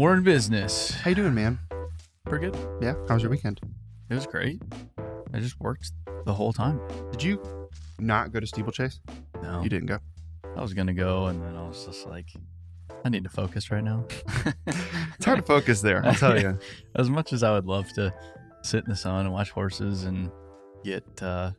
We're 0.00 0.14
in 0.14 0.22
business. 0.22 0.92
How 0.92 1.10
you 1.10 1.14
doing, 1.14 1.34
man? 1.34 1.58
Pretty 2.24 2.46
good. 2.46 2.58
Yeah. 2.80 2.94
How 3.06 3.12
was 3.12 3.22
your 3.22 3.30
weekend? 3.30 3.60
It 4.08 4.14
was 4.14 4.26
great. 4.26 4.62
I 5.34 5.40
just 5.40 5.60
worked 5.60 5.92
the 6.24 6.32
whole 6.32 6.54
time. 6.54 6.80
Did 7.10 7.22
you 7.22 7.68
not 7.98 8.32
go 8.32 8.40
to 8.40 8.46
steeplechase? 8.46 8.98
No, 9.42 9.60
You 9.60 9.68
didn't 9.68 9.88
go. 9.88 9.98
I 10.56 10.62
was 10.62 10.72
gonna 10.72 10.94
go, 10.94 11.26
and 11.26 11.42
then 11.42 11.54
I 11.54 11.68
was 11.68 11.84
just 11.84 12.06
like, 12.06 12.30
I 13.04 13.10
need 13.10 13.24
to 13.24 13.28
focus 13.28 13.70
right 13.70 13.84
now. 13.84 14.06
It's 15.16 15.26
hard 15.26 15.38
to 15.38 15.44
focus 15.44 15.82
there. 15.82 16.02
I'll 16.02 16.14
tell 16.14 16.40
you. 16.40 16.58
as 16.96 17.10
much 17.10 17.34
as 17.34 17.42
I 17.42 17.52
would 17.52 17.66
love 17.66 17.92
to 17.92 18.10
sit 18.62 18.82
in 18.84 18.88
the 18.88 18.96
sun 18.96 19.26
and 19.26 19.34
watch 19.34 19.50
horses 19.50 20.04
and 20.04 20.30
get 20.82 21.04
uh, 21.22 21.50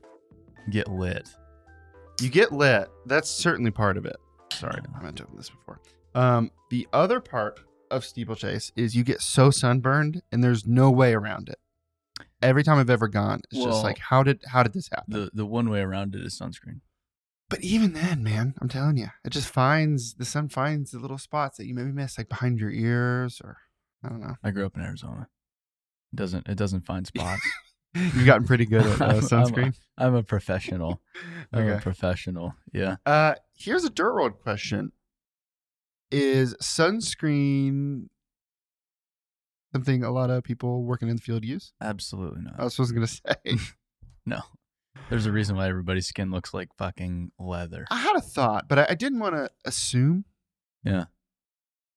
get 0.71 0.87
lit. 0.87 1.29
You 2.19 2.29
get 2.29 2.51
lit. 2.51 2.89
That's 3.05 3.29
certainly 3.29 3.69
part 3.69 3.97
of 3.97 4.07
it. 4.07 4.15
Sorry, 4.51 4.81
I 4.95 5.03
meant 5.03 5.17
to 5.17 5.25
open 5.25 5.37
this 5.37 5.51
before. 5.51 5.79
Um, 6.15 6.49
the 6.71 6.87
other 6.91 7.19
part 7.19 7.59
of 7.91 8.03
steeplechase 8.05 8.71
is 8.75 8.95
you 8.95 9.03
get 9.03 9.21
so 9.21 9.51
sunburned, 9.51 10.21
and 10.31 10.43
there's 10.43 10.65
no 10.65 10.89
way 10.89 11.13
around 11.13 11.49
it. 11.49 11.59
Every 12.41 12.63
time 12.63 12.77
I've 12.79 12.89
ever 12.89 13.07
gone, 13.07 13.41
it's 13.51 13.59
Well- 13.59 13.71
just 13.71 13.83
like, 13.83 13.99
how 13.99 14.23
did 14.23 14.41
how 14.47 14.63
did 14.63 14.73
this 14.73 14.89
happen? 14.89 15.13
The 15.13 15.29
the 15.33 15.45
one 15.45 15.69
way 15.69 15.81
around 15.81 16.15
it 16.15 16.21
is 16.25 16.37
sunscreen. 16.39 16.81
But 17.49 17.61
even 17.63 17.93
then, 17.93 18.23
man, 18.23 18.53
I'm 18.61 18.69
telling 18.69 18.95
you, 18.97 19.07
it 19.25 19.29
just 19.31 19.49
finds 19.49 20.13
the 20.15 20.25
sun 20.25 20.47
finds 20.49 20.91
the 20.91 20.99
little 20.99 21.17
spots 21.17 21.57
that 21.57 21.65
you 21.67 21.73
maybe 21.75 21.91
miss, 21.91 22.17
like 22.17 22.29
behind 22.29 22.59
your 22.59 22.71
ears, 22.71 23.41
or 23.43 23.57
I 24.03 24.09
don't 24.09 24.21
know. 24.21 24.35
I 24.43 24.51
grew 24.51 24.65
up 24.65 24.75
in 24.77 24.83
Arizona. 24.83 25.27
It 26.13 26.15
doesn't 26.15 26.47
it 26.47 26.55
doesn't 26.57 26.81
find 26.85 27.05
spots. 27.05 27.41
You've 27.93 28.25
gotten 28.25 28.47
pretty 28.47 28.65
good 28.65 28.85
at 28.85 29.01
uh, 29.01 29.05
I'm- 29.05 29.15
I'm- 29.15 29.23
sunscreen. 29.23 29.75
I'm 29.97 30.15
a 30.15 30.23
professional. 30.23 31.01
I'm 31.51 31.67
a 31.67 31.77
professional. 31.79 32.55
Yeah. 32.73 32.95
Uh, 33.05 33.35
here's 33.53 33.83
a 33.83 33.89
dirt 33.89 34.13
road 34.13 34.39
question: 34.41 34.93
Is 36.11 36.55
sunscreen 36.61 38.07
something 39.73 40.03
a 40.03 40.11
lot 40.11 40.29
of 40.29 40.43
people 40.43 40.83
working 40.83 41.07
in 41.09 41.15
the 41.15 41.21
field 41.21 41.45
use? 41.45 41.73
Absolutely 41.81 42.41
not. 42.41 42.59
I 42.59 42.63
was 42.63 42.91
gonna 42.91 43.07
say. 43.07 43.21
No. 44.23 44.39
There's 45.09 45.25
a 45.25 45.31
reason 45.31 45.55
why 45.55 45.67
everybody's 45.67 46.05
skin 46.05 46.29
looks 46.29 46.53
like 46.53 46.69
fucking 46.77 47.31
leather. 47.39 47.87
I 47.89 47.97
had 47.97 48.15
a 48.15 48.21
thought, 48.21 48.67
but 48.69 48.77
I, 48.77 48.87
I 48.89 48.93
didn't 48.93 49.17
want 49.17 49.33
to 49.33 49.49
assume. 49.65 50.25
Yeah. 50.83 51.05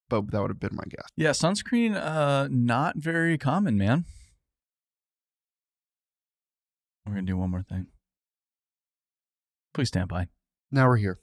But 0.09 0.31
that 0.31 0.41
would 0.41 0.51
have 0.51 0.59
been 0.59 0.75
my 0.75 0.85
guess. 0.89 1.07
Yeah, 1.17 1.31
sunscreen 1.31 1.95
uh 1.97 2.49
not 2.51 2.97
very 2.97 3.37
common, 3.37 3.77
man. 3.77 4.07
We're 7.07 7.13
going 7.13 7.27
to 7.27 7.33
do 7.33 7.37
one 7.37 7.51
more 7.51 7.63
thing. 7.63 7.89
Please 9.75 9.89
stand 9.89 10.09
by. 10.09 10.29
Now 10.71 10.89
we're 10.89 10.97
here. 10.97 11.19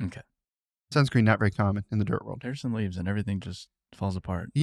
Okay. 0.00 0.20
Sunscreen 0.92 1.24
not 1.24 1.38
very 1.38 1.50
common 1.50 1.84
in 1.90 1.98
the 1.98 2.04
dirt 2.04 2.24
world. 2.24 2.40
There's 2.42 2.60
some 2.60 2.72
leaves 2.72 2.96
and 2.96 3.08
everything 3.08 3.40
just 3.40 3.68
falls 3.94 4.16
apart. 4.16 4.50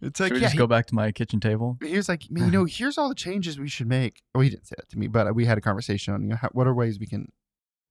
It's 0.00 0.18
like 0.20 0.28
Should 0.28 0.34
we 0.34 0.40
yeah, 0.40 0.48
just 0.48 0.56
go 0.56 0.66
back 0.66 0.86
to 0.86 0.94
my 0.94 1.12
kitchen 1.12 1.40
table? 1.40 1.78
he, 1.82 1.90
he 1.90 1.96
was 1.96 2.08
like, 2.08 2.28
you 2.28 2.50
know, 2.50 2.64
here's 2.64 2.98
all 2.98 3.08
the 3.08 3.14
changes 3.14 3.58
we 3.58 3.68
should 3.68 3.86
make. 3.86 4.22
Oh, 4.34 4.40
he 4.40 4.48
didn't 4.50 4.66
say 4.66 4.74
that 4.76 4.88
to 4.90 4.98
me, 4.98 5.08
but 5.08 5.34
we 5.34 5.44
had 5.46 5.58
a 5.58 5.60
conversation 5.60 6.14
on 6.14 6.22
you 6.22 6.28
know 6.28 6.36
how, 6.36 6.48
what 6.52 6.66
are 6.66 6.74
ways 6.74 6.98
we 6.98 7.06
can 7.06 7.30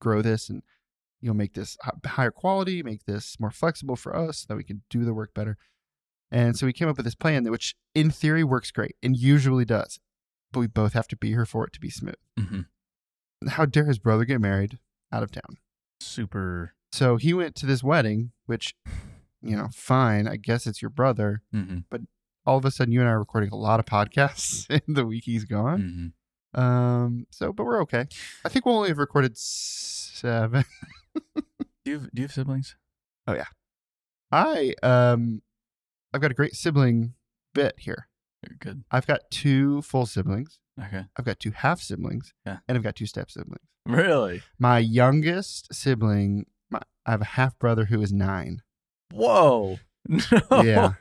grow 0.02 0.22
this 0.22 0.50
and 0.50 0.64
you 1.22 1.28
know 1.28 1.34
make 1.34 1.54
this 1.54 1.78
higher 2.06 2.32
quality, 2.32 2.84
make 2.84 3.06
this 3.06 3.40
more 3.40 3.52
flexible 3.52 3.96
for 3.96 4.16
us, 4.16 4.40
so 4.40 4.46
that 4.50 4.58
we 4.58 4.64
can 4.64 4.84
do 4.90 5.06
the 5.06 5.14
work 5.14 5.34
better. 5.34 5.58
And 6.32 6.58
so 6.58 6.66
we 6.66 6.74
came 6.74 6.90
up 6.90 6.98
with 6.98 7.06
this 7.06 7.16
plan 7.16 7.50
which 7.50 7.76
in 7.94 8.10
theory 8.10 8.44
works 8.44 8.72
great 8.72 8.96
and 9.04 9.16
usually 9.16 9.66
does, 9.66 10.00
but 10.52 10.60
we 10.60 10.68
both 10.68 10.94
have 10.94 11.08
to 11.10 11.16
be 11.16 11.30
here 11.30 11.46
for 11.46 11.66
it 11.66 11.74
to 11.74 11.80
be 11.80 11.90
smooth. 11.90 12.16
hmm 12.38 12.62
How 13.48 13.66
dare 13.66 13.86
his 13.86 14.00
brother 14.00 14.26
get 14.26 14.42
married 14.42 14.80
out 15.12 15.24
of 15.24 15.32
town? 15.32 15.58
Super. 16.04 16.74
So 16.92 17.18
he 17.18 17.34
went 17.34 17.56
to 17.56 17.66
this 17.66 17.84
wedding, 17.84 18.32
which, 18.46 18.76
you 19.42 19.56
know, 19.56 19.70
fine. 19.74 20.28
I 20.28 20.36
guess 20.38 20.68
it's 20.68 20.82
your 20.82 20.90
brother. 20.90 21.42
hmm 21.52 21.80
All 22.46 22.58
of 22.58 22.66
a 22.66 22.72
sudden, 22.72 22.92
you 22.94 23.00
and 23.00 23.10
I 23.10 23.14
are 23.14 23.20
recording 23.20 23.50
a 23.52 23.56
lot 23.56 23.80
of 23.80 23.86
podcasts 23.86 24.70
in 24.88 24.94
the 24.94 25.06
week 25.06 25.24
he's 25.26 25.46
gone. 25.46 26.14
hmm 26.56 26.60
Um. 26.62 27.26
So, 27.32 27.52
but 27.54 27.66
we're 27.66 27.82
okay. 27.84 28.06
I 28.46 28.50
think 28.50 28.66
we'll 28.66 28.76
only 28.76 28.90
have 28.90 28.98
recorded 29.00 29.38
seven. 29.38 30.66
Do 31.36 31.92
you 31.92 32.00
have, 32.00 32.04
do 32.14 32.22
you 32.22 32.24
have 32.24 32.32
siblings? 32.34 32.76
Oh 33.28 33.34
yeah. 33.34 33.48
I 34.32 34.74
um, 34.84 35.42
I've 36.14 36.22
got 36.22 36.32
a 36.32 36.36
great 36.36 36.56
sibling 36.56 37.14
bit 37.54 37.76
here. 37.78 38.08
Good. 38.60 38.84
I've 38.92 39.08
got 39.08 39.22
two 39.32 39.82
full 39.82 40.06
siblings. 40.06 40.60
Okay. 40.82 41.04
I've 41.18 41.26
got 41.26 41.40
two 41.40 41.52
half 41.52 41.80
siblings. 41.82 42.34
Yeah. 42.46 42.58
And 42.68 42.78
I've 42.78 42.84
got 42.84 42.96
two 42.96 43.06
step 43.06 43.30
siblings. 43.30 43.66
Really? 43.86 44.42
My 44.58 44.80
youngest 44.80 45.74
sibling, 45.74 46.46
my, 46.70 46.80
I 47.06 47.12
have 47.12 47.22
a 47.22 47.26
half 47.26 47.58
brother 47.60 47.86
who 47.86 48.02
is 48.02 48.12
nine. 48.14 48.62
Whoa. 49.12 49.80
No. 50.08 50.20
Yeah. 50.64 50.94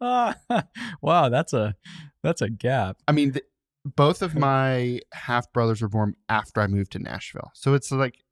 Ah, 0.00 0.36
wow, 1.02 1.28
that's 1.28 1.52
a 1.52 1.74
that's 2.22 2.42
a 2.42 2.48
gap. 2.50 2.98
I 3.08 3.12
mean, 3.12 3.32
th- 3.32 3.44
both 3.84 4.22
of 4.22 4.34
my 4.36 5.00
half 5.12 5.50
brothers 5.52 5.80
were 5.82 5.88
born 5.88 6.14
after 6.28 6.60
I 6.60 6.66
moved 6.66 6.92
to 6.92 6.98
Nashville. 6.98 7.50
So 7.54 7.74
it's 7.74 7.90
like, 7.90 8.22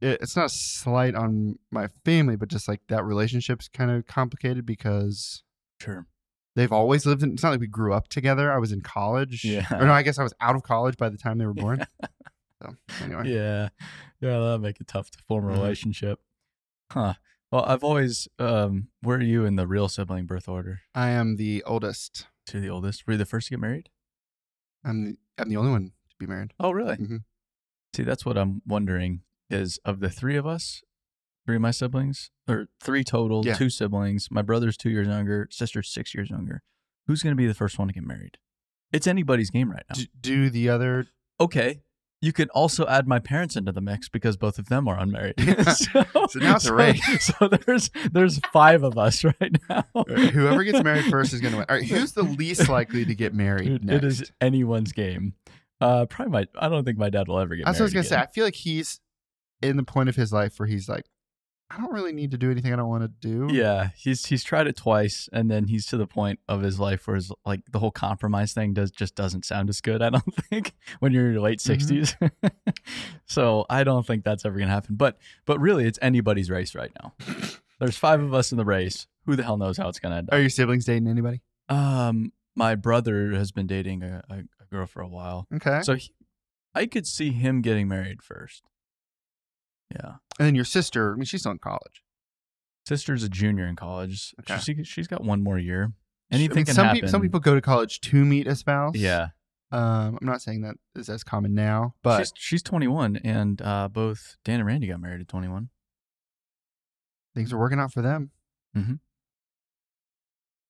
it, 0.00 0.18
it's 0.20 0.36
not 0.36 0.50
slight 0.50 1.14
on 1.14 1.58
my 1.70 1.88
family, 2.04 2.36
but 2.36 2.48
just 2.48 2.68
like 2.68 2.80
that 2.88 3.04
relationship's 3.04 3.68
kind 3.68 3.90
of 3.90 4.06
complicated 4.06 4.66
because 4.66 5.42
Sure. 5.80 6.06
They've 6.56 6.72
always 6.72 7.04
lived 7.06 7.22
in, 7.22 7.32
it's 7.32 7.42
not 7.42 7.50
like 7.50 7.60
we 7.60 7.66
grew 7.66 7.92
up 7.92 8.08
together. 8.08 8.52
I 8.52 8.58
was 8.58 8.72
in 8.72 8.80
college. 8.80 9.44
Yeah. 9.44 9.66
Or 9.72 9.86
no, 9.86 9.92
I 9.92 10.02
guess 10.02 10.18
I 10.18 10.22
was 10.22 10.34
out 10.40 10.54
of 10.56 10.62
college 10.62 10.96
by 10.96 11.08
the 11.08 11.16
time 11.18 11.38
they 11.38 11.46
were 11.46 11.54
born. 11.54 11.86
so 12.62 12.74
anyway. 13.02 13.30
Yeah. 13.32 13.68
Yeah, 14.20 14.30
that'll 14.38 14.58
make 14.58 14.80
it 14.80 14.86
tough 14.88 15.10
to 15.10 15.18
form 15.26 15.46
a 15.48 15.52
Mhm. 15.52 15.54
relationship. 15.54 16.20
Huh. 16.90 17.14
Well, 17.52 17.64
I've 17.66 17.84
always 17.84 18.26
um 18.38 18.88
where 19.02 19.18
are 19.18 19.22
you 19.22 19.44
in 19.44 19.56
the 19.56 19.66
real 19.66 19.88
sibling 19.88 20.26
birth 20.26 20.48
order? 20.48 20.80
I 20.94 21.10
am 21.10 21.36
the 21.36 21.62
oldest. 21.64 22.26
To 22.46 22.60
the 22.60 22.68
oldest. 22.70 23.06
Were 23.06 23.14
you 23.14 23.18
the 23.18 23.24
first 23.24 23.48
to 23.48 23.52
get 23.52 23.60
married? 23.60 23.88
I'm 24.84 25.04
the, 25.04 25.16
I'm 25.38 25.48
the 25.48 25.56
only 25.56 25.70
one 25.70 25.92
to 26.10 26.16
be 26.18 26.26
married. 26.26 26.52
Oh, 26.60 26.70
really? 26.72 26.96
Mhm. 26.96 27.24
See, 27.94 28.02
that's 28.02 28.24
what 28.26 28.36
I'm 28.36 28.60
wondering 28.66 29.22
is 29.50 29.78
of 29.84 30.00
the 30.00 30.10
three 30.10 30.36
of 30.36 30.46
us, 30.46 30.82
three 31.46 31.56
of 31.56 31.62
my 31.62 31.70
siblings, 31.70 32.30
or 32.48 32.66
three 32.82 33.04
total, 33.04 33.44
Yeah. 33.44 33.54
two 33.54 33.70
siblings, 33.70 34.28
my 34.30 34.42
brother's 34.42 34.76
two 34.76 34.90
years 34.90 35.08
younger, 35.08 35.48
sister's 35.50 35.88
six 35.92 36.14
years 36.14 36.30
younger. 36.30 36.62
Who's 37.06 37.22
going 37.22 37.32
to 37.32 37.36
be 37.36 37.46
the 37.46 37.54
first 37.54 37.78
one 37.78 37.88
to 37.88 37.94
get 37.94 38.02
married? 38.04 38.38
It's 38.92 39.06
anybody's 39.06 39.50
game 39.50 39.70
right 39.70 39.82
now. 39.90 39.94
Do, 39.96 40.06
do 40.20 40.50
the 40.50 40.68
other 40.68 41.06
okay. 41.40 41.80
You 42.22 42.32
can 42.32 42.48
also 42.50 42.86
add 42.86 43.06
my 43.06 43.18
parents 43.18 43.54
into 43.54 43.70
the 43.70 43.82
mix 43.82 44.08
because 44.08 44.38
both 44.38 44.58
of 44.58 44.70
them 44.70 44.88
are 44.88 44.98
unmarried. 44.98 45.34
so, 45.74 46.04
So 46.30 46.38
now 46.38 46.56
it's 46.56 46.64
a 46.64 46.72
race. 46.72 47.26
So 47.38 47.48
there's 47.48 47.90
there's 48.12 48.38
five 48.50 48.82
of 48.82 48.96
us 48.96 49.22
right 49.40 49.56
now. 49.68 49.84
whoever 50.06 50.64
gets 50.64 50.82
married 50.82 51.04
first 51.10 51.34
is 51.34 51.42
going 51.42 51.52
to 51.52 51.58
win. 51.58 51.66
All 51.68 51.76
right, 51.76 51.84
who's 51.84 52.12
the 52.12 52.22
least 52.22 52.70
likely 52.70 53.04
to 53.04 53.14
get 53.14 53.34
married 53.34 53.66
Dude, 53.66 53.84
next? 53.84 53.96
it 53.96 54.04
is 54.06 54.32
anyone's 54.40 54.92
game. 54.92 55.34
Uh, 55.82 56.06
probably 56.06 56.32
my. 56.32 56.46
I 56.58 56.70
don't 56.70 56.84
think 56.84 56.96
my 56.96 57.10
dad 57.10 57.28
will 57.28 57.38
ever 57.40 57.56
get. 57.56 57.66
That's 57.66 57.78
what 57.78 57.82
I 57.82 57.86
was 57.86 57.92
gonna 57.92 58.04
say. 58.04 58.16
I 58.16 58.26
feel 58.26 58.44
like 58.46 58.54
he's 58.54 59.00
in 59.60 59.76
the 59.76 59.82
point 59.84 60.08
of 60.08 60.16
his 60.16 60.32
life 60.32 60.58
where 60.58 60.66
he's 60.68 60.88
like, 60.88 61.04
I 61.74 61.80
don't 61.80 61.92
really 61.92 62.12
need 62.12 62.30
to 62.30 62.38
do 62.38 62.50
anything 62.52 62.72
I 62.72 62.76
don't 62.76 62.88
want 62.88 63.02
to 63.02 63.08
do. 63.28 63.48
Yeah, 63.52 63.88
he's 63.96 64.26
he's 64.26 64.44
tried 64.44 64.68
it 64.68 64.76
twice, 64.76 65.28
and 65.32 65.50
then 65.50 65.64
he's 65.66 65.86
to 65.86 65.96
the 65.96 66.06
point 66.06 66.38
of 66.48 66.62
his 66.62 66.78
life 66.78 67.06
where 67.08 67.16
his 67.16 67.32
like 67.44 67.62
the 67.72 67.80
whole 67.80 67.90
compromise 67.90 68.52
thing 68.52 68.74
does 68.74 68.90
just 68.92 69.14
doesn't 69.16 69.44
sound 69.44 69.68
as 69.68 69.80
good. 69.80 70.00
I 70.00 70.10
don't 70.10 70.34
think 70.50 70.72
when 71.00 71.12
you're 71.12 71.26
in 71.26 71.32
your 71.32 71.42
late 71.42 71.58
Mhm. 71.58 72.14
60s 72.14 72.32
so 73.26 73.66
I 73.68 73.82
don't 73.84 74.06
think 74.06 74.24
that's 74.24 74.44
ever 74.44 74.58
gonna 74.58 74.70
happen. 74.70 74.94
But 74.96 75.18
but 75.46 75.58
really, 75.60 75.86
it's 75.86 75.98
anybody's 76.02 76.50
race 76.50 76.74
right 76.74 76.92
now. 77.02 77.14
There's 77.80 77.96
five 77.96 78.22
of 78.22 78.32
us 78.34 78.52
in 78.52 78.58
the 78.58 78.64
race. 78.64 79.06
Who 79.26 79.34
the 79.36 79.42
hell 79.42 79.56
knows 79.56 79.76
how 79.76 79.88
it's 79.88 79.98
gonna 79.98 80.16
end 80.16 80.28
Are 80.30 80.36
up? 80.36 80.40
your 80.42 80.50
siblings 80.50 80.84
dating 80.84 81.08
anybody? 81.08 81.42
Um, 81.68 82.32
my 82.54 82.74
brother 82.76 83.32
has 83.32 83.50
been 83.52 83.66
dating 83.66 84.02
a, 84.02 84.22
a, 84.30 84.34
a 84.60 84.66
girl 84.70 84.86
for 84.86 85.00
a 85.02 85.08
while, 85.08 85.46
Okay. 85.54 85.80
so 85.82 85.94
he, 85.96 86.12
I 86.74 86.86
could 86.86 87.06
see 87.06 87.32
him 87.32 87.62
getting 87.62 87.88
married 87.88 88.22
first. 88.22 88.62
Yeah. 89.90 90.16
And 90.38 90.46
then 90.46 90.54
your 90.54 90.64
sister, 90.64 91.12
I 91.12 91.16
mean, 91.16 91.24
she's 91.24 91.40
still 91.40 91.52
in 91.52 91.58
college. 91.58 92.02
Sister's 92.86 93.22
a 93.22 93.28
junior 93.28 93.66
in 93.66 93.76
college. 93.76 94.34
Okay. 94.40 94.58
She, 94.60 94.84
she's 94.84 95.06
got 95.06 95.24
one 95.24 95.42
more 95.42 95.58
year. 95.58 95.92
I 96.30 96.36
Anything 96.36 96.56
mean, 96.56 96.64
can 96.66 96.74
some 96.74 96.84
happen. 96.86 96.96
People, 96.96 97.08
some 97.10 97.22
people 97.22 97.40
go 97.40 97.54
to 97.54 97.60
college 97.60 98.00
to 98.02 98.24
meet 98.24 98.46
a 98.46 98.54
spouse. 98.54 98.94
Yeah. 98.96 99.28
Um, 99.72 100.18
I'm 100.20 100.26
not 100.26 100.42
saying 100.42 100.62
that 100.62 100.76
is 100.94 101.08
as 101.08 101.24
common 101.24 101.54
now, 101.54 101.94
but 102.02 102.18
she's 102.20 102.32
she's 102.36 102.62
21, 102.62 103.16
and 103.24 103.60
uh, 103.62 103.88
both 103.88 104.36
Dan 104.44 104.60
and 104.60 104.66
Randy 104.66 104.86
got 104.86 105.00
married 105.00 105.20
at 105.20 105.28
21. 105.28 105.68
things 107.34 107.52
are 107.52 107.58
working 107.58 107.80
out 107.80 107.92
for 107.92 108.00
them. 108.02 108.30
Mhm. 108.76 109.00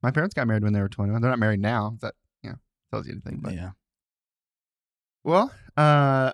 My 0.02 0.10
parents 0.10 0.34
got 0.34 0.46
married 0.46 0.62
when 0.62 0.72
they 0.72 0.80
were 0.80 0.88
21. 0.88 1.20
They're 1.20 1.30
not 1.30 1.38
married 1.38 1.60
now. 1.60 1.98
That 2.00 2.14
you 2.42 2.50
know 2.50 2.56
tells 2.90 3.06
you 3.06 3.12
anything. 3.12 3.40
But 3.42 3.54
yeah. 3.54 3.70
well, 5.22 5.52
uh, 5.76 6.32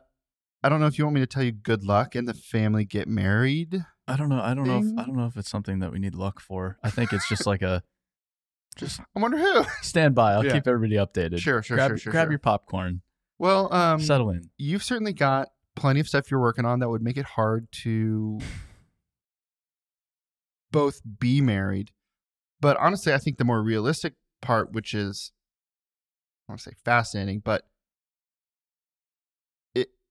I 0.62 0.68
don't 0.68 0.80
know 0.80 0.86
if 0.86 0.98
you 0.98 1.04
want 1.04 1.14
me 1.14 1.20
to 1.20 1.26
tell 1.26 1.42
you 1.42 1.52
good 1.52 1.84
luck 1.84 2.14
and 2.14 2.28
the 2.28 2.34
family 2.34 2.84
get 2.84 3.08
married. 3.08 3.84
I 4.06 4.16
don't 4.16 4.28
know. 4.28 4.40
I 4.40 4.54
don't 4.54 4.66
know. 4.66 4.78
If, 4.78 4.98
I 4.98 5.04
don't 5.04 5.16
know 5.16 5.26
if 5.26 5.36
it's 5.36 5.48
something 5.50 5.78
that 5.78 5.92
we 5.92 5.98
need 5.98 6.14
luck 6.14 6.40
for. 6.40 6.78
I 6.82 6.90
think 6.90 7.12
it's 7.12 7.28
just 7.28 7.46
like 7.46 7.62
a 7.62 7.82
just 8.76 9.00
I 9.00 9.20
wonder 9.20 9.38
who. 9.38 9.64
stand 9.82 10.14
by. 10.14 10.32
I'll 10.32 10.44
Yeah. 10.44 10.52
keep 10.52 10.66
everybody 10.68 10.96
updated. 10.96 11.38
Sure, 11.38 11.62
sure, 11.62 11.76
grab, 11.76 11.90
sure, 11.92 11.98
sure, 11.98 12.10
Grab 12.12 12.26
sure. 12.26 12.32
your 12.32 12.38
popcorn. 12.38 13.02
Well, 13.38 13.72
um, 13.72 14.00
settle 14.00 14.30
in. 14.30 14.50
you've 14.58 14.82
certainly 14.84 15.12
got 15.14 15.48
plenty 15.76 16.00
of 16.00 16.08
stuff 16.08 16.30
you're 16.30 16.40
working 16.40 16.66
on 16.66 16.80
that 16.80 16.90
would 16.90 17.00
make 17.02 17.16
it 17.16 17.24
hard 17.24 17.68
to 17.72 18.38
both 20.70 21.00
be 21.18 21.40
married 21.40 21.90
But 22.60 22.76
honestly, 22.76 23.14
I 23.14 23.18
think 23.18 23.38
the 23.38 23.44
more 23.44 23.62
realistic 23.62 24.14
part, 24.42 24.72
which 24.72 24.92
is 24.94 25.32
I 26.48 26.52
want 26.52 26.60
to 26.60 26.70
say 26.70 26.76
fascinating, 26.84 27.40
but 27.44 27.62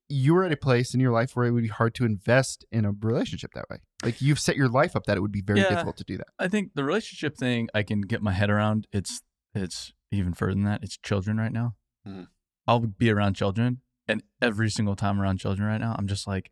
it 0.09 0.13
you're 0.13 0.43
at 0.43 0.51
a 0.51 0.57
place 0.57 0.93
in 0.93 0.99
your 0.99 1.11
life 1.11 1.35
where 1.35 1.45
it 1.45 1.51
would 1.51 1.63
be 1.63 1.69
hard 1.69 1.93
to 1.95 2.05
invest 2.05 2.65
in 2.71 2.85
a 2.85 2.91
relationship 2.91 3.51
that 3.53 3.65
way. 3.69 3.77
Like 4.03 4.21
you've 4.21 4.39
set 4.39 4.55
your 4.55 4.67
life 4.69 4.95
up 4.95 5.05
that 5.05 5.17
it 5.17 5.21
would 5.21 5.31
be 5.31 5.41
very 5.41 5.59
Yeah. 5.61 5.69
difficult 5.69 5.97
to 5.97 6.03
do 6.03 6.17
that. 6.17 6.27
I 6.39 6.47
think 6.47 6.71
the 6.75 6.83
relationship 6.83 7.37
thing 7.37 7.69
I 7.73 7.83
can 7.83 8.01
get 8.01 8.21
my 8.21 8.31
head 8.33 8.49
around. 8.49 8.87
It's 8.91 9.21
it's 9.53 9.93
even 10.11 10.33
further 10.33 10.53
than 10.53 10.63
that. 10.65 10.83
It's 10.83 10.97
children 10.97 11.37
right 11.37 11.51
now. 11.51 11.75
Mhm. 12.07 12.27
I'll 12.67 12.79
be 12.79 13.09
around 13.11 13.35
children, 13.35 13.81
and 14.07 14.23
every 14.41 14.69
single 14.69 14.95
time 14.95 15.19
around 15.21 15.37
children 15.39 15.67
right 15.67 15.79
now, 15.81 15.95
I'm 15.97 16.07
just 16.07 16.27
like, 16.27 16.51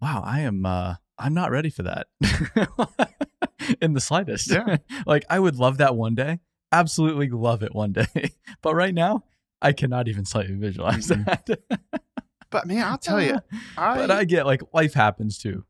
wow, 0.00 0.22
I 0.24 0.40
am. 0.40 0.64
uh 0.66 0.96
I'm 1.20 1.34
not 1.34 1.50
ready 1.50 1.68
for 1.70 1.82
that 1.82 2.06
in 3.80 3.92
the 3.94 4.00
slightest. 4.00 4.50
Yeah. 4.50 4.76
like 5.06 5.24
I 5.28 5.38
would 5.40 5.56
love 5.56 5.78
that 5.78 5.96
one 5.96 6.14
day. 6.14 6.40
Absolutely 6.70 7.28
love 7.30 7.62
it 7.62 7.74
one 7.74 7.92
day. 7.92 8.06
but 8.62 8.74
right 8.74 8.94
now, 8.94 9.24
I 9.60 9.72
cannot 9.72 10.06
even 10.08 10.24
slightly 10.24 10.54
visualize 10.54 11.08
Mhm. 11.08 11.24
that. 11.24 11.60
But 12.50 12.66
man, 12.66 12.84
I'll 12.86 12.98
tell 12.98 13.20
you, 13.22 13.38
I, 13.76 13.96
but 13.96 14.10
I 14.10 14.24
get 14.24 14.46
like 14.46 14.62
life 14.72 14.94
happens 14.94 15.38
too. 15.38 15.64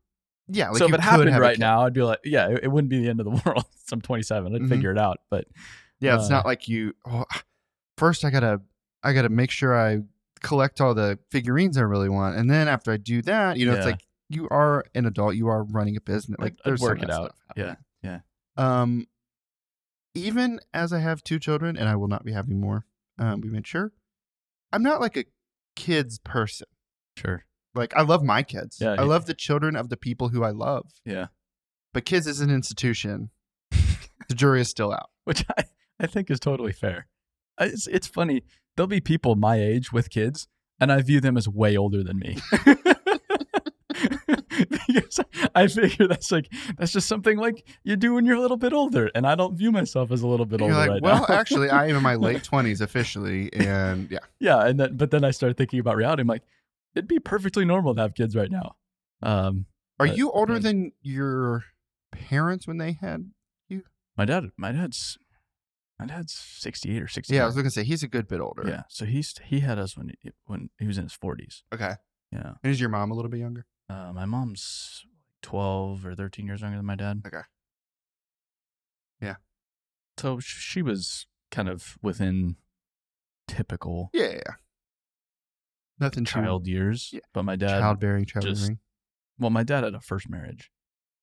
yeah. 0.47 0.69
Like 0.69 0.77
so 0.79 0.85
if 0.87 0.93
it 0.93 0.99
happened 1.01 1.37
right 1.37 1.59
now, 1.59 1.81
I'd 1.85 1.93
be 1.93 2.03
like, 2.03 2.19
yeah, 2.23 2.49
it, 2.49 2.61
it 2.63 2.67
wouldn't 2.69 2.89
be 2.89 2.99
the 3.01 3.09
end 3.09 3.19
of 3.19 3.25
the 3.25 3.31
world. 3.45 3.65
So 3.85 3.93
I'm 3.95 4.01
27. 4.01 4.55
I'd 4.55 4.61
Mhm. 4.61 4.69
figure 4.69 4.91
it 4.91 4.97
out. 4.97 5.19
But 5.29 5.45
Yeah, 5.99 6.15
it's 6.15 6.25
Uh, 6.25 6.29
not 6.29 6.45
like 6.45 6.67
you. 6.69 6.93
Oh, 7.05 7.25
first, 7.97 8.23
I 8.23 8.29
gotta, 8.29 8.61
I 9.03 9.11
gotta 9.13 9.29
make 9.29 9.51
sure 9.51 9.77
I 9.77 9.99
collect 10.41 10.79
all 10.79 10.93
the 10.93 11.19
figurines 11.29 11.77
I 11.77 11.81
really 11.81 12.07
want, 12.09 12.37
and 12.37 12.49
then 12.49 12.67
after 12.69 12.91
I 12.93 12.97
do 12.97 13.21
that, 13.23 13.57
you 13.57 13.65
know, 13.65 13.73
it's 13.73 13.85
like 13.85 14.05
you 14.29 14.47
are 14.49 14.85
an 14.95 15.05
adult, 15.05 15.35
you 15.35 15.47
are 15.49 15.63
running 15.63 15.97
a 15.97 16.01
business. 16.01 16.37
I'd- 16.39 16.43
Like 16.45 16.53
I'd 16.63 16.69
there's 16.69 16.81
work 16.81 17.03
it 17.03 17.09
out. 17.09 17.35
yeah, 17.57 17.75
yeah. 18.03 18.19
Um, 18.55 19.07
even 20.15 20.59
as 20.73 20.91
I 20.93 20.99
have 20.99 21.23
two 21.23 21.39
children, 21.39 21.77
and 21.77 21.87
I 21.89 21.95
will 21.95 22.07
not 22.07 22.23
be 22.25 22.31
having 22.31 22.59
more. 22.59 22.85
Um, 23.17 23.41
we 23.41 23.49
made 23.49 23.67
sure. 23.67 23.91
I'm 24.71 24.83
not 24.83 25.01
like 25.01 25.17
a 25.17 25.25
kids 25.79 26.19
person. 26.19 26.67
Sure. 27.17 27.45
Like 27.73 27.95
I 27.95 28.01
love 28.01 28.23
my 28.23 28.43
kids. 28.43 28.77
Yeah, 28.79 28.91
I 28.91 28.95
yeah. 28.95 29.01
love 29.03 29.25
the 29.25 29.33
children 29.33 29.75
of 29.75 29.89
the 29.89 29.97
people 29.97 30.29
who 30.29 30.43
I 30.43 30.51
love. 30.51 30.85
Yeah. 31.05 31.27
But 31.93 32.05
kids 32.05 32.27
is 32.27 32.41
an 32.41 32.51
institution. 32.51 33.29
the 33.71 34.35
jury 34.35 34.61
is 34.61 34.69
still 34.69 34.91
out. 34.91 35.09
Which 35.23 35.45
I, 35.57 35.63
I 35.99 36.07
think 36.07 36.29
is 36.29 36.39
totally 36.39 36.73
fair. 36.73 37.07
It's, 37.59 37.87
it's 37.87 38.07
funny. 38.07 38.43
There'll 38.75 38.87
be 38.87 39.01
people 39.01 39.35
my 39.35 39.59
age 39.59 39.91
with 39.91 40.09
kids, 40.09 40.47
and 40.79 40.91
I 40.91 41.01
view 41.01 41.19
them 41.19 41.37
as 41.37 41.47
way 41.47 41.75
older 41.77 42.03
than 42.03 42.19
me. 42.19 42.37
because 44.69 45.19
I 45.55 45.67
figure 45.67 46.07
that's 46.07 46.31
like 46.31 46.51
that's 46.77 46.91
just 46.91 47.07
something 47.07 47.37
like 47.37 47.67
you 47.83 47.95
do 47.95 48.13
when 48.13 48.25
you're 48.25 48.35
a 48.35 48.41
little 48.41 48.57
bit 48.57 48.73
older, 48.73 49.09
and 49.15 49.25
I 49.27 49.35
don't 49.35 49.55
view 49.55 49.71
myself 49.71 50.11
as 50.11 50.21
a 50.21 50.27
little 50.27 50.45
bit 50.45 50.59
You're 50.59 50.69
older 50.69 50.79
like, 50.79 50.89
right 50.89 51.01
well, 51.01 51.25
now. 51.27 51.35
actually, 51.39 51.69
I 51.69 51.87
am 51.87 51.97
in 51.97 52.03
my 52.03 52.15
late 52.15 52.43
twenties 52.43 52.81
officially, 52.81 53.51
and 53.53 54.09
yeah. 54.11 54.19
yeah, 54.39 54.65
and 54.65 54.79
then 54.79 54.97
but 54.97 55.11
then 55.11 55.23
I 55.23 55.31
started 55.31 55.57
thinking 55.57 55.79
about 55.79 55.95
reality. 55.95 56.21
I'm 56.21 56.27
like, 56.27 56.43
it'd 56.95 57.07
be 57.07 57.19
perfectly 57.19 57.65
normal 57.65 57.95
to 57.95 58.01
have 58.01 58.13
kids 58.13 58.35
right 58.35 58.51
now. 58.51 58.75
Um, 59.21 59.65
Are 59.99 60.07
But, 60.07 60.17
you 60.17 60.31
older 60.31 60.53
yeah. 60.53 60.59
than 60.59 60.91
your 61.01 61.63
parents 62.11 62.67
when 62.67 62.77
they 62.77 62.93
had? 62.93 63.31
You? 63.67 63.83
My 64.17 64.25
dad, 64.25 64.51
my 64.57 64.71
dad's, 64.71 65.17
my 65.99 66.05
dad's 66.05 66.33
68 66.33 67.01
or 67.03 67.07
69. 67.07 67.35
Yeah, 67.37 67.43
I 67.43 67.45
was 67.45 67.55
gonna 67.55 67.69
say 67.69 67.83
he's 67.83 68.03
a 68.03 68.07
good 68.07 68.27
bit 68.27 68.39
older. 68.39 68.63
yeah. 68.67 68.83
So 68.87 69.05
he's 69.05 69.35
he 69.45 69.59
had 69.59 69.77
us 69.77 69.97
when 69.97 70.13
he, 70.21 70.31
when 70.45 70.69
he 70.79 70.87
was 70.87 70.97
in 70.97 71.03
his 71.03 71.17
40s. 71.17 71.63
Okay. 71.73 71.95
Yeah. 72.31 72.53
And 72.63 72.71
is 72.71 72.79
your 72.79 72.89
mom 72.89 73.11
a 73.11 73.13
little 73.15 73.29
bit 73.31 73.39
younger? 73.39 73.65
Uh, 73.89 74.11
my 74.13 74.25
mom's 74.25 75.05
12 75.41 76.05
or 76.05 76.15
13 76.15 76.45
years 76.45 76.61
younger 76.61 76.77
than 76.77 76.85
my 76.85 76.95
dad. 76.95 77.21
Okay. 77.25 77.41
Yeah. 79.21 79.35
So 80.17 80.39
she 80.39 80.81
was 80.81 81.25
kind 81.51 81.67
of 81.69 81.97
within 82.01 82.55
typical 83.47 84.09
Yeah, 84.13 84.31
yeah. 84.33 84.53
Nothing 85.99 86.23
child 86.25 86.67
years, 86.67 87.09
Yeah. 87.11 87.19
but 87.33 87.43
my 87.43 87.55
dad, 87.55 87.79
childbearing, 87.79 88.25
childbearing. 88.25 88.79
well, 89.37 89.49
my 89.49 89.63
dad 89.63 89.83
had 89.83 89.95
a 89.95 89.99
first 89.99 90.29
marriage. 90.29 90.71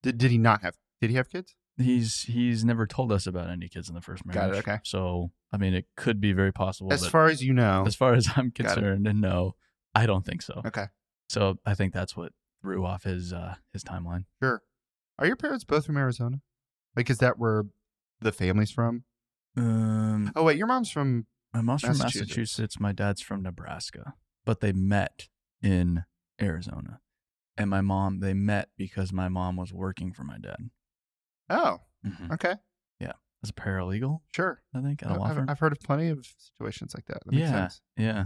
Did, 0.03 0.19
did 0.19 0.31
he 0.31 0.39
not 0.39 0.63
have? 0.63 0.77
Did 1.01 1.11
he 1.11 1.17
have 1.17 1.31
kids? 1.31 1.55
He's 1.79 2.23
he's 2.23 2.65
never 2.65 2.87
told 2.87 3.13
us 3.13 3.27
about 3.27 3.49
any 3.51 3.69
kids 3.69 3.89
in 3.89 3.95
the 3.95 4.01
first 4.01 4.25
marriage. 4.27 4.41
Got 4.41 4.55
it, 4.55 4.59
okay. 4.59 4.79
So 4.83 5.31
I 5.53 5.57
mean, 5.59 5.75
it 5.75 5.87
could 5.97 6.21
be 6.21 6.33
very 6.33 6.53
possible. 6.53 6.93
as 6.93 7.07
far 7.07 7.27
as 7.27 7.43
you 7.43 7.53
know. 7.53 7.85
as 7.87 7.95
far 7.95 8.15
as 8.15 8.29
I'm 8.37 8.51
concerned, 8.51 9.07
and 9.07 9.21
no, 9.21 9.55
I 9.95 10.07
don't 10.07 10.25
think 10.25 10.43
so. 10.43 10.63
okay. 10.67 10.87
So 11.29 11.57
I 11.67 11.75
think 11.75 11.93
that's 11.93 12.17
what 12.17 12.33
threw 12.67 12.85
off 12.85 13.05
his 13.05 13.33
uh 13.33 13.55
his 13.73 13.85
timeline. 13.85 14.25
Sure. 14.43 14.61
Are 15.21 15.27
your 15.27 15.37
parents 15.37 15.63
both 15.65 15.87
from 15.87 15.97
Arizona? 15.97 16.41
Like, 16.97 17.09
is 17.11 17.19
that 17.19 17.39
where 17.39 17.65
the 18.21 18.33
family's 18.33 18.71
from? 18.73 19.05
Um, 19.57 20.33
Oh 20.35 20.43
wait, 20.43 20.59
your 20.59 20.67
mom's 20.67 20.91
from. 20.91 21.27
my 21.55 21.61
mom's 21.63 21.83
from 21.83 21.91
Massachusetts. 21.91 22.21
Massachusetts. 22.31 22.81
My 22.81 22.91
dad's 22.93 23.23
from 23.23 23.43
Nebraska, 23.43 24.15
but 24.45 24.61
they 24.61 24.73
met 24.73 25.29
in 25.63 26.05
Arizona. 26.43 27.01
And 27.57 27.71
my 27.71 27.81
mom, 27.83 28.19
they 28.19 28.35
met 28.35 28.69
because 28.77 29.13
my 29.13 29.29
mom 29.29 29.57
was 29.57 29.73
working 29.73 30.13
for 30.13 30.25
my 30.25 30.39
dad 30.39 30.69
Oh, 31.49 31.79
Mhm. 32.05 32.33
okay, 32.33 32.57
Yeah, 33.01 33.13
as 33.43 33.51
a 33.51 33.53
paralegal. 33.55 34.21
sure. 34.35 34.61
I 34.75 34.83
think 34.83 35.03
at 35.05 35.11
a 35.13 35.15
law 35.15 35.27
I've, 35.29 35.37
firm. 35.37 35.49
I've 35.49 35.61
heard 35.61 35.73
of 35.73 35.79
plenty 35.81 36.09
of 36.09 36.27
situations 36.37 36.95
like 36.95 37.07
that. 37.07 37.25
That 37.25 37.33
makes 37.33 37.43
Yeah. 37.43 37.53
sense. 37.69 37.81
yeah. 37.97 38.25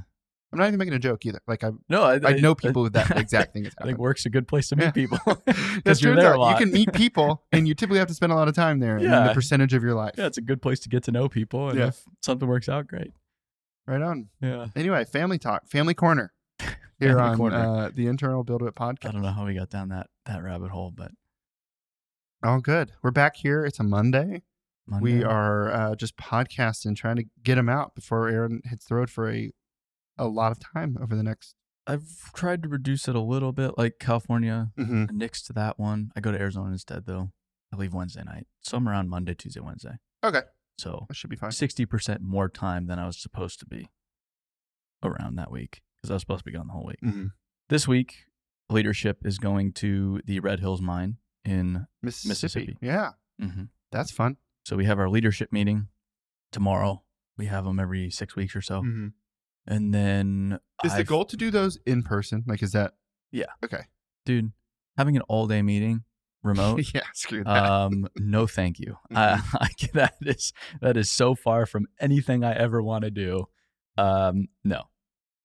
I'm 0.52 0.58
not 0.58 0.66
even 0.66 0.78
making 0.78 0.94
a 0.94 0.98
joke 0.98 1.24
either. 1.26 1.40
Like 1.46 1.62
I, 1.62 1.70
No, 1.88 2.02
I, 2.02 2.14
I 2.24 2.32
know 2.34 2.54
people 2.56 2.82
with 2.82 2.92
that 2.94 3.10
exact 3.16 3.52
thing 3.52 3.68
I 3.80 3.84
think 3.84 3.98
work's 3.98 4.26
a 4.26 4.30
good 4.30 4.48
place 4.48 4.68
to 4.70 4.76
meet 4.76 4.84
Yeah. 4.86 4.90
people 4.90 5.18
because 5.76 6.02
you're 6.02 6.16
there 6.16 6.30
out 6.30 6.36
a 6.36 6.40
lot. 6.40 6.58
You 6.60 6.66
can 6.66 6.74
meet 6.74 6.92
people, 6.92 7.44
and 7.52 7.68
you 7.68 7.74
typically 7.74 7.98
have 8.00 8.08
to 8.08 8.14
spend 8.14 8.32
a 8.32 8.34
lot 8.34 8.48
of 8.48 8.54
time 8.54 8.80
there. 8.80 8.98
Yeah, 8.98 9.10
Yeah. 9.10 9.28
the 9.28 9.34
percentage 9.34 9.74
of 9.74 9.82
your 9.84 9.94
life. 9.94 10.14
yeah, 10.18 10.26
it's 10.26 10.38
a 10.38 10.42
good 10.42 10.60
place 10.60 10.80
to 10.80 10.88
get 10.88 11.04
to 11.04 11.12
know 11.12 11.28
people, 11.28 11.68
and 11.70 11.78
Yeah. 11.78 11.86
if 11.88 12.02
something 12.22 12.48
works 12.48 12.68
out, 12.68 12.86
great. 12.88 13.12
Right 13.86 14.02
on. 14.02 14.28
Yeah. 14.40 14.66
Anyway, 14.76 15.04
family 15.04 15.38
talk, 15.38 15.68
family 15.68 15.94
corner 15.94 16.32
here 16.98 17.16
Family 17.16 17.22
on 17.22 17.36
corner. 17.36 17.56
Uh, 17.56 17.90
the 17.94 18.06
internal 18.08 18.44
Buildwitt 18.44 18.72
podcast. 18.74 19.08
I 19.08 19.12
don't 19.12 19.22
know 19.22 19.30
how 19.32 19.46
we 19.46 19.54
got 19.54 19.70
down 19.70 19.88
that 19.88 20.08
that 20.26 20.42
rabbit 20.42 20.70
hole, 20.70 20.92
but 20.94 21.12
All 22.44 22.60
good. 22.60 22.92
We're 23.02 23.10
back 23.10 23.36
here. 23.36 23.64
It's 23.64 23.78
a 23.80 23.82
Monday. 23.82 24.42
Monday. 24.86 25.02
We 25.18 25.24
are 25.24 25.70
uh, 25.72 25.94
just 25.94 26.16
podcasting, 26.16 26.96
trying 26.96 27.16
to 27.16 27.24
get 27.42 27.54
them 27.56 27.68
out 27.68 27.94
before 27.94 28.28
Aaron 28.28 28.60
hits 28.64 28.86
the 28.86 28.94
road 28.96 29.10
for 29.10 29.30
a 29.30 29.52
a 30.20 30.28
lot 30.28 30.52
of 30.52 30.58
time 30.60 30.96
over 31.02 31.16
the 31.16 31.22
next. 31.22 31.54
I've 31.86 32.06
tried 32.34 32.62
to 32.62 32.68
reduce 32.68 33.08
it 33.08 33.16
a 33.16 33.20
little 33.20 33.52
bit, 33.52 33.76
like 33.76 33.94
California. 33.98 34.70
Mm-hmm. 34.78 35.06
To 35.18 35.52
that 35.54 35.78
one. 35.78 36.12
I 36.14 36.20
go 36.20 36.30
to 36.30 36.38
Arizona 36.38 36.70
instead, 36.72 37.06
though. 37.06 37.30
I 37.72 37.76
leave 37.76 37.94
Wednesday 37.94 38.22
night, 38.22 38.46
so 38.60 38.76
I'm 38.76 38.88
around 38.88 39.08
Monday, 39.08 39.34
Tuesday, 39.34 39.60
Wednesday. 39.60 39.98
Okay, 40.24 40.42
So 40.78 41.06
that 41.08 41.14
should 41.14 41.30
be 41.30 41.36
fine. 41.36 41.52
sixty 41.52 41.86
percent 41.86 42.20
more 42.20 42.48
time 42.48 42.86
than 42.86 42.98
I 42.98 43.06
was 43.06 43.20
supposed 43.20 43.58
to 43.60 43.66
be 43.66 43.88
around 45.02 45.36
that 45.36 45.50
week 45.50 45.80
because 46.00 46.10
I 46.10 46.14
was 46.14 46.22
supposed 46.22 46.40
to 46.40 46.44
be 46.44 46.52
gone 46.56 46.66
the 46.66 46.72
whole 46.72 46.86
week. 46.86 47.00
Mm-hmm. 47.02 47.26
This 47.68 47.86
week, 47.88 48.24
leadership 48.68 49.18
is 49.24 49.38
going 49.38 49.72
to 49.74 50.20
the 50.26 50.40
Red 50.40 50.60
Hills 50.60 50.82
mine 50.82 51.16
in. 51.44 51.86
Mississippi. 52.02 52.28
Mississippi. 52.28 52.76
Yeah, 52.82 53.10
hmm 53.40 53.64
that's 53.92 54.12
fun. 54.12 54.36
So 54.64 54.76
we 54.76 54.84
have 54.84 54.98
our 55.00 55.08
leadership 55.08 55.52
meeting 55.52 55.88
tomorrow. 56.52 57.02
We 57.36 57.46
have 57.46 57.64
them 57.64 57.80
every 57.80 58.10
six 58.10 58.36
weeks 58.36 58.54
or 58.54 58.60
so, 58.60 58.82
Mm-hmm. 58.82 59.08
And 59.66 59.92
then 59.94 60.58
Is 60.84 60.92
the 60.92 60.98
I've- 60.98 61.04
goal 61.04 61.24
to 61.26 61.36
do 61.36 61.50
those 61.50 61.78
in 61.86 62.02
person? 62.02 62.44
Like, 62.46 62.62
is 62.62 62.72
that? 62.72 62.94
Yeah. 63.32 63.46
Okay. 63.64 63.82
dude? 64.26 64.52
Having 64.96 65.16
an 65.16 65.22
all 65.28 65.46
day 65.46 65.62
meeting 65.62 66.04
remote. 66.42 66.92
yeah. 66.94 67.02
Screw 67.14 67.44
that. 67.44 67.64
um 67.64 68.08
no 68.16 68.46
thank 68.46 68.78
you 68.78 68.96
I, 69.14 69.42
I 69.54 69.68
that 69.94 70.14
is 70.22 70.52
that 70.80 70.96
is 70.96 71.10
so 71.10 71.34
far 71.34 71.66
from 71.66 71.86
anything 72.00 72.42
i 72.44 72.54
ever 72.54 72.82
want 72.82 73.04
to 73.04 73.10
do 73.10 73.46
um 73.98 74.48
no 74.64 74.84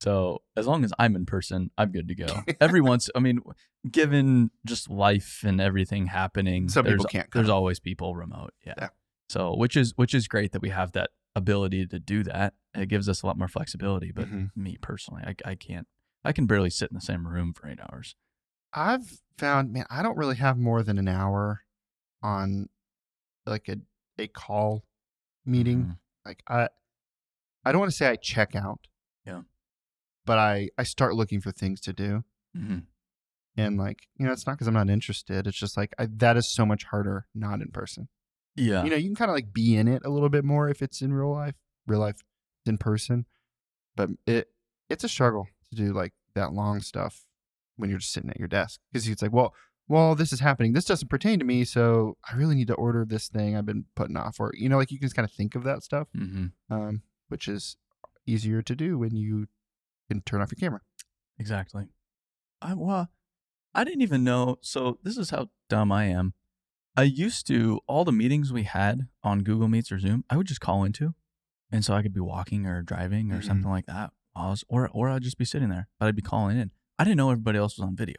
so 0.01 0.41
as 0.55 0.67
long 0.67 0.83
as 0.85 0.93
i'm 0.97 1.15
in 1.17 1.25
person 1.25 1.69
i'm 1.77 1.91
good 1.91 2.07
to 2.07 2.15
go 2.15 2.27
every 2.61 2.79
once 2.81 3.09
i 3.15 3.19
mean 3.19 3.39
given 3.91 4.51
just 4.65 4.89
life 4.89 5.41
and 5.45 5.59
everything 5.59 6.07
happening 6.07 6.69
Some 6.69 6.85
there's, 6.85 6.95
people 6.95 7.05
can't 7.09 7.27
there's 7.33 7.47
come. 7.47 7.55
always 7.55 7.79
people 7.81 8.15
remote 8.15 8.53
yeah. 8.65 8.73
Yeah. 8.77 8.89
so 9.29 9.53
which 9.55 9.75
is 9.75 9.93
which 9.97 10.13
is 10.13 10.27
great 10.29 10.53
that 10.53 10.61
we 10.61 10.69
have 10.69 10.93
that 10.93 11.09
ability 11.35 11.85
to 11.87 11.99
do 11.99 12.23
that 12.23 12.53
it 12.73 12.87
gives 12.87 13.07
us 13.09 13.21
a 13.21 13.25
lot 13.27 13.37
more 13.37 13.47
flexibility 13.47 14.11
but 14.11 14.25
Mhm. 14.27 14.51
me 14.55 14.77
personally 14.81 15.21
I, 15.25 15.35
I 15.51 15.55
can't 15.55 15.87
i 16.23 16.31
can 16.31 16.45
barely 16.45 16.69
sit 16.69 16.89
in 16.89 16.95
the 16.95 17.01
same 17.01 17.27
room 17.27 17.53
for 17.53 17.67
eight 17.67 17.79
hours 17.81 18.15
I've 18.77 19.21
found, 19.37 19.71
man, 19.71 19.85
I 19.89 20.03
don't 20.03 20.17
really 20.17 20.35
have 20.35 20.57
more 20.57 20.83
than 20.83 20.97
an 20.97 21.07
hour 21.07 21.61
on 22.21 22.67
like 23.45 23.69
a 23.69 23.77
a 24.17 24.27
call 24.27 24.83
meeting. 25.45 25.83
Mhm. 25.85 25.97
Like 26.25 26.43
I, 26.45 26.67
I 27.63 27.71
don't 27.71 27.79
want 27.79 27.91
to 27.91 27.95
say 27.95 28.07
I 28.09 28.17
check 28.17 28.53
out. 28.53 28.87
Yeah. 29.25 29.43
But 30.25 30.39
I 30.39 30.71
I 30.77 30.83
start 30.83 31.15
looking 31.15 31.39
for 31.39 31.51
things 31.53 31.79
to 31.81 31.93
do, 31.93 32.25
Mhm. 32.53 32.87
and 33.55 33.77
like 33.77 34.07
you 34.17 34.25
know, 34.25 34.33
it's 34.33 34.45
not 34.45 34.53
because 34.57 34.67
I'm 34.67 34.73
not 34.73 34.89
interested. 34.89 35.47
It's 35.47 35.57
just 35.57 35.77
like 35.77 35.93
I, 35.97 36.07
that 36.17 36.35
is 36.35 36.53
so 36.53 36.65
much 36.65 36.83
harder 36.85 37.27
not 37.33 37.61
in 37.61 37.71
person. 37.71 38.09
Yeah 38.55 38.83
You 38.83 38.89
know, 38.89 38.95
you 38.95 39.07
can 39.07 39.15
kind 39.15 39.31
of 39.31 39.35
like 39.35 39.53
be 39.53 39.75
in 39.75 39.87
it 39.87 40.01
a 40.05 40.09
little 40.09 40.29
bit 40.29 40.45
more 40.45 40.69
if 40.69 40.81
it's 40.81 41.01
in 41.01 41.13
real 41.13 41.31
life, 41.31 41.55
real 41.87 41.99
life 41.99 42.21
in 42.65 42.77
person. 42.77 43.25
But 43.95 44.09
it 44.25 44.49
it's 44.89 45.03
a 45.03 45.09
struggle 45.09 45.47
to 45.69 45.75
do 45.75 45.93
like 45.93 46.13
that 46.35 46.53
long 46.53 46.81
stuff 46.81 47.25
when 47.77 47.89
you're 47.89 47.99
just 47.99 48.13
sitting 48.13 48.29
at 48.29 48.39
your 48.39 48.47
desk 48.47 48.79
because 48.91 49.07
it's 49.07 49.21
like, 49.21 49.33
well, 49.33 49.53
well, 49.87 50.15
this 50.15 50.33
is 50.33 50.39
happening. 50.39 50.73
This 50.73 50.85
doesn't 50.85 51.09
pertain 51.09 51.37
to 51.39 51.45
me, 51.45 51.63
so 51.63 52.17
I 52.29 52.35
really 52.35 52.55
need 52.55 52.67
to 52.67 52.73
order 52.75 53.05
this 53.05 53.27
thing 53.29 53.55
I've 53.55 53.65
been 53.65 53.85
putting 53.95 54.17
off. 54.17 54.39
Or 54.39 54.51
you 54.55 54.67
know, 54.69 54.77
like 54.77 54.91
you 54.91 54.97
can 54.99 55.05
just 55.07 55.15
kind 55.15 55.27
of 55.27 55.31
think 55.33 55.55
of 55.55 55.63
that 55.63 55.83
stuff, 55.83 56.07
Mm-hmm. 56.17 56.73
um, 56.73 57.01
which 57.29 57.47
is 57.47 57.77
easier 58.25 58.61
to 58.63 58.75
do 58.75 58.97
when 58.97 59.15
you 59.15 59.47
can 60.09 60.21
turn 60.21 60.41
off 60.41 60.51
your 60.51 60.57
camera. 60.59 60.81
Exactly. 61.37 61.87
I 62.61 62.73
well, 62.73 63.09
I 63.73 63.83
didn't 63.83 64.01
even 64.01 64.23
know. 64.23 64.57
So 64.61 64.97
this 65.03 65.17
is 65.17 65.29
how 65.29 65.49
dumb 65.69 65.91
I 65.91 66.05
am. 66.05 66.33
I 66.97 67.03
used 67.03 67.45
to 67.47 67.79
all 67.87 68.05
the 68.05 68.11
meetings 68.11 68.53
we 68.53 68.63
had 68.63 69.07
on 69.23 69.39
Google 69.43 69.67
Meets 69.67 69.91
or 69.91 69.99
Zoom, 69.99 70.23
I 70.29 70.37
would 70.37 70.47
just 70.47 70.61
call 70.61 70.83
into, 70.83 71.13
and 71.71 71.83
so 71.83 71.93
I 71.93 72.01
could 72.01 72.13
be 72.13 72.21
walking 72.21 72.65
or 72.65 72.81
driving 72.81 73.31
or 73.31 73.39
Mhm. 73.39 73.43
something 73.45 73.69
like 73.69 73.85
that. 73.87 74.11
I 74.35 74.49
was, 74.49 74.63
or 74.67 74.89
or 74.89 75.09
I'd 75.09 75.21
just 75.23 75.37
be 75.37 75.45
sitting 75.45 75.69
there, 75.69 75.87
but 75.99 76.07
I'd 76.07 76.15
be 76.15 76.21
calling 76.21 76.57
in. 76.57 76.71
I 76.99 77.03
didn't 77.03 77.17
know 77.17 77.31
everybody 77.31 77.57
else 77.57 77.77
was 77.77 77.85
on 77.85 77.95
video. 77.95 78.15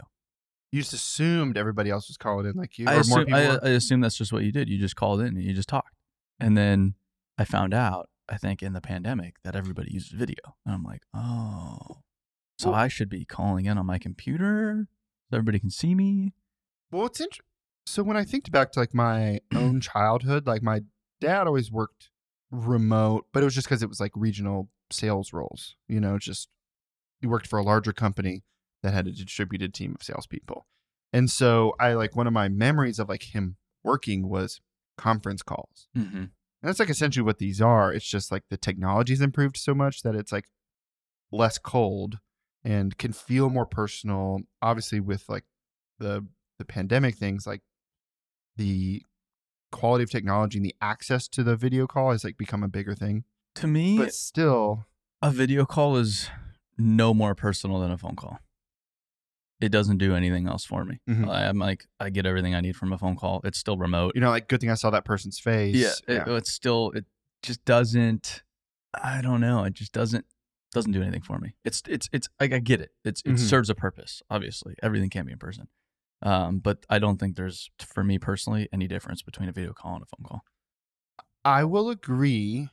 You 0.72 0.80
just 0.80 0.92
assumed 0.92 1.56
everybody 1.56 1.90
else 1.90 2.08
was 2.08 2.16
calling 2.16 2.46
in 2.46 2.54
like 2.56 2.78
you, 2.78 2.86
I 2.88 2.92
or 2.92 2.94
more 2.96 3.00
assume, 3.00 3.24
people. 3.26 3.38
I. 3.62 3.68
I 3.68 3.70
assume 3.70 4.00
that's 4.00 4.16
just 4.16 4.32
what 4.32 4.44
you 4.44 4.52
did. 4.52 4.68
You 4.68 4.78
just 4.78 4.96
called 4.96 5.20
in 5.20 5.28
and 5.28 5.42
you 5.42 5.54
just 5.54 5.68
talked. 5.68 5.94
And 6.40 6.56
then 6.56 6.94
I 7.38 7.44
found 7.44 7.72
out, 7.72 8.10
I 8.28 8.36
think 8.36 8.62
in 8.62 8.72
the 8.72 8.80
pandemic, 8.80 9.36
that 9.44 9.54
everybody 9.56 9.92
uses 9.92 10.10
video. 10.10 10.56
And 10.66 10.74
I'm 10.74 10.82
like, 10.82 11.02
oh, 11.14 12.02
so 12.58 12.72
I 12.74 12.88
should 12.88 13.08
be 13.08 13.24
calling 13.24 13.66
in 13.66 13.78
on 13.78 13.86
my 13.86 13.98
computer 13.98 14.88
so 15.30 15.36
everybody 15.36 15.58
can 15.60 15.70
see 15.70 15.94
me. 15.94 16.34
Well, 16.90 17.06
it's 17.06 17.20
interesting. 17.20 17.44
So 17.86 18.02
when 18.02 18.16
I 18.16 18.24
think 18.24 18.50
back 18.50 18.72
to 18.72 18.80
like 18.80 18.94
my 18.94 19.40
own 19.54 19.80
childhood, 19.80 20.46
like 20.46 20.62
my 20.62 20.82
dad 21.20 21.46
always 21.46 21.70
worked 21.70 22.10
remote, 22.50 23.26
but 23.32 23.42
it 23.42 23.44
was 23.44 23.54
just 23.54 23.66
because 23.66 23.82
it 23.82 23.88
was 23.88 24.00
like 24.00 24.12
regional 24.14 24.68
sales 24.90 25.32
roles. 25.32 25.76
You 25.88 26.00
know, 26.00 26.18
just 26.18 26.48
he 27.20 27.26
worked 27.26 27.46
for 27.46 27.58
a 27.58 27.64
larger 27.64 27.92
company 27.92 28.44
that 28.82 28.92
had 28.92 29.06
a 29.06 29.12
distributed 29.12 29.72
team 29.72 29.94
of 29.94 30.02
salespeople. 30.02 30.66
And 31.12 31.30
so 31.30 31.74
I 31.80 31.94
like 31.94 32.14
one 32.14 32.26
of 32.26 32.32
my 32.32 32.48
memories 32.48 32.98
of 32.98 33.08
like 33.08 33.34
him 33.34 33.56
working 33.82 34.28
was 34.28 34.60
conference 34.98 35.42
calls. 35.42 35.88
Mm-hmm. 35.96 36.16
And 36.16 36.30
that's 36.62 36.80
like 36.80 36.90
essentially 36.90 37.24
what 37.24 37.38
these 37.38 37.60
are. 37.60 37.92
It's 37.92 38.06
just 38.06 38.32
like 38.32 38.42
the 38.50 38.56
technology's 38.56 39.20
improved 39.20 39.56
so 39.56 39.74
much 39.74 40.02
that 40.02 40.14
it's 40.14 40.32
like 40.32 40.46
less 41.30 41.58
cold 41.58 42.18
and 42.64 42.98
can 42.98 43.12
feel 43.12 43.48
more 43.50 43.66
personal. 43.66 44.40
Obviously, 44.60 45.00
with 45.00 45.24
like 45.28 45.44
the 45.98 46.26
the 46.58 46.64
pandemic 46.64 47.16
things, 47.16 47.46
like 47.46 47.62
the 48.56 49.02
quality 49.72 50.04
of 50.04 50.10
technology 50.10 50.58
and 50.58 50.64
the 50.64 50.74
access 50.80 51.28
to 51.28 51.42
the 51.42 51.56
video 51.56 51.86
call 51.86 52.12
has 52.12 52.24
like 52.24 52.36
become 52.36 52.62
a 52.62 52.68
bigger 52.68 52.94
thing. 52.94 53.24
To 53.56 53.66
me, 53.66 53.96
But 53.98 54.12
still, 54.14 54.86
a 55.22 55.30
video 55.30 55.64
call 55.64 55.96
is 55.96 56.28
no 56.78 57.14
more 57.14 57.34
personal 57.34 57.80
than 57.80 57.90
a 57.90 57.98
phone 57.98 58.16
call. 58.16 58.38
It 59.60 59.70
doesn't 59.70 59.96
do 59.98 60.14
anything 60.14 60.46
else 60.46 60.64
for 60.66 60.84
me. 60.84 61.00
Mhm. 61.08 61.30
I, 61.30 61.46
I'm 61.48 61.58
like, 61.58 61.86
I 61.98 62.10
get 62.10 62.26
everything 62.26 62.54
I 62.54 62.60
need 62.60 62.76
from 62.76 62.92
a 62.92 62.98
phone 62.98 63.16
call. 63.16 63.40
It's 63.44 63.58
still 63.58 63.78
remote. 63.78 64.12
you 64.14 64.20
know, 64.20 64.28
like 64.28 64.48
good 64.48 64.60
thing 64.60 64.70
I 64.70 64.74
saw 64.74 64.90
that 64.90 65.06
person's 65.06 65.38
face. 65.38 65.74
yeah, 65.74 65.92
it, 66.14 66.28
it's 66.28 66.52
still 66.52 66.90
it 66.94 67.06
just 67.42 67.64
doesn't 67.64 68.42
i 69.02 69.20
don't 69.20 69.40
know 69.42 69.62
it 69.62 69.74
just 69.74 69.92
doesn't 69.92 70.24
doesn't 70.72 70.90
do 70.92 71.02
anything 71.02 71.20
for 71.20 71.38
me 71.38 71.54
it's 71.64 71.82
it's 71.86 72.08
it's 72.12 72.28
like 72.40 72.52
i 72.52 72.58
get 72.58 72.80
it 72.80 72.90
it's 73.04 73.20
it 73.26 73.32
Mhm. 73.32 73.38
serves 73.38 73.68
a 73.70 73.74
purpose 73.74 74.22
obviously 74.30 74.74
everything 74.82 75.10
can't 75.10 75.26
be 75.26 75.32
in 75.32 75.38
person 75.38 75.68
um 76.22 76.58
but 76.58 76.84
i 76.88 76.98
don't 76.98 77.18
think 77.18 77.36
there's 77.36 77.70
for 77.78 78.02
me 78.02 78.18
personally 78.18 78.68
any 78.72 78.86
difference 78.86 79.22
between 79.22 79.48
a 79.48 79.52
video 79.52 79.72
call 79.72 79.94
and 79.94 80.02
a 80.02 80.06
phone 80.06 80.24
call 80.26 80.42
I 81.46 81.62
will 81.62 81.90
agree 81.90 82.70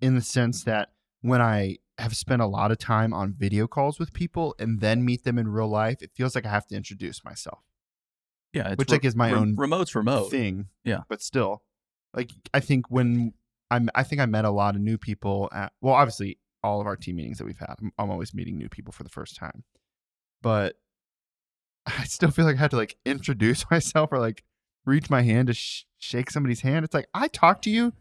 in 0.00 0.14
the 0.14 0.22
sense 0.22 0.64
that 0.64 0.92
when 1.20 1.42
I 1.42 1.76
have 1.98 2.16
spent 2.16 2.40
a 2.40 2.46
lot 2.46 2.70
of 2.70 2.78
time 2.78 3.12
on 3.12 3.34
video 3.36 3.66
calls 3.66 3.98
with 3.98 4.14
people 4.14 4.54
and 4.58 4.80
then 4.80 5.04
meet 5.04 5.24
them 5.24 5.36
in 5.36 5.48
real 5.48 5.68
life, 5.68 6.00
it 6.00 6.12
feels 6.14 6.34
like 6.34 6.46
I 6.46 6.50
have 6.50 6.66
to 6.68 6.74
introduce 6.74 7.22
myself. 7.22 7.58
yeah 8.54 8.68
it's 8.68 8.78
Which, 8.78 8.90
like, 8.90 9.04
is 9.04 9.14
my 9.14 9.32
own 9.32 9.56
remote's 9.56 9.94
remote 9.94 10.30
thing. 10.30 10.68
Yeah. 10.84 11.00
But 11.10 11.20
still, 11.20 11.62
like 12.14 12.30
I 12.54 12.60
think 12.60 12.90
when 12.90 13.34
I'm, 13.70 13.90
I 13.94 14.04
think 14.04 14.22
I 14.22 14.26
met 14.26 14.46
a 14.46 14.50
lot 14.50 14.74
of 14.74 14.80
new 14.80 14.96
people 14.96 15.50
at. 15.52 15.72
Well, 15.82 15.92
obviously, 15.92 16.38
all 16.62 16.80
of 16.80 16.86
our 16.86 16.96
team 16.96 17.16
meetings 17.16 17.36
that 17.36 17.44
we've 17.44 17.58
had, 17.58 17.74
I'm, 17.78 17.92
I'm 17.98 18.10
always 18.10 18.32
meeting 18.32 18.56
new 18.56 18.70
people 18.70 18.92
for 18.92 19.02
the 19.02 19.10
first 19.10 19.36
time. 19.36 19.64
But 20.40 20.76
I 21.98 22.04
still 22.04 22.30
feel 22.30 22.44
like 22.44 22.56
I 22.56 22.60
had 22.60 22.70
to 22.72 22.76
like 22.76 22.96
introduce 23.04 23.64
myself 23.70 24.10
or 24.12 24.18
like 24.18 24.44
reach 24.84 25.08
my 25.10 25.22
hand 25.22 25.48
to 25.48 25.54
sh- 25.54 25.84
shake 25.98 26.30
somebody's 26.30 26.60
hand. 26.62 26.84
It's 26.84 26.94
like 26.94 27.08
I 27.14 27.28
talk 27.28 27.62
to 27.62 27.70
you 27.70 27.92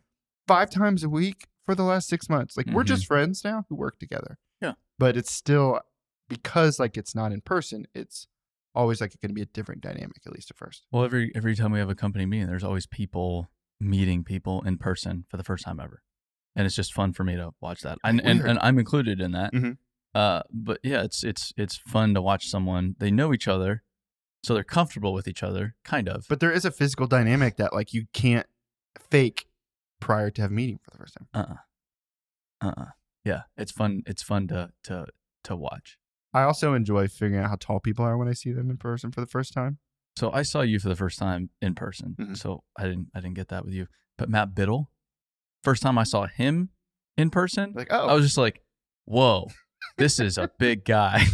five 0.48 0.70
times 0.70 1.04
a 1.04 1.10
week 1.10 1.48
for 1.66 1.76
the 1.76 1.84
last 1.84 2.08
six 2.08 2.30
months. 2.30 2.56
Like 2.58 2.68
we're 2.68 2.84
Mhm. 2.84 2.88
just 2.88 3.06
friends 3.06 3.44
now 3.44 3.66
who 3.70 3.76
work 3.76 4.00
together. 4.00 4.38
Yeah. 4.62 4.74
But 5.00 5.18
it's 5.18 5.32
still 5.32 5.82
because 6.30 6.80
like 6.80 6.98
it's 6.98 7.14
not 7.16 7.32
in 7.32 7.42
person. 7.42 7.88
It's 7.94 8.28
always 8.76 9.02
like 9.02 9.12
going 9.22 9.30
to 9.30 9.34
be 9.34 9.42
a 9.42 9.46
different 9.46 9.82
dynamic 9.82 10.18
at 10.26 10.32
least 10.34 10.52
at 10.52 10.58
first. 10.58 10.86
well 10.92 11.04
every 11.04 11.32
every 11.36 11.56
time 11.56 11.72
we 11.72 11.80
have 11.80 11.90
a 11.90 11.96
company 11.96 12.28
meeting 12.28 12.46
there's 12.48 12.64
always 12.64 12.86
people 12.86 13.50
meeting 13.80 14.24
people 14.24 14.62
in 14.64 14.78
person 14.78 15.26
for 15.30 15.38
the 15.38 15.44
first 15.44 15.64
time 15.66 15.80
ever 15.80 16.04
and 16.56 16.68
it's 16.68 16.76
just 16.76 16.94
fun 16.94 17.12
for 17.12 17.24
me 17.24 17.36
to 17.36 17.52
watch 17.60 17.82
that 17.82 17.98
and 18.04 18.22
and, 18.22 18.42
and 18.42 18.60
i'm 18.62 18.78
included 18.78 19.20
in 19.20 19.32
that 19.32 19.52
Mhm. 19.52 19.78
Uh 20.16 20.42
but 20.52 20.80
yeah 20.84 21.04
it's 21.04 21.24
it's 21.24 21.54
it's 21.58 21.76
fun 21.78 22.14
to 22.14 22.22
watch 22.22 22.48
someone 22.48 22.96
they 23.00 23.12
know 23.12 23.34
each 23.34 23.48
other 23.48 23.84
so 24.44 24.54
they're 24.54 24.64
comfortable 24.64 25.14
with 25.14 25.28
each 25.28 25.44
other 25.44 25.76
kind 25.84 26.08
of. 26.08 26.26
But 26.30 26.40
there 26.40 26.52
is 26.52 26.64
a 26.64 26.72
physical 26.72 27.08
dynamic 27.08 27.58
that 27.58 27.74
like 27.74 27.94
you 27.94 28.06
can't 28.14 28.46
fake 29.00 29.48
prior 30.00 30.30
to 30.32 30.42
have 30.44 30.52
meeting 30.52 30.80
for 30.84 30.92
the 30.92 30.98
first 30.98 31.16
time. 31.18 31.28
uh-uh. 31.34 32.68
Uh-uh. 32.68 32.86
Yeah 33.26 33.42
it's 33.58 33.72
fun 33.72 34.04
it's 34.06 34.24
fun 34.24 34.48
to 34.48 34.70
to 34.86 35.08
to 35.44 35.56
watch. 35.56 35.98
I 36.34 36.44
also 36.44 36.74
enjoy 36.74 37.08
figuring 37.08 37.44
out 37.44 37.50
how 37.50 37.58
tall 37.60 37.80
people 37.80 38.06
are 38.06 38.18
when 38.18 38.28
I 38.28 38.34
see 38.34 38.52
them 38.52 38.70
in 38.70 38.78
person 38.78 39.12
for 39.12 39.22
the 39.22 39.28
first 39.28 39.54
time. 39.54 39.80
so 40.18 40.32
i 40.32 40.42
saw 40.44 40.62
you 40.62 40.80
for 40.80 40.90
the 40.90 40.96
first 40.96 41.20
time 41.20 41.50
in 41.62 41.76
person 41.76 42.16
Mhm. 42.20 42.38
so 42.38 42.64
i 42.78 42.84
didn't 42.84 43.08
i 43.16 43.20
didn't 43.20 43.36
get 43.36 43.50
that 43.50 43.66
with 43.66 43.74
you. 43.74 43.88
But 44.18 44.30
matt 44.30 44.56
biddle 44.56 44.90
first 45.64 45.82
time 45.84 45.98
i 45.98 46.04
saw 46.04 46.26
him 46.28 46.70
in 47.18 47.30
person 47.32 47.74
Like, 47.76 47.88
oh, 47.92 48.08
I 48.08 48.14
was 48.14 48.24
just 48.26 48.38
like, 48.38 48.62
whoa, 49.06 49.48
this 49.98 50.20
is 50.20 50.38
a 50.38 50.50
big 50.60 50.86
guy. 50.86 51.24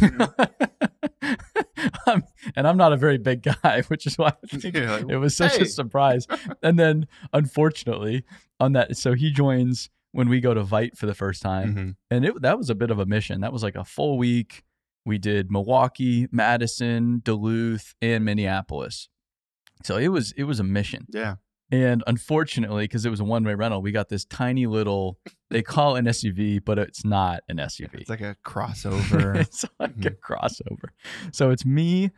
I'm, 2.06 2.22
and 2.56 2.66
I'm 2.66 2.76
not 2.76 2.92
a 2.92 2.96
very 2.96 3.18
big 3.18 3.42
guy, 3.42 3.82
which 3.88 4.06
is 4.06 4.16
why 4.18 4.32
I 4.52 4.56
think 4.56 4.76
Yeah, 4.76 4.96
like, 4.96 5.06
it 5.08 5.16
was 5.16 5.36
such 5.36 5.56
hey. 5.56 5.62
a 5.62 5.66
surprise. 5.66 6.26
and 6.62 6.78
then, 6.78 7.06
unfortunately, 7.32 8.24
on 8.60 8.72
that, 8.72 8.96
so 8.96 9.14
he 9.14 9.30
joins 9.30 9.90
when 10.12 10.28
we 10.28 10.40
go 10.40 10.54
to 10.54 10.62
Vite 10.62 10.96
for 10.96 11.06
the 11.06 11.14
first 11.14 11.42
time. 11.42 11.74
Mhm. 11.74 11.96
And 12.10 12.24
it, 12.24 12.42
that 12.42 12.56
was 12.58 12.70
a 12.70 12.74
bit 12.74 12.90
of 12.90 12.98
a 12.98 13.06
mission. 13.06 13.40
That 13.40 13.52
was 13.52 13.62
like 13.62 13.74
a 13.74 13.84
full 13.84 14.16
week. 14.18 14.62
We 15.06 15.18
did 15.18 15.50
Milwaukee, 15.50 16.28
Madison, 16.30 17.20
Duluth, 17.24 17.94
and 18.00 18.24
Minneapolis. 18.24 19.08
So 19.82 19.96
it 19.98 20.08
was 20.08 20.32
it 20.32 20.44
was 20.44 20.60
a 20.60 20.64
mission. 20.64 21.06
yeah, 21.10 21.34
And 21.70 22.04
unfortunately, 22.06 22.84
because 22.84 23.04
it 23.06 23.10
was 23.10 23.20
a 23.20 23.24
one 23.24 23.42
way 23.44 23.54
rental, 23.54 23.82
we 23.82 23.90
got 23.90 24.08
this 24.08 24.24
tiny 24.24 24.66
little, 24.66 25.18
they 25.50 25.62
call 25.62 25.96
it 25.96 26.00
an 26.00 26.04
SUV, 26.06 26.64
but 26.64 26.78
it's 26.78 27.04
not 27.04 27.40
an 27.48 27.56
SUV. 27.56 27.94
it's 28.00 28.10
like 28.10 28.20
a 28.20 28.36
crossover. 28.44 29.34
it's 29.36 29.64
like 29.80 30.04
a 30.04 30.10
crossover. 30.10 30.90
So 31.32 31.50
it's 31.50 31.64
me, 31.64 32.10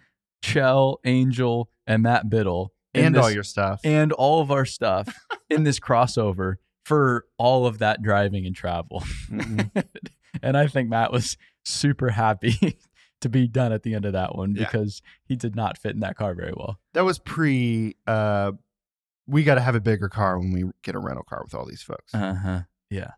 Chell, 0.43 1.01
Angel, 1.05 1.71
and 1.87 2.03
Matt 2.03 2.29
Biddle. 2.29 2.73
and 2.95 3.17
all 3.17 3.31
your 3.31 3.43
stuff. 3.45 3.81
and 3.85 4.13
all 4.13 4.41
of 4.43 4.51
our 4.51 4.65
stuff 4.65 5.15
in 5.51 5.63
this 5.63 5.79
crossover 5.79 6.57
for 6.85 7.25
all 7.39 7.67
of 7.67 7.79
that 7.79 8.03
driving 8.03 8.47
and 8.47 8.55
travel. 8.57 9.03
Mhm. 9.31 9.85
and 10.43 10.57
I 10.57 10.67
think 10.67 10.89
Matt 10.89 11.13
was 11.13 11.37
super 11.65 12.11
happy 12.11 12.79
to 13.21 13.29
be 13.29 13.49
done 13.49 13.73
at 13.73 13.83
the 13.83 13.95
end 13.95 14.05
of 14.05 14.13
that 14.13 14.35
one 14.37 14.55
Yeah. 14.55 14.65
because 14.65 15.03
he 15.25 15.35
did 15.37 15.57
not 15.57 15.79
fit 15.79 15.93
in 15.95 16.01
that 16.01 16.17
car 16.17 16.35
very 16.35 16.53
well. 16.57 16.79
that 16.95 17.05
was 17.05 17.19
pre. 17.19 17.97
Uh, 18.07 18.53
we 19.27 19.43
got 19.45 19.57
to 19.57 19.61
have 19.61 19.75
a 19.75 19.81
bigger 19.81 20.09
car 20.09 20.39
when 20.39 20.53
we 20.53 20.65
get 20.83 20.95
a 20.95 20.99
rental 20.99 21.25
car 21.25 21.43
with 21.45 21.55
all 21.55 21.67
these 21.67 21.83
folks. 21.83 22.15
Uh 22.15 22.35
huh. 22.35 22.61
Yeah. 22.91 23.13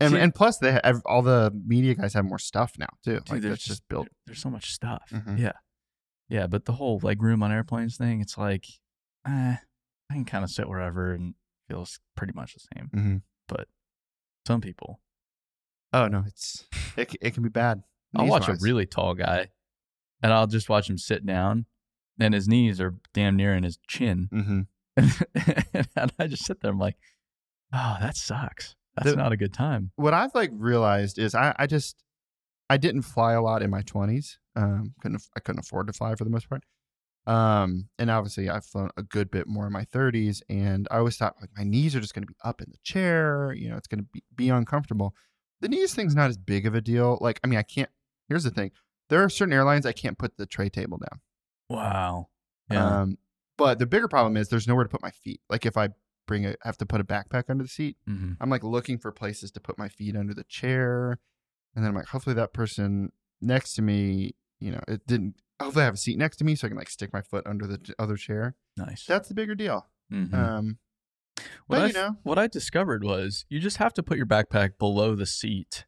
and 0.00 0.12
see- 0.12 0.18
and 0.20 0.34
plus, 0.34 0.58
they 0.58 0.72
have, 0.84 1.02
all 1.04 1.22
the 1.22 1.50
media 1.66 1.94
guys 1.94 2.14
have 2.14 2.24
more 2.24 2.38
stuff 2.38 2.72
now 2.78 2.86
too. 3.04 3.16
Dude, 3.16 3.30
like 3.30 3.42
there's 3.42 3.62
just 3.62 3.86
built. 3.88 4.06
there- 4.06 4.14
there's 4.26 4.40
so 4.40 4.50
much 4.50 4.72
stuff. 4.72 5.02
Mhm. 5.10 5.38
Yeah. 5.38 5.52
Yeah. 6.28 6.46
But 6.46 6.64
the 6.66 6.72
whole 6.72 7.00
like 7.02 7.20
room 7.20 7.42
on 7.42 7.50
airplanes 7.52 7.96
thing, 7.96 8.20
it's 8.20 8.38
like, 8.38 8.66
eh, 9.26 9.56
I 10.10 10.14
can 10.14 10.24
kind 10.24 10.44
of 10.44 10.50
sit 10.50 10.68
wherever 10.68 11.12
and 11.12 11.34
feels 11.68 12.00
pretty 12.16 12.32
much 12.34 12.54
the 12.54 12.60
same. 12.74 12.88
Mhm. 12.94 13.22
Some 14.46 14.60
people, 14.62 15.00
Oh 15.92 16.08
no, 16.08 16.24
it's 16.26 16.66
it, 16.96 17.14
it 17.20 17.34
can 17.34 17.42
be 17.42 17.48
bad. 17.50 17.82
I'll 18.16 18.24
watch 18.30 18.48
a 18.48 18.52
really 18.62 18.86
tall 18.86 19.12
guy 19.14 19.50
and 20.22 20.32
I'll 20.32 20.46
just 20.46 20.70
watch 20.70 20.88
him 20.88 20.96
sit 20.96 21.26
down 21.26 21.66
and 22.18 22.32
his 22.32 22.48
knees 22.48 22.80
are 22.80 22.94
damn 23.12 23.36
near 23.36 23.54
in 23.54 23.62
his 23.64 23.76
chin. 23.88 24.28
Mhm. 24.32 24.66
and 25.96 26.12
I 26.18 26.26
just 26.26 26.44
sit 26.44 26.60
there. 26.60 26.70
And 26.70 26.76
I'm 26.76 26.80
like, 26.80 26.96
oh, 27.72 27.96
that 28.00 28.16
sucks. 28.16 28.74
That's 28.96 29.10
The- 29.10 29.16
not 29.16 29.32
a 29.32 29.36
good 29.36 29.52
time. 29.52 29.92
what 29.96 30.14
I've 30.14 30.34
like 30.34 30.50
realized 30.54 31.18
is 31.18 31.34
I, 31.34 31.54
I 31.58 31.66
just 31.66 32.02
I 32.70 32.76
didn't 32.76 33.02
fly 33.02 33.32
a 33.34 33.42
lot 33.42 33.62
in 33.62 33.70
my 33.70 33.82
twenties. 33.82 34.38
Um, 34.56 34.94
couldn't 35.00 35.22
I 35.36 35.40
couldn't 35.40 35.60
afford 35.60 35.86
to 35.86 35.92
fly 35.92 36.14
for 36.16 36.24
the 36.24 36.30
most 36.30 36.48
part. 36.48 36.62
Um, 37.26 37.88
and 37.98 38.10
obviously 38.10 38.48
I've 38.48 38.64
flown 38.64 38.88
a 38.96 39.02
good 39.02 39.30
bit 39.30 39.46
more 39.46 39.66
in 39.66 39.72
my 39.72 39.84
thirties, 39.84 40.42
and 40.48 40.88
I 40.90 40.96
always 40.98 41.16
thought 41.16 41.36
like 41.40 41.50
my 41.56 41.62
knees 41.64 41.94
are 41.94 42.00
just 42.00 42.14
going 42.14 42.22
to 42.22 42.26
be 42.32 42.34
up 42.42 42.60
in 42.62 42.70
the 42.70 42.78
chair. 42.82 43.52
You 43.52 43.70
know, 43.70 43.76
it's 43.76 43.86
going 43.86 44.00
to 44.00 44.06
be 44.12 44.22
be 44.34 44.48
uncomfortable. 44.48 45.14
The 45.60 45.68
knees 45.68 45.94
thing's 45.94 46.14
not 46.14 46.30
as 46.30 46.38
big 46.38 46.66
of 46.66 46.74
a 46.74 46.80
deal. 46.80 47.18
Like, 47.20 47.40
I 47.44 47.46
mean, 47.48 47.58
I 47.58 47.62
can't. 47.64 47.90
Here's 48.28 48.44
the 48.44 48.50
thing: 48.50 48.70
there 49.10 49.22
are 49.22 49.28
certain 49.28 49.52
airlines 49.52 49.84
I 49.86 49.92
can't 49.92 50.18
put 50.18 50.36
the 50.38 50.46
tray 50.46 50.68
table 50.70 50.98
down. 50.98 51.20
Wow. 51.68 52.28
Yeah. 52.70 53.00
Um, 53.02 53.18
but 53.58 53.78
the 53.78 53.84
bigger 53.86 54.08
problem 54.08 54.36
is 54.38 54.48
there's 54.48 54.66
nowhere 54.66 54.84
to 54.84 54.88
put 54.90 55.02
my 55.02 55.10
feet. 55.10 55.40
Like 55.50 55.66
if 55.66 55.76
I 55.76 55.90
bring 56.26 56.46
a, 56.46 56.54
have 56.62 56.78
to 56.78 56.86
put 56.86 57.00
a 57.00 57.04
backpack 57.04 57.44
under 57.50 57.64
the 57.64 57.68
seat, 57.68 57.96
hmm 58.06 58.32
I'm 58.40 58.48
like 58.48 58.64
looking 58.64 58.96
for 58.98 59.12
places 59.12 59.50
to 59.52 59.60
put 59.60 59.76
my 59.78 59.88
feet 59.88 60.16
under 60.16 60.32
the 60.32 60.44
chair, 60.44 61.18
and 61.74 61.84
then 61.84 61.90
I'm 61.90 61.94
like, 61.96 62.06
hopefully 62.06 62.34
that 62.36 62.52
person 62.54 63.12
next 63.42 63.74
to 63.74 63.82
me, 63.82 64.34
you 64.60 64.70
know, 64.70 64.80
it 64.88 65.06
didn't. 65.06 65.34
Hopefully 65.60 65.82
I 65.82 65.86
have 65.86 65.94
a 65.94 65.98
seat 65.98 66.16
next 66.18 66.36
to 66.38 66.44
me 66.44 66.54
so 66.54 66.66
I 66.66 66.70
can 66.70 66.78
like 66.78 66.88
stick 66.88 67.12
my 67.12 67.20
foot 67.22 67.44
under 67.46 67.66
the 67.66 67.80
other 67.98 68.16
chair. 68.16 68.54
Nice. 68.76 69.04
That's 69.06 69.28
the 69.28 69.34
bigger 69.34 69.54
deal. 69.56 69.86
Mhm. 70.12 70.32
Um, 70.32 70.78
what, 71.66 71.78
but 71.78 71.80
I, 71.80 71.86
you 71.88 71.92
know, 71.92 72.16
what 72.22 72.38
I 72.38 72.46
discovered 72.46 73.02
was 73.04 73.44
you 73.48 73.58
just 73.60 73.76
have 73.78 73.92
to 73.94 74.02
put 74.02 74.16
your 74.16 74.26
backpack 74.26 74.78
below 74.78 75.14
the 75.14 75.26
seat 75.26 75.84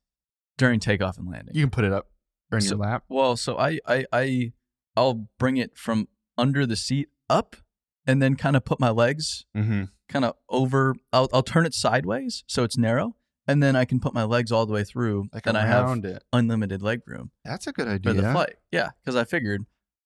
during 0.58 0.78
takeoff 0.80 1.18
and 1.18 1.28
landing. 1.30 1.54
you 1.54 1.62
can 1.62 1.70
put 1.70 1.84
it 1.84 1.92
up 1.92 2.08
in 2.52 2.60
So- 2.60 2.70
your 2.70 2.78
lap. 2.78 3.04
well, 3.08 3.36
so 3.36 3.56
I, 3.58 3.78
I, 3.86 4.04
I, 4.12 4.52
I'll 4.96 5.28
bring 5.38 5.56
it 5.56 5.76
from 5.78 6.08
under 6.36 6.66
the 6.66 6.76
seat 6.76 7.08
up, 7.30 7.56
and 8.06 8.20
then 8.20 8.34
kind 8.36 8.56
of 8.56 8.64
put 8.64 8.80
my 8.80 8.90
legs 8.90 9.44
Mm-hmm. 9.56 9.84
kind 10.08 10.24
of 10.24 10.34
over. 10.48 10.94
I'll, 11.12 11.28
I'll 11.32 11.42
turn 11.42 11.64
it 11.66 11.74
sideways 11.74 12.44
so 12.46 12.64
it's 12.64 12.76
narrow, 12.76 13.16
and 13.46 13.62
then 13.62 13.76
I 13.76 13.84
can 13.84 14.00
put 14.00 14.12
my 14.14 14.24
legs 14.24 14.50
all 14.52 14.66
the 14.66 14.72
way 14.72 14.84
through, 14.84 15.28
Like 15.32 15.46
and 15.46 15.56
I 15.56 15.66
have 15.66 16.04
it. 16.04 16.22
unlimited 16.32 16.82
leg 16.82 17.00
room 17.06 17.30
That's 17.44 17.66
a 17.66 17.72
good 17.72 17.88
idea 17.88 18.14
for 18.14 18.20
the 18.20 18.30
flight. 18.32 18.56
Yeah, 18.72 18.90
because 19.00 19.16
I 19.16 19.24
figured, 19.24 19.64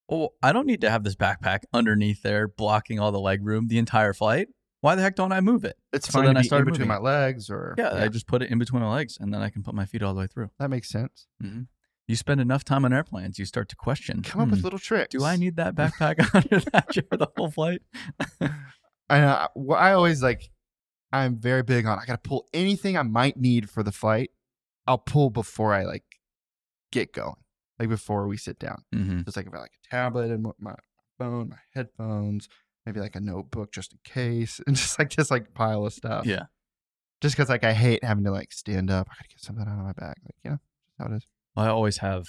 well, 0.09 0.35
I 0.43 0.53
don't 0.53 0.67
need 0.67 0.83
to 0.83 0.91
have 0.91 1.03
this 1.05 1.17
backpack 1.17 1.61
underneath 1.73 2.23
there 2.23 2.47
blocking 2.47 3.01
all 3.01 3.11
the 3.13 3.21
leg 3.21 3.45
room 3.45 3.69
the 3.69 3.79
entire 3.79 4.13
flight. 4.13 4.49
Why 4.83 4.95
the 4.97 5.01
heck 5.03 5.17
don't 5.17 5.33
I 5.33 5.41
move 5.41 5.65
it? 5.65 5.79
It's 5.95 6.07
So 6.09 6.13
fine 6.19 6.27
then 6.27 6.35
to 6.35 6.41
I 6.41 6.43
be 6.43 6.49
in 6.57 6.65
between 6.67 6.89
moving 6.89 6.89
my 6.89 6.99
legs, 6.99 7.49
or 7.49 7.75
Yeah, 7.79 7.95
I 7.95 8.09
just 8.09 8.27
put 8.27 8.43
it 8.43 8.51
in 8.51 8.59
between 8.59 8.83
my 8.83 8.93
legs, 8.93 9.17
and 9.19 9.33
then 9.33 9.41
I 9.41 9.49
can 9.49 9.63
put 9.63 9.75
my 9.75 9.87
feet 9.87 10.03
all 10.03 10.13
the 10.13 10.21
way 10.21 10.27
through. 10.27 10.51
that 10.59 10.69
makes 10.69 10.91
sense. 10.91 11.27
hmm 11.41 11.63
You 12.07 12.17
spend 12.17 12.41
enough 12.41 12.65
time 12.65 12.85
on 12.85 12.93
airplanes, 12.93 13.39
you 13.39 13.47
start 13.47 13.69
to 13.71 13.77
question. 13.77 14.23
Come 14.23 14.41
up 14.43 14.49
"Hmm, 14.49 14.51
with 14.53 14.65
little 14.65 14.79
tricks. 14.79 15.13
Do 15.13 15.25
I 15.25 15.37
need 15.37 15.57
that 15.57 15.75
backpack 15.75 16.19
under 16.35 16.61
that 16.71 16.91
chair 16.91 17.05
the 17.11 17.29
whole 17.37 17.51
flight? 17.51 17.81
I 19.09 19.21
know. 19.21 19.49
What 19.55 19.77
I 19.77 19.93
always 19.93 20.23
like, 20.23 20.51
I'm 21.13 21.37
very 21.37 21.63
big 21.63 21.87
on. 21.87 21.99
I 21.99 22.05
got 22.05 22.23
to 22.23 22.29
pull 22.29 22.47
anything 22.53 22.99
I 22.99 23.03
might 23.03 23.39
need 23.39 23.71
for 23.71 23.83
the 23.83 23.93
flight. 23.93 24.31
I'll 24.87 24.99
pull 24.99 25.31
before 25.31 25.73
I 25.73 25.85
like 25.85 26.05
get 26.93 27.13
going, 27.13 27.37
like 27.79 27.89
before 27.89 28.29
we 28.29 28.37
sit 28.37 28.59
down. 28.59 28.83
Mm-hmm. 28.95 29.23
Just 29.23 29.37
like 29.37 29.47
if 29.47 29.55
I 29.55 29.59
like 29.61 29.73
a 29.87 29.91
tablet 29.91 30.31
and 30.31 30.47
my 30.59 30.75
phone, 31.19 31.49
my 31.49 31.57
headphones, 31.75 32.49
maybe 32.85 33.01
like 33.01 33.17
a 33.17 33.21
notebook 33.21 33.73
just 33.73 33.93
in 33.95 33.99
case, 34.05 34.61
and 34.67 34.77
just 34.77 34.99
like 34.99 35.11
this 35.15 35.31
like 35.31 35.55
pile 35.55 35.87
of 35.87 35.95
stuff. 35.95 36.27
Yeah. 36.27 36.45
Just 37.23 37.35
because 37.35 37.49
like 37.49 37.65
I 37.65 37.73
hate 37.73 38.05
having 38.05 38.25
to 38.25 38.31
like 38.31 38.53
stand 38.53 38.91
up. 38.91 39.09
I 39.11 39.15
gotta 39.15 39.29
get 39.29 39.41
something 39.41 39.67
out 39.67 39.79
of 39.79 39.85
my 39.85 39.93
bag. 39.93 40.17
Like 40.23 40.37
you 40.45 40.51
know, 40.51 40.59
how 40.99 41.07
it 41.07 41.17
is. 41.17 41.27
I 41.57 41.67
always 41.69 41.99
have. 41.99 42.25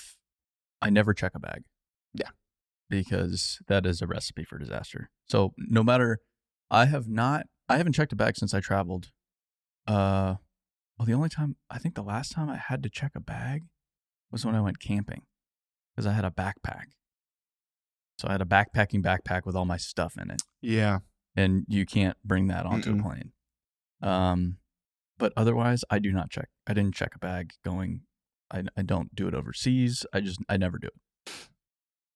I 0.82 0.90
never 0.90 1.14
check 1.14 1.32
a 1.36 1.40
bag. 1.40 1.64
Yeah. 2.14 2.30
Because 2.90 3.60
that 3.68 3.86
is 3.86 4.02
a 4.02 4.08
recipe 4.08 4.44
for 4.44 4.58
disaster. 4.58 5.10
So 5.28 5.54
no 5.58 5.84
matter, 5.84 6.20
I 6.70 6.86
have 6.86 7.08
not. 7.08 7.48
I 7.68 7.78
haven't 7.78 7.94
checked 7.94 8.14
a 8.14 8.16
bag 8.16 8.38
since 8.38 8.54
I 8.54 8.60
traveled. 8.60 9.10
Uh, 9.88 10.36
well, 10.98 11.06
the 11.06 11.14
only 11.14 11.30
time 11.30 11.56
I 11.70 11.78
think 11.80 11.96
the 11.96 12.04
last 12.04 12.32
time 12.32 12.50
I 12.50 12.58
had 12.58 12.84
to 12.84 12.90
check 12.90 13.12
a 13.16 13.20
bag 13.20 13.64
was 14.32 14.46
when 14.46 14.56
I 14.56 14.62
went 14.62 14.80
camping, 14.80 15.24
because 15.96 16.06
I 16.06 16.14
had 16.14 16.26
a 16.26 16.32
backpack. 16.32 16.86
So 18.20 18.28
I 18.28 18.34
had 18.34 18.42
a 18.42 18.46
backpacking 18.46 19.02
backpack 19.04 19.46
with 19.46 19.56
all 19.56 19.66
my 19.66 19.78
stuff 19.78 20.16
in 20.22 20.30
it. 20.32 20.42
Yeah. 20.62 21.00
and 21.36 21.66
you 21.68 21.86
can't 21.86 22.16
bring 22.24 22.48
that 22.48 22.66
onto 22.66 22.94
Mm-mm. 22.94 23.00
a 23.00 23.04
plane. 23.04 23.32
Um, 24.02 24.58
but 25.18 25.34
otherwise, 25.36 25.84
I 25.90 26.00
do 26.00 26.12
not 26.12 26.30
check. 26.30 26.48
I 26.68 26.74
didn't 26.74 26.96
check 26.96 27.12
a 27.16 27.20
bag 27.20 27.52
going. 27.64 28.02
I, 28.56 28.64
I 28.78 28.82
don't 28.84 29.14
do 29.14 29.28
it 29.28 29.34
overseas. 29.36 30.06
I 30.14 30.22
just 30.22 30.40
I 30.50 30.58
never 30.58 30.78
do 30.78 30.88
it. 30.88 31.32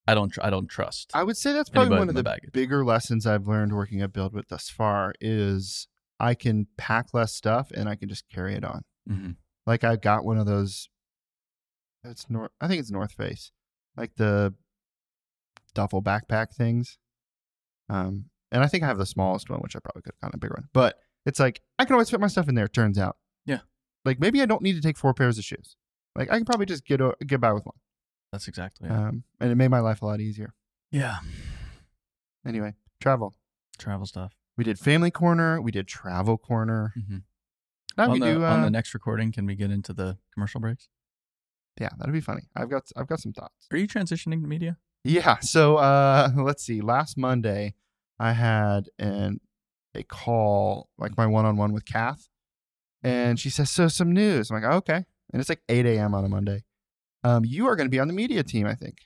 I 0.08 0.16
don't 0.16 0.30
tr- 0.30 0.42
I 0.44 0.50
don't 0.50 0.68
trust. 0.68 1.12
I 1.14 1.24
would 1.24 1.38
say 1.38 1.54
that's 1.54 1.70
probably 1.70 1.98
one 1.98 2.10
of 2.10 2.16
the 2.16 2.24
baggage. 2.24 2.52
bigger 2.52 2.84
lessons 2.84 3.28
I've 3.28 3.48
learned 3.48 3.74
working 3.76 4.02
at 4.02 4.12
Buildwitt 4.14 4.48
thus 4.50 4.70
far 4.70 5.14
is 5.22 5.88
I 6.20 6.34
can 6.34 6.68
pack 6.78 7.14
less 7.14 7.34
stuff 7.36 7.70
and 7.72 7.88
I 7.88 7.96
can 7.96 8.10
just 8.10 8.28
carry 8.30 8.56
it 8.56 8.64
on. 8.64 8.82
hmm 9.08 9.32
Like 9.68 9.84
I've 9.84 10.02
got 10.02 10.26
one 10.26 10.38
of 10.38 10.46
those. 10.48 10.90
It's 12.04 12.30
North. 12.30 12.52
I 12.62 12.68
think 12.68 12.80
it's 12.80 12.90
North 12.92 13.12
Face, 13.12 13.52
like 13.98 14.16
the 14.16 14.54
duffel 15.76 16.02
backpack 16.02 16.54
things. 16.56 16.98
Um, 17.90 18.26
and 18.52 18.64
I 18.64 18.68
think 18.68 18.84
I 18.84 18.88
have 18.88 18.98
the 18.98 19.06
smallest 19.06 19.50
one, 19.50 19.60
which 19.60 19.76
I 19.76 19.80
probably 19.80 20.02
could 20.04 20.14
have 20.16 20.22
gotten 20.32 20.38
a 20.38 20.40
bigger 20.40 20.56
one. 20.58 20.70
But 20.74 20.98
it's 21.26 21.40
like 21.40 21.62
I 21.78 21.86
can 21.86 21.94
always 21.94 22.10
fit 22.10 22.20
my 22.20 22.28
stuff 22.28 22.48
in 22.50 22.56
there. 22.56 22.68
Turns 22.68 22.98
out. 22.98 23.18
Yeah. 23.46 23.60
Like 24.06 24.20
maybe 24.20 24.42
I 24.42 24.46
don't 24.46 24.62
need 24.64 24.74
to 24.74 24.82
take 24.82 24.98
four 24.98 25.14
pairs 25.14 25.38
of 25.38 25.44
shoes. 25.44 25.76
Like 26.16 26.30
I 26.32 26.38
can 26.38 26.46
probably 26.46 26.66
just 26.66 26.86
get 26.86 27.02
o- 27.02 27.16
get 27.26 27.40
by 27.42 27.54
with 27.54 27.66
one. 27.66 27.76
That's 28.32 28.48
exactly 28.48 28.88
it. 28.90 28.92
Um, 28.92 29.24
and 29.40 29.52
it 29.52 29.56
made 29.56 29.70
my 29.70 29.80
life 29.80 30.02
a 30.02 30.06
lot 30.06 30.20
easier. 30.22 30.54
yeah. 30.92 31.18
Anyway, 32.46 32.74
travel. 33.02 33.36
Travel 33.78 34.06
stuff. 34.06 34.34
We 34.58 34.64
did 34.64 34.80
family 34.80 35.12
corner. 35.12 35.62
We 35.62 35.72
did 35.72 35.88
travel 35.88 36.38
corner. 36.38 36.94
hmm 36.96 37.18
Now 37.98 38.06
on 38.06 38.12
we 38.12 38.20
the 38.20 38.34
do. 38.34 38.46
on 38.46 38.60
Uh, 38.60 38.66
the 38.66 38.72
next 38.72 38.94
recording, 38.94 39.32
can 39.32 39.46
we 39.46 39.56
get 39.56 39.72
into 39.72 39.94
the 39.94 40.18
commercial 40.34 40.60
breaks? 40.62 40.88
yeah, 41.80 41.90
that'd 41.98 42.14
be 42.14 42.22
funny. 42.22 42.44
I've 42.56 42.70
got 42.70 42.90
I've 42.96 43.08
got 43.08 43.20
some 43.22 43.32
thoughts. 43.34 43.68
Are 43.72 43.78
you 43.78 43.88
transitioning 43.88 44.42
to 44.42 44.48
media? 44.48 44.78
Yeah. 45.04 45.40
So 45.40 45.78
uh, 45.78 46.30
let's 46.36 46.64
see. 46.64 46.82
Last 46.82 47.18
Monday, 47.18 47.76
I 48.20 48.34
had 48.34 48.90
an 49.00 49.40
a 49.96 50.04
call 50.04 50.90
like 50.98 51.18
my 51.18 51.26
one 51.26 51.46
on 51.46 51.56
one 51.58 51.72
with 51.74 51.86
Kath, 51.86 52.28
and 53.04 53.40
she 53.40 53.50
says, 53.50 53.70
"So 53.70 53.88
some 53.88 54.12
news." 54.14 54.50
I'm 54.52 54.62
like, 54.62 54.72
"Okay," 54.72 55.06
and 55.32 55.40
it's 55.40 55.50
like 55.50 55.62
8 55.70 55.86
a.m. 55.86 56.14
on 56.14 56.26
a 56.26 56.30
Monday. 56.30 56.64
Um, 57.24 57.44
you 57.46 57.68
are 57.68 57.76
going 57.76 57.88
to 57.88 57.92
be 57.92 58.00
on 58.00 58.08
the 58.08 58.14
media 58.14 58.44
team, 58.44 58.66
I 58.66 58.76
think. 58.76 58.98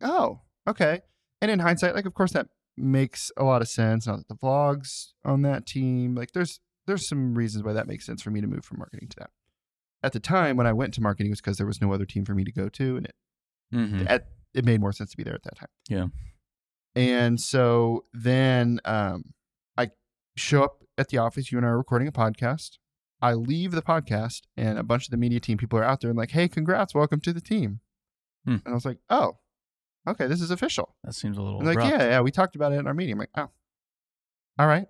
Oh, 0.00 0.40
okay. 0.66 1.00
And 1.40 1.50
in 1.50 1.58
hindsight, 1.58 1.94
like, 1.94 2.06
of 2.06 2.14
course, 2.14 2.32
that 2.32 2.48
makes 2.76 3.30
a 3.36 3.44
lot 3.44 3.62
of 3.62 3.68
sense. 3.68 4.06
Now 4.06 4.16
that 4.16 4.28
the 4.28 4.34
vlogs 4.34 5.08
on 5.24 5.42
that 5.42 5.66
team, 5.66 6.14
like, 6.14 6.32
there's 6.32 6.60
there's 6.86 7.08
some 7.08 7.34
reasons 7.34 7.62
why 7.64 7.72
that 7.74 7.86
makes 7.86 8.04
sense 8.06 8.22
for 8.22 8.30
me 8.30 8.40
to 8.40 8.46
move 8.46 8.64
from 8.64 8.78
marketing 8.78 9.08
to 9.10 9.16
that. 9.20 9.30
At 10.02 10.12
the 10.12 10.20
time 10.20 10.56
when 10.56 10.66
I 10.66 10.72
went 10.72 10.94
to 10.94 11.00
marketing, 11.00 11.30
it 11.30 11.32
was 11.32 11.40
because 11.40 11.58
there 11.58 11.66
was 11.66 11.80
no 11.80 11.92
other 11.92 12.04
team 12.06 12.24
for 12.24 12.34
me 12.34 12.42
to 12.44 12.52
go 12.52 12.68
to, 12.68 12.96
and 12.96 13.06
it 13.06 13.14
Mm-hmm. 13.74 14.04
at 14.06 14.26
it 14.52 14.66
made 14.66 14.80
more 14.80 14.92
sense 14.92 15.12
to 15.12 15.16
be 15.16 15.22
there 15.22 15.34
at 15.34 15.44
that 15.44 15.56
time. 15.56 15.68
Yeah. 15.88 16.06
And 16.94 17.40
so 17.40 18.04
then 18.12 18.80
um 18.84 19.32
I 19.78 19.90
show 20.36 20.62
up 20.64 20.82
at 20.98 21.08
the 21.08 21.18
office, 21.18 21.50
you 21.50 21.56
and 21.58 21.66
I 21.66 21.70
are 21.70 21.78
recording 21.78 22.06
a 22.08 22.12
podcast. 22.12 22.78
I 23.22 23.34
leave 23.34 23.70
the 23.70 23.82
podcast 23.82 24.42
and 24.56 24.78
a 24.78 24.82
bunch 24.82 25.06
of 25.06 25.12
the 25.12 25.16
media 25.16 25.38
team 25.38 25.56
people 25.56 25.78
are 25.78 25.84
out 25.84 26.00
there 26.00 26.10
and 26.10 26.18
like, 26.18 26.32
hey, 26.32 26.48
congrats, 26.48 26.92
welcome 26.92 27.20
to 27.20 27.32
the 27.32 27.40
team. 27.40 27.78
Hmm. 28.44 28.56
And 28.64 28.68
I 28.68 28.72
was 28.72 28.84
like, 28.84 28.98
oh, 29.08 29.38
okay, 30.08 30.26
this 30.26 30.40
is 30.40 30.50
official. 30.50 30.96
That 31.04 31.14
seems 31.14 31.38
a 31.38 31.42
little. 31.42 31.60
And 31.60 31.68
like, 31.68 31.76
abrupt. 31.76 31.92
yeah, 31.92 32.08
yeah, 32.08 32.20
we 32.20 32.32
talked 32.32 32.56
about 32.56 32.72
it 32.72 32.80
in 32.80 32.88
our 32.88 32.94
meeting. 32.94 33.12
I'm 33.12 33.20
like, 33.20 33.30
oh, 33.36 33.50
all 34.58 34.66
right. 34.66 34.86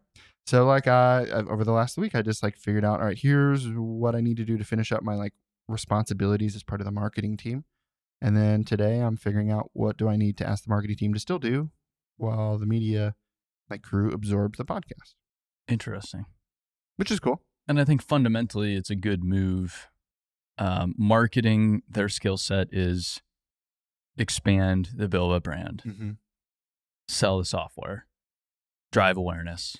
So 0.47 0.65
like, 0.65 0.87
uh, 0.87 1.27
over 1.49 1.63
the 1.63 1.73
last 1.73 1.99
week, 1.99 2.15
I 2.15 2.23
just 2.23 2.43
like 2.43 2.57
figured 2.57 2.87
out, 2.87 3.01
all 3.01 3.07
right, 3.07 3.19
here's 3.19 3.69
what 3.69 4.17
I 4.17 4.23
need 4.23 4.39
to 4.39 4.45
do 4.45 4.57
to 4.57 4.65
finish 4.65 4.93
up 4.93 5.03
my 5.03 5.15
like 5.15 5.35
responsibilities 5.69 6.57
as 6.57 6.63
part 6.63 6.81
of 6.81 6.87
the 6.87 6.91
marketing 6.91 7.37
team. 7.37 7.65
And 8.23 8.35
then 8.35 8.65
today, 8.65 9.01
I'm 9.01 9.17
figuring 9.17 9.51
out 9.51 9.71
what 9.75 9.99
do 9.99 10.09
I 10.09 10.17
need 10.17 10.39
to 10.39 10.49
ask 10.49 10.65
the 10.65 10.71
marketing 10.71 10.97
team 10.97 11.13
to 11.13 11.21
still 11.21 11.39
do 11.39 11.71
while 12.17 12.57
the 12.57 12.67
media 12.67 13.15
like 13.69 13.83
crew 13.83 14.11
absorbs 14.11 14.57
the 14.59 14.65
podcast, 14.65 15.15
Interesting. 15.69 16.25
which 16.97 17.11
is 17.11 17.21
cool. 17.21 17.43
And 17.69 17.81
I 17.81 17.85
think 17.85 18.03
fundamentally 18.03 18.75
it's 18.75 18.91
a 18.91 18.97
good 18.97 19.23
move. 19.25 19.89
Um, 20.59 20.95
marketing 20.99 21.83
their 21.89 22.09
skill 22.09 22.37
set 22.37 22.69
is 22.73 23.23
expand 24.17 24.91
the 24.95 25.09
Buildwitt 25.09 25.43
brand, 25.43 25.83
Mm-hmm. 25.87 26.11
sell 27.09 27.39
the 27.39 27.45
software, 27.45 28.07
drive 28.91 29.17
awareness, 29.17 29.79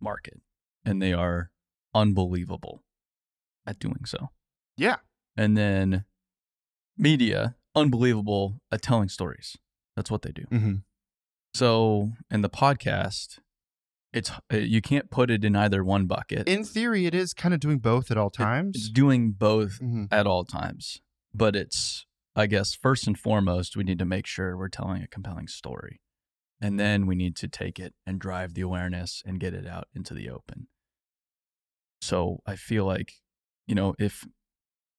market. 0.00 0.40
And 0.84 1.00
they 1.02 1.12
are 1.12 1.50
unbelievable 1.94 2.82
at 3.66 3.78
doing 3.78 4.04
so. 4.04 4.30
Yeah. 4.76 4.96
And 5.36 5.56
then 5.56 6.04
media, 6.96 7.56
unbelievable 7.74 8.60
at 8.70 8.82
telling 8.82 9.08
stories. 9.08 9.56
That's 9.96 10.10
what 10.10 10.22
they 10.22 10.32
do. 10.32 10.44
Mm-hmm. 10.50 10.74
So 11.54 12.12
in 12.30 12.40
the 12.42 12.48
podcast, 12.50 13.38
it's 14.12 14.30
uh, 14.52 14.56
you 14.56 14.80
can't 14.82 15.10
put 15.10 15.30
it 15.30 15.44
in 15.44 15.56
either 15.56 15.82
one 15.82 16.06
bucket. 16.06 16.48
In 16.48 16.64
theory, 16.64 17.06
it 17.06 17.14
is 17.14 17.32
kind 17.32 17.54
of 17.54 17.60
doing 17.60 17.78
both 17.78 18.10
at 18.10 18.16
all 18.16 18.30
times. 18.30 18.76
it's 18.76 18.88
doing 18.90 19.32
both 19.32 19.80
mm-hmm. 19.80 20.04
at 20.10 20.26
all 20.26 20.44
times. 20.44 21.00
But 21.34 21.56
it's, 21.56 22.06
I 22.36 22.46
guess, 22.46 22.74
first 22.74 23.06
and 23.06 23.18
foremost, 23.18 23.76
we 23.76 23.84
need 23.84 23.98
to 23.98 24.04
make 24.04 24.26
sure 24.26 24.56
we're 24.56 24.68
telling 24.68 25.02
a 25.02 25.08
compelling 25.08 25.48
story. 25.48 26.00
And 26.60 26.78
then 26.78 27.06
we 27.06 27.14
need 27.14 27.36
to 27.36 27.48
take 27.48 27.80
it 27.80 27.94
and 28.06 28.20
drive 28.20 28.54
the 28.54 28.60
awareness 28.60 29.22
and 29.26 29.40
get 29.40 29.54
it 29.54 29.66
out 29.66 29.88
into 29.94 30.14
the 30.14 30.28
open. 30.30 30.68
So 32.00 32.40
I 32.46 32.56
feel 32.56 32.84
like, 32.84 33.14
you 33.66 33.74
know, 33.74 33.94
if, 33.98 34.24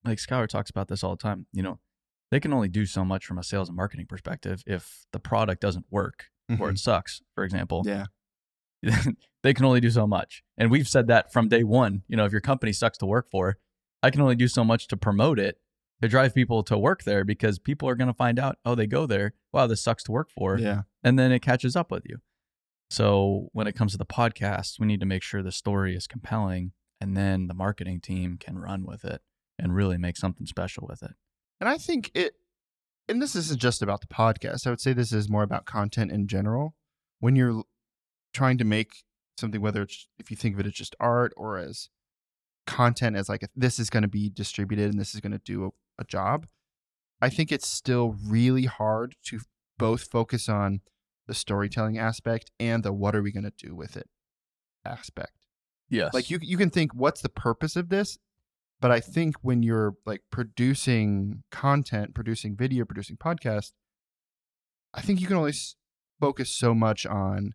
like 0.03 0.17
Skylar 0.17 0.47
talks 0.47 0.69
about 0.69 0.87
this 0.87 1.03
all 1.03 1.15
the 1.15 1.21
time, 1.21 1.45
you 1.53 1.63
know, 1.63 1.79
they 2.31 2.39
can 2.39 2.51
only 2.51 2.67
do 2.67 2.85
so 2.85 3.05
much 3.05 3.25
from 3.25 3.37
a 3.37 3.43
sales 3.43 3.69
and 3.69 3.77
marketing 3.77 4.07
perspective 4.07 4.63
if 4.65 5.05
the 5.13 5.19
product 5.19 5.61
doesn't 5.61 5.85
work 5.91 6.25
or 6.59 6.69
it 6.69 6.79
sucks, 6.79 7.21
for 7.35 7.43
example 7.43 7.83
Yeah. 7.85 8.05
they 9.43 9.53
can 9.53 9.65
only 9.65 9.79
do 9.79 9.89
so 9.89 10.05
much. 10.07 10.43
And 10.57 10.69
we've 10.69 10.87
said 10.87 11.07
that 11.07 11.31
from 11.31 11.47
day 11.47 11.63
one. 11.63 12.03
You 12.07 12.17
know, 12.17 12.25
if 12.25 12.31
your 12.31 12.41
company 12.41 12.73
sucks 12.73 12.97
to 12.99 13.05
work 13.05 13.29
for, 13.29 13.57
I 14.01 14.09
can 14.09 14.21
only 14.21 14.35
do 14.35 14.47
so 14.47 14.63
much 14.63 14.87
to 14.89 14.97
promote 14.97 15.39
it 15.39 15.57
to 16.01 16.09
drive 16.09 16.35
people 16.35 16.63
to 16.63 16.77
work 16.77 17.03
there 17.03 17.23
because 17.23 17.59
people 17.59 17.87
are 17.87 17.95
going 17.95 18.09
to 18.09 18.13
find 18.13 18.37
out, 18.37 18.57
oh, 18.65 18.75
they 18.75 18.87
go 18.87 19.05
there. 19.05 19.33
Wow, 19.53 19.67
this 19.67 19.81
sucks 19.81 20.03
to 20.03 20.11
work 20.11 20.29
for. 20.29 20.59
Yeah. 20.59 20.81
And 21.01 21.17
then 21.17 21.31
it 21.31 21.39
catches 21.39 21.77
up 21.77 21.91
with 21.91 22.03
you. 22.05 22.17
So 22.89 23.47
when 23.53 23.67
it 23.67 23.75
comes 23.75 23.93
to 23.93 23.97
the 23.97 24.05
podcast, 24.05 24.79
we 24.79 24.85
need 24.85 24.99
to 24.99 25.05
make 25.05 25.23
sure 25.23 25.41
the 25.41 25.51
story 25.51 25.95
is 25.95 26.05
compelling 26.05 26.73
and 26.99 27.15
then 27.15 27.47
the 27.47 27.53
marketing 27.53 28.01
team 28.01 28.37
can 28.37 28.59
run 28.59 28.85
with 28.85 29.05
it 29.05 29.21
and 29.57 29.73
really 29.73 29.97
make 29.97 30.17
something 30.17 30.45
special 30.45 30.85
with 30.89 31.01
it. 31.03 31.13
And 31.61 31.69
I 31.69 31.77
think 31.77 32.11
it, 32.13 32.33
and 33.07 33.21
this 33.21 33.35
isn't 33.35 33.61
just 33.61 33.81
about 33.81 34.01
the 34.01 34.07
podcast. 34.07 34.67
I 34.67 34.71
would 34.71 34.81
say 34.81 34.91
this 34.91 35.13
is 35.13 35.29
more 35.29 35.43
about 35.43 35.65
content 35.65 36.11
in 36.11 36.27
general. 36.27 36.75
When 37.19 37.37
you're 37.37 37.63
trying 38.33 38.57
to 38.57 38.65
make 38.65 39.03
something, 39.37 39.61
whether 39.61 39.81
it's 39.81 40.07
if 40.19 40.31
you 40.31 40.37
think 40.37 40.55
of 40.55 40.59
it 40.59 40.67
as 40.67 40.73
just 40.73 40.95
art 40.99 41.33
or 41.37 41.57
as 41.57 41.89
content, 42.65 43.15
as 43.15 43.29
like 43.29 43.47
this 43.55 43.79
is 43.79 43.89
going 43.89 44.03
to 44.03 44.09
be 44.09 44.29
distributed 44.29 44.91
and 44.91 44.99
this 44.99 45.13
is 45.13 45.21
going 45.21 45.31
to 45.31 45.39
do 45.39 45.65
a, 45.65 46.01
a 46.01 46.05
job, 46.05 46.47
I 47.21 47.29
think 47.29 47.51
it's 47.51 47.67
still 47.67 48.15
really 48.25 48.65
hard 48.65 49.15
to 49.25 49.39
both 49.77 50.09
focus 50.11 50.49
on 50.49 50.81
the 51.27 51.33
storytelling 51.33 51.97
aspect 51.97 52.51
and 52.59 52.83
the 52.83 52.91
what 52.91 53.15
are 53.15 53.21
we 53.21 53.31
going 53.31 53.43
to 53.43 53.53
do 53.57 53.75
with 53.75 53.95
it 53.95 54.07
aspect. 54.85 55.31
Yes. 55.89 56.13
Like 56.13 56.29
you 56.29 56.39
you 56.41 56.57
can 56.57 56.69
think 56.69 56.93
what's 56.93 57.21
the 57.21 57.29
purpose 57.29 57.75
of 57.75 57.89
this? 57.89 58.17
But 58.81 58.91
I 58.91 58.99
think 58.99 59.35
when 59.41 59.63
you're 59.63 59.95
like 60.05 60.21
producing 60.29 61.43
content, 61.51 62.13
producing 62.13 62.55
video, 62.55 62.83
producing 62.83 63.15
podcast, 63.15 63.71
I 64.93 65.01
think 65.01 65.21
you 65.21 65.27
can 65.27 65.37
only 65.37 65.53
focus 66.19 66.51
so 66.51 66.73
much 66.73 67.05
on 67.05 67.53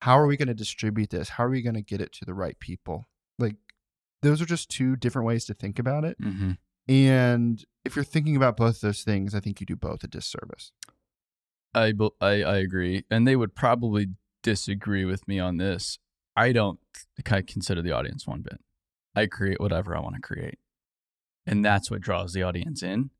how 0.00 0.18
are 0.18 0.26
we 0.26 0.36
going 0.36 0.48
to 0.48 0.54
distribute 0.54 1.10
this? 1.10 1.30
How 1.30 1.44
are 1.44 1.50
we 1.50 1.62
going 1.62 1.74
to 1.74 1.82
get 1.82 2.00
it 2.00 2.12
to 2.14 2.24
the 2.24 2.34
right 2.34 2.58
people? 2.58 3.08
Like 3.38 3.56
those 4.22 4.40
are 4.40 4.46
just 4.46 4.70
two 4.70 4.96
different 4.96 5.26
ways 5.26 5.44
to 5.46 5.54
think 5.54 5.78
about 5.78 6.04
it. 6.04 6.16
hmm 6.20 6.52
And 6.88 7.64
if 7.84 7.96
you're 7.96 8.04
thinking 8.04 8.36
about 8.36 8.56
both 8.56 8.80
those 8.80 9.02
things, 9.02 9.34
I 9.34 9.40
think 9.40 9.60
you 9.60 9.66
do 9.66 9.76
both 9.76 10.02
a 10.04 10.08
disservice. 10.08 10.72
I, 11.74 11.92
I 12.20 12.42
I 12.42 12.56
agree, 12.56 13.04
and 13.10 13.26
they 13.26 13.36
would 13.36 13.54
probably 13.54 14.08
disagree 14.42 15.04
with 15.04 15.28
me 15.28 15.38
on 15.38 15.58
this. 15.58 15.98
I 16.36 16.52
don't 16.52 16.80
of 17.18 17.46
consider 17.46 17.82
the 17.82 17.92
audience 17.92 18.26
one 18.26 18.42
bit. 18.42 18.60
I 19.14 19.26
create 19.26 19.60
whatever 19.60 19.96
I 19.96 20.00
want 20.00 20.16
to 20.16 20.20
create, 20.20 20.58
and 21.46 21.64
that's 21.64 21.90
what 21.90 22.00
draws 22.00 22.32
the 22.32 22.42
audience 22.42 22.82
in. 22.82 23.10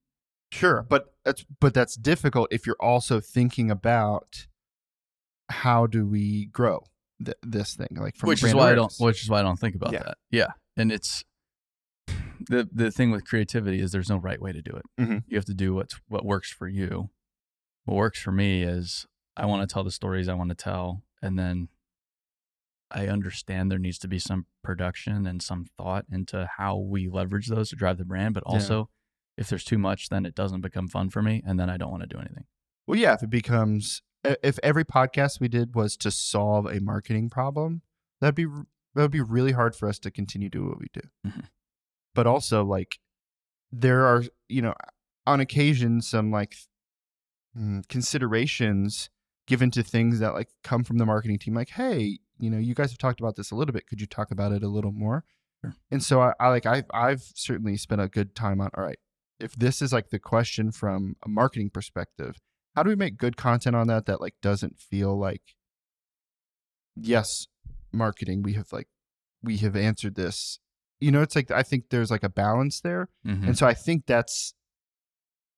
Sure, 0.50 0.84
but 0.88 1.14
that's 1.24 1.44
but 1.60 1.74
that's 1.74 1.94
difficult 1.94 2.48
if 2.50 2.66
you're 2.66 2.76
also 2.80 3.20
thinking 3.20 3.70
about 3.70 4.48
how 5.50 5.86
do 5.86 6.06
we 6.06 6.46
grow 6.46 6.84
th- 7.24 7.36
this 7.42 7.74
thing, 7.74 7.88
like 7.92 8.16
from 8.16 8.28
which 8.28 8.42
is 8.42 8.54
why 8.54 8.70
I 8.70 8.74
don't. 8.74 8.92
Which 8.98 9.22
is 9.22 9.28
why 9.28 9.40
I 9.40 9.42
don't 9.42 9.58
think 9.58 9.74
about 9.74 9.92
Yeah. 9.92 10.02
that. 10.04 10.18
Yeah, 10.30 10.48
and 10.76 10.90
it's 10.92 11.24
the 12.48 12.68
the 12.72 12.90
thing 12.90 13.10
with 13.10 13.24
creativity 13.26 13.80
is 13.80 13.92
there's 13.92 14.08
no 14.08 14.16
right 14.16 14.40
way 14.40 14.52
to 14.52 14.62
do 14.62 14.72
it. 14.72 14.84
Mhm. 14.98 15.24
You 15.26 15.36
have 15.36 15.44
to 15.46 15.54
do 15.54 15.74
what's 15.74 16.00
what 16.08 16.24
works 16.24 16.50
for 16.50 16.68
you. 16.68 17.10
What 17.84 17.96
works 17.96 18.20
for 18.20 18.32
me 18.32 18.62
is 18.62 19.06
I 19.36 19.46
want 19.46 19.68
to 19.68 19.72
tell 19.72 19.84
the 19.84 19.90
stories 19.90 20.28
I 20.28 20.34
want 20.34 20.50
to 20.50 20.54
tell, 20.54 21.02
and 21.22 21.38
then 21.38 21.68
I 22.90 23.06
understand 23.06 23.70
there 23.70 23.78
needs 23.78 23.98
to 24.00 24.08
be 24.08 24.18
some 24.18 24.46
production 24.64 25.26
and 25.26 25.40
some 25.42 25.64
thought 25.78 26.06
into 26.10 26.48
how 26.58 26.76
we 26.76 27.08
leverage 27.08 27.46
those 27.46 27.70
to 27.70 27.76
drive 27.76 27.98
the 27.98 28.04
brand. 28.04 28.34
But 28.34 28.42
Yeah. 28.46 28.54
also, 28.54 28.90
if 29.36 29.48
there's 29.48 29.64
too 29.64 29.78
much, 29.78 30.08
then 30.08 30.26
it 30.26 30.34
doesn't 30.34 30.60
become 30.60 30.88
fun 30.88 31.08
for 31.10 31.22
me, 31.22 31.42
and 31.46 31.58
then 31.58 31.70
I 31.70 31.76
don't 31.76 31.90
want 31.90 32.02
to 32.02 32.08
do 32.08 32.18
anything. 32.18 32.44
Well, 32.86 32.98
yeah, 32.98 33.14
if 33.14 33.22
it 33.22 33.30
becomes 33.30 34.02
if 34.24 34.58
every 34.62 34.84
podcast 34.84 35.40
we 35.40 35.48
did 35.48 35.74
was 35.74 35.96
to 35.98 36.10
solve 36.10 36.66
a 36.66 36.80
marketing 36.80 37.30
problem, 37.30 37.82
that'd 38.20 38.34
be 38.34 38.44
that 38.44 39.02
would 39.02 39.10
be 39.10 39.20
really 39.20 39.52
hard 39.52 39.76
for 39.76 39.88
us 39.88 39.98
to 40.00 40.10
continue 40.10 40.48
doing 40.48 40.68
what 40.68 40.80
we 40.80 40.88
do. 40.92 41.02
Mhm. 41.26 41.48
But 42.14 42.26
also, 42.26 42.64
like, 42.64 42.98
there 43.72 44.04
are 44.04 44.24
you 44.48 44.62
know 44.62 44.74
on 45.26 45.40
occasion 45.40 46.00
some 46.00 46.30
like 46.30 46.56
mm, 47.56 47.86
considerations 47.88 49.10
given 49.46 49.70
to 49.72 49.82
things 49.82 50.18
that 50.20 50.34
like 50.34 50.48
come 50.62 50.84
from 50.84 50.98
the 50.98 51.06
marketing 51.06 51.38
team, 51.38 51.54
like, 51.54 51.70
hey, 51.70 52.18
you 52.38 52.50
know, 52.50 52.58
you 52.58 52.74
guys 52.74 52.90
have 52.90 52.98
talked 52.98 53.20
about 53.20 53.36
this 53.36 53.50
a 53.50 53.54
little 53.54 53.72
bit. 53.72 53.86
Could 53.86 54.00
you 54.00 54.06
talk 54.06 54.30
about 54.30 54.52
it 54.52 54.62
a 54.62 54.68
little 54.68 54.92
more? 54.92 55.24
Sure. 55.60 55.74
And 55.90 56.02
so 56.02 56.20
I, 56.20 56.32
I 56.40 56.48
like 56.48 56.66
I've 56.66 56.86
I've 56.92 57.22
certainly 57.34 57.76
spent 57.76 58.00
a 58.00 58.08
good 58.08 58.34
time 58.34 58.60
on 58.60 58.70
all 58.76 58.84
right. 58.84 58.98
If 59.38 59.54
this 59.54 59.80
is 59.82 59.92
like 59.92 60.10
the 60.10 60.18
question 60.18 60.70
from 60.70 61.16
a 61.24 61.28
marketing 61.28 61.70
perspective, 61.70 62.36
how 62.76 62.82
do 62.82 62.90
we 62.90 62.96
make 62.96 63.16
good 63.16 63.36
content 63.36 63.74
on 63.76 63.86
that 63.88 64.06
that 64.06 64.20
like 64.20 64.34
doesn't 64.42 64.78
feel 64.80 65.18
like 65.18 65.42
yes 66.96 67.46
marketing 67.92 68.42
we 68.42 68.52
have 68.54 68.72
like 68.72 68.88
we 69.42 69.56
have 69.58 69.74
answered 69.76 70.14
this 70.14 70.58
you 71.00 71.10
know 71.10 71.22
it's 71.22 71.34
like 71.34 71.50
i 71.50 71.62
think 71.62 71.84
there's 71.90 72.10
like 72.10 72.22
a 72.22 72.28
balance 72.28 72.80
there 72.80 73.08
Mhm. 73.26 73.48
and 73.48 73.58
so 73.58 73.66
i 73.66 73.74
think 73.74 74.06
that's 74.06 74.54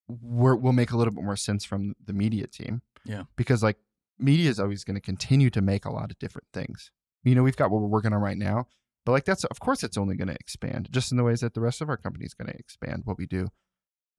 where 0.08 0.54
will 0.56 0.72
make 0.72 0.90
a 0.90 0.96
little 0.96 1.12
bit 1.12 1.24
more 1.24 1.36
sense 1.36 1.64
from 1.64 1.94
the 2.04 2.12
media 2.12 2.46
team 2.46 2.82
Yeah. 3.04 3.24
because 3.36 3.62
like 3.62 3.78
media 4.18 4.50
is 4.50 4.60
always 4.60 4.84
going 4.84 4.94
to 4.94 5.00
continue 5.00 5.50
to 5.50 5.60
make 5.62 5.84
a 5.84 5.90
lot 5.92 6.10
of 6.10 6.18
different 6.18 6.48
things 6.52 6.90
you 7.24 7.34
know 7.34 7.42
we've 7.42 7.56
got 7.56 7.70
what 7.70 7.80
we're 7.80 7.88
working 7.88 8.12
on 8.12 8.20
right 8.20 8.36
now 8.38 8.66
but 9.04 9.12
like 9.12 9.24
that's 9.24 9.44
of 9.44 9.58
course 9.60 9.82
it's 9.82 9.96
only 9.96 10.16
going 10.16 10.28
to 10.28 10.34
expand 10.38 10.88
just 10.90 11.10
in 11.10 11.16
the 11.16 11.24
ways 11.24 11.40
that 11.40 11.54
the 11.54 11.60
rest 11.60 11.80
of 11.80 11.88
our 11.88 11.96
company 11.96 12.24
is 12.24 12.34
going 12.34 12.50
to 12.50 12.58
expand 12.58 13.02
what 13.04 13.18
we 13.18 13.26
do 13.26 13.48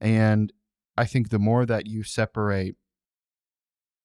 and 0.02 0.52
i 0.98 1.06
think 1.06 1.30
the 1.30 1.40
more 1.40 1.66
that 1.66 1.86
you 1.88 2.04
separate 2.04 2.76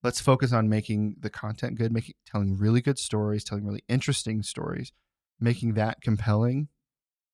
let's 0.02 0.20
focus 0.20 0.52
on 0.52 0.68
making 0.68 1.16
the 1.20 1.30
content 1.30 1.76
good 1.76 1.92
making 1.92 2.14
telling 2.26 2.56
really 2.56 2.80
good 2.80 2.98
stories 2.98 3.42
telling 3.44 3.64
really 3.66 3.82
interesting 3.88 4.42
stories 4.42 4.92
making 5.40 5.74
that 5.74 6.00
compelling 6.00 6.68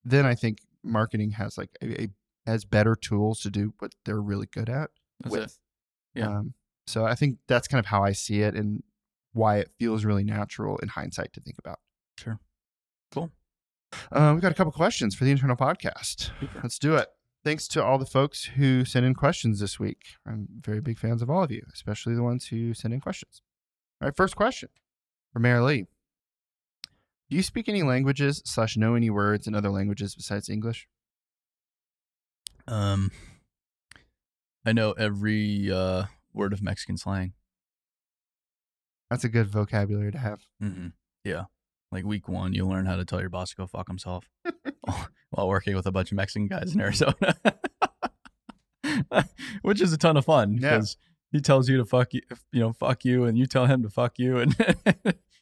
then 0.03 0.25
i 0.25 0.35
think 0.35 0.59
marketing 0.83 1.31
has 1.31 1.57
like 1.57 1.69
a, 1.81 2.03
a 2.03 2.07
has 2.45 2.63
better 2.65 2.95
tools 2.95 3.39
to 3.41 3.49
do 3.49 3.73
what 3.79 3.93
they're 4.05 4.21
really 4.21 4.45
good 4.47 4.69
at 4.69 4.91
That's 5.21 5.31
with 5.31 5.43
it. 5.43 6.19
Yeah. 6.19 6.27
um, 6.39 6.53
so 6.87 7.05
i 7.05 7.15
think 7.15 7.39
that's 7.47 7.67
kind 7.67 7.79
of 7.79 7.87
how 7.87 8.03
i 8.03 8.11
see 8.11 8.41
it 8.41 8.55
and 8.55 8.83
why 9.33 9.57
it 9.57 9.71
feels 9.79 10.05
really 10.05 10.23
natural 10.23 10.77
in 10.77 10.89
hindsight 10.89 11.33
to 11.33 11.41
think 11.41 11.57
about 11.57 11.79
Sure. 12.17 12.39
Cool. 13.13 13.31
uh, 14.11 14.31
we've 14.33 14.41
got 14.41 14.51
a 14.51 14.55
couple 14.55 14.71
questions 14.71 15.13
for 15.15 15.25
the 15.25 15.31
internal 15.31 15.55
podcast 15.55 16.31
let's 16.63 16.79
do 16.79 16.95
it 16.95 17.07
thanks 17.45 17.67
to 17.69 17.81
all 17.83 17.97
the 17.97 18.05
folks 18.05 18.43
who 18.57 18.83
sent 18.83 19.05
in 19.05 19.13
questions 19.13 19.59
this 19.59 19.79
week 19.79 20.15
i'm 20.27 20.47
very 20.59 20.81
big 20.81 20.97
fans 20.99 21.21
of 21.21 21.29
all 21.29 21.43
of 21.43 21.51
you 21.51 21.61
especially 21.73 22.13
the 22.15 22.23
ones 22.23 22.47
who 22.47 22.73
sent 22.73 22.93
in 22.93 22.99
questions 22.99 23.41
all 24.01 24.07
right 24.07 24.15
first 24.17 24.35
question 24.35 24.67
from 25.31 25.43
Mary 25.43 25.61
Lee. 25.61 25.85
do 27.29 27.37
you 27.37 27.43
speak 27.43 27.69
any 27.69 27.83
languages 27.83 28.41
slash 28.45 28.75
know 28.75 28.95
any 28.95 29.09
words 29.09 29.47
in 29.47 29.55
other 29.55 29.69
languages 29.69 30.15
besides 30.15 30.49
english 30.49 30.87
Um, 32.67 33.11
I 34.65 34.73
know 34.73 34.93
every 34.93 35.71
uh, 35.71 36.05
word 36.33 36.51
of 36.51 36.63
Mexican 36.63 36.97
slang. 36.97 37.33
that's 39.09 39.23
a 39.23 39.29
good 39.29 39.47
vocabulary 39.47 40.11
to 40.11 40.17
have 40.17 40.41
hmm 40.59 40.87
Yeah. 41.23 41.43
Like 41.95 42.03
week 42.05 42.27
one, 42.27 42.53
you 42.53 42.67
learn 42.67 42.85
how 42.85 42.97
to 42.97 43.05
tell 43.05 43.21
your 43.21 43.29
boss 43.29 43.51
to 43.51 43.55
go 43.55 43.67
fuck 43.67 43.87
himself 43.87 44.29
while 45.29 45.47
working 45.47 45.75
with 45.77 45.85
a 45.87 45.91
bunch 45.93 46.11
of 46.11 46.17
Mexican 46.17 46.47
guys 46.47 46.75
in 46.75 46.81
Arizona, 46.81 47.15
which 49.61 49.79
is 49.81 49.93
a 49.93 49.97
ton 49.97 50.17
of 50.17 50.25
fun 50.25 50.57
Yeah. 50.57 50.71
because 50.77 50.97
he 51.31 51.39
tells 51.39 51.69
you 51.69 51.77
to 51.77 51.85
fuck 51.85 52.13
you, 52.13 52.19
you 52.51 52.59
know, 52.59 52.73
fuck 52.73 53.05
you, 53.05 53.23
and 53.23 53.37
you 53.37 53.45
tell 53.45 53.65
him 53.65 53.81
to 53.83 53.89
fuck 53.89 54.19
you, 54.19 54.39
and 54.39 54.55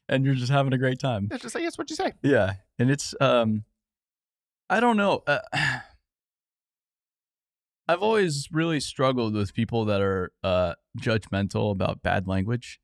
and 0.08 0.26
you're 0.26 0.36
just 0.36 0.52
having 0.52 0.74
a 0.74 0.78
great 0.78 1.00
time. 1.00 1.28
yeah, 1.32 1.38
just 1.38 1.54
say 1.54 1.62
yes 1.64 1.76
what 1.78 1.90
you 1.90 1.96
say 1.96 2.14
Yeah, 2.22 2.54
and 2.78 2.92
it's 2.92 3.16
um, 3.20 3.64
I 4.70 4.80
don't 4.80 4.98
know. 4.98 5.24
Uh, 5.26 5.40
I've 7.88 8.02
always 8.02 8.48
really 8.52 8.80
struggled 8.80 9.34
with 9.34 9.54
people 9.54 9.86
that 9.86 10.02
are 10.02 10.32
uh 10.44 10.76
judgmental 11.00 11.72
about 11.72 12.02
bad 12.04 12.28
language. 12.28 12.80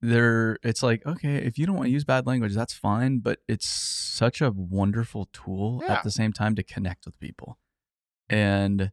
They're 0.00 0.58
it's 0.62 0.82
like, 0.82 1.04
okay, 1.04 1.36
if 1.36 1.58
you 1.58 1.66
don't 1.66 1.76
want 1.76 1.86
to 1.88 1.92
use 1.92 2.04
bad 2.04 2.26
language, 2.26 2.54
that's 2.54 2.72
fine, 2.74 3.18
but 3.18 3.40
it's 3.48 3.68
such 3.68 4.40
a 4.40 4.50
wonderful 4.52 5.26
tool 5.32 5.82
Yeah. 5.84 5.94
at 5.94 6.04
the 6.04 6.10
same 6.10 6.32
time 6.32 6.54
to 6.54 6.62
connect 6.62 7.04
with 7.04 7.18
people. 7.18 7.58
And 8.28 8.92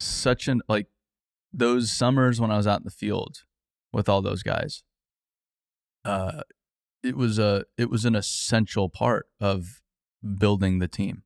such 0.00 0.48
an 0.48 0.60
like 0.68 0.88
those 1.52 1.92
summers 1.92 2.40
when 2.40 2.50
I 2.50 2.56
was 2.56 2.66
out 2.66 2.80
in 2.80 2.84
the 2.84 2.90
field 2.90 3.44
with 3.92 4.08
all 4.08 4.20
those 4.22 4.42
guys. 4.42 4.82
Uh 6.04 6.42
it 7.02 7.16
was 7.16 7.38
a 7.38 7.64
it 7.76 7.88
was 7.90 8.04
an 8.04 8.14
essential 8.16 8.88
part 8.88 9.26
of 9.40 9.80
building 10.36 10.78
the 10.80 10.88
team 10.88 11.22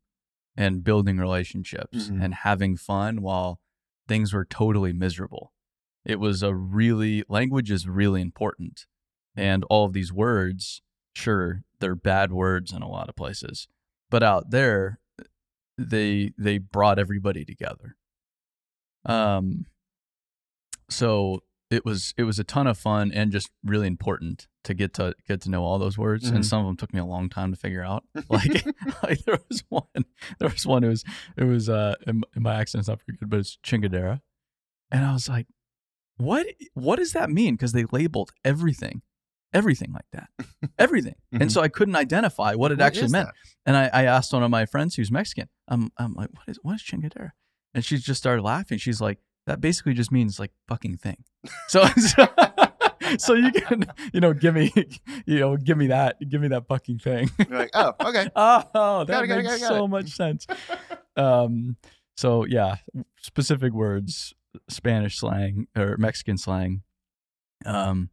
and 0.55 0.85
building 0.85 1.17
relationships 1.17 2.09
Mhm. 2.11 2.23
and 2.23 2.35
having 2.35 2.77
fun 2.77 3.23
while 3.23 3.59
things 4.07 4.35
were 4.35 4.45
totally 4.45 4.93
miserable. 4.93 5.55
It 6.05 6.19
was 6.19 6.43
a 6.43 6.55
really 6.55 7.25
language 7.29 7.71
is 7.71 7.89
really 7.89 8.21
important. 8.21 8.87
And 9.37 9.65
all 9.71 9.85
of 9.87 9.93
these 9.93 10.13
words, 10.13 10.83
sure, 11.15 11.63
they're 11.81 11.95
bad 11.95 12.33
words 12.33 12.73
in 12.73 12.83
a 12.83 12.89
lot 12.89 13.09
of 13.09 13.17
places. 13.17 13.69
But 14.11 14.23
out 14.23 14.51
there 14.51 14.99
they 15.79 16.33
they 16.37 16.59
brought 16.59 16.99
everybody 16.99 17.45
together. 17.45 17.97
Um 19.07 19.67
so 20.91 21.41
it 21.71 21.85
was 21.87 22.13
it 22.19 22.25
was 22.25 22.39
a 22.39 22.45
ton 22.45 22.67
of 22.67 22.77
fun 22.77 23.11
and 23.13 23.33
just 23.33 23.51
really 23.65 23.87
important 23.87 24.47
to 24.65 24.75
get 24.75 24.93
to 24.95 25.15
get 25.27 25.41
to 25.41 25.51
know 25.51 25.65
all 25.65 25.79
those 25.79 25.97
words. 25.97 26.31
Mhm. 26.31 26.37
And 26.37 26.47
some 26.47 26.61
of 26.61 26.67
them 26.67 26.77
took 26.77 26.93
me 26.93 27.01
a 27.01 27.05
long 27.05 27.31
time 27.31 27.51
to 27.53 27.59
figure 27.59 27.83
out. 27.83 28.05
Like, 28.29 28.65
like 29.03 29.25
there 29.25 29.39
was 29.49 29.65
one, 29.71 30.05
there 30.39 30.49
was 30.51 30.67
one. 30.67 30.85
It 30.85 30.89
was 30.89 31.05
it 31.37 31.45
was 31.45 31.69
uh, 31.69 31.95
my 32.37 32.55
accent's 32.55 32.89
not 32.89 33.01
very 33.07 33.17
good, 33.19 33.31
but 33.31 33.41
it's 33.41 33.59
Chingadera, 33.65 34.21
and 34.91 35.05
I 35.05 35.13
was 35.15 35.29
like, 35.29 35.47
what 36.23 36.47
what 36.75 36.97
does 36.97 37.13
that 37.13 37.31
mean? 37.31 37.55
Because 37.55 37.73
they 37.73 37.85
labeled 37.93 38.31
everything, 38.45 39.03
everything 39.53 39.93
like 39.93 40.07
that, 40.13 40.29
everything, 40.79 41.15
Mhm. 41.35 41.41
and 41.43 41.53
so 41.53 41.61
I 41.61 41.69
couldn't 41.69 41.97
identify 41.97 42.55
what 42.55 42.73
it 42.73 42.79
What 42.79 42.87
actually 42.87 43.09
meant. 43.13 43.29
that? 43.29 43.35
And 43.67 43.77
I, 43.77 43.91
I 43.93 44.05
asked 44.05 44.33
one 44.33 44.43
of 44.43 44.51
my 44.51 44.67
friends 44.67 44.95
who's 44.97 45.11
Mexican. 45.11 45.49
I'm, 45.69 45.91
I'm 45.99 46.15
like, 46.15 46.31
what 46.33 46.49
is 46.49 46.59
what 46.63 46.75
is 46.77 46.83
chingadera? 46.83 47.31
And 47.75 47.85
she 47.85 47.97
just 47.99 48.21
started 48.21 48.43
laughing. 48.43 48.79
She's 48.79 49.01
like, 49.01 49.19
that 49.47 49.61
basically 49.61 49.95
just 49.95 50.13
means 50.13 50.39
like 50.39 50.51
fucking 50.69 50.97
thing. 50.99 51.25
So, 51.69 51.85
so, 51.97 52.27
so 53.19 53.35
you 53.35 53.51
can, 53.51 53.87
you 54.13 54.21
know, 54.21 54.33
give 54.35 54.55
me, 54.55 54.73
you 55.27 55.39
know, 55.41 55.57
give 55.57 55.77
me 55.79 55.87
that, 55.89 56.17
give 56.29 56.41
me 56.41 56.49
that 56.49 56.67
fucking 56.69 56.99
thing. 56.99 57.31
You're 57.49 57.59
like, 57.59 57.71
oh, 57.75 57.93
okay. 58.01 58.29
oh, 58.37 59.05
that 59.05 59.09
Got 59.09 59.25
it, 59.25 59.27
got 59.29 59.39
it, 59.39 59.43
makes 59.43 59.49
got 59.49 59.57
it, 59.57 59.61
got 59.61 59.69
so 59.69 59.85
it. 59.85 59.89
much 59.89 60.11
sense. 60.11 60.47
Um, 61.17 61.77
so 62.17 62.45
yeah, 62.45 62.77
specific 63.21 63.73
words, 63.73 64.35
Spanish 64.69 65.19
slang 65.19 65.67
or 65.77 65.97
Mexican 65.99 66.39
slang. 66.39 66.83
Um, 67.65 68.11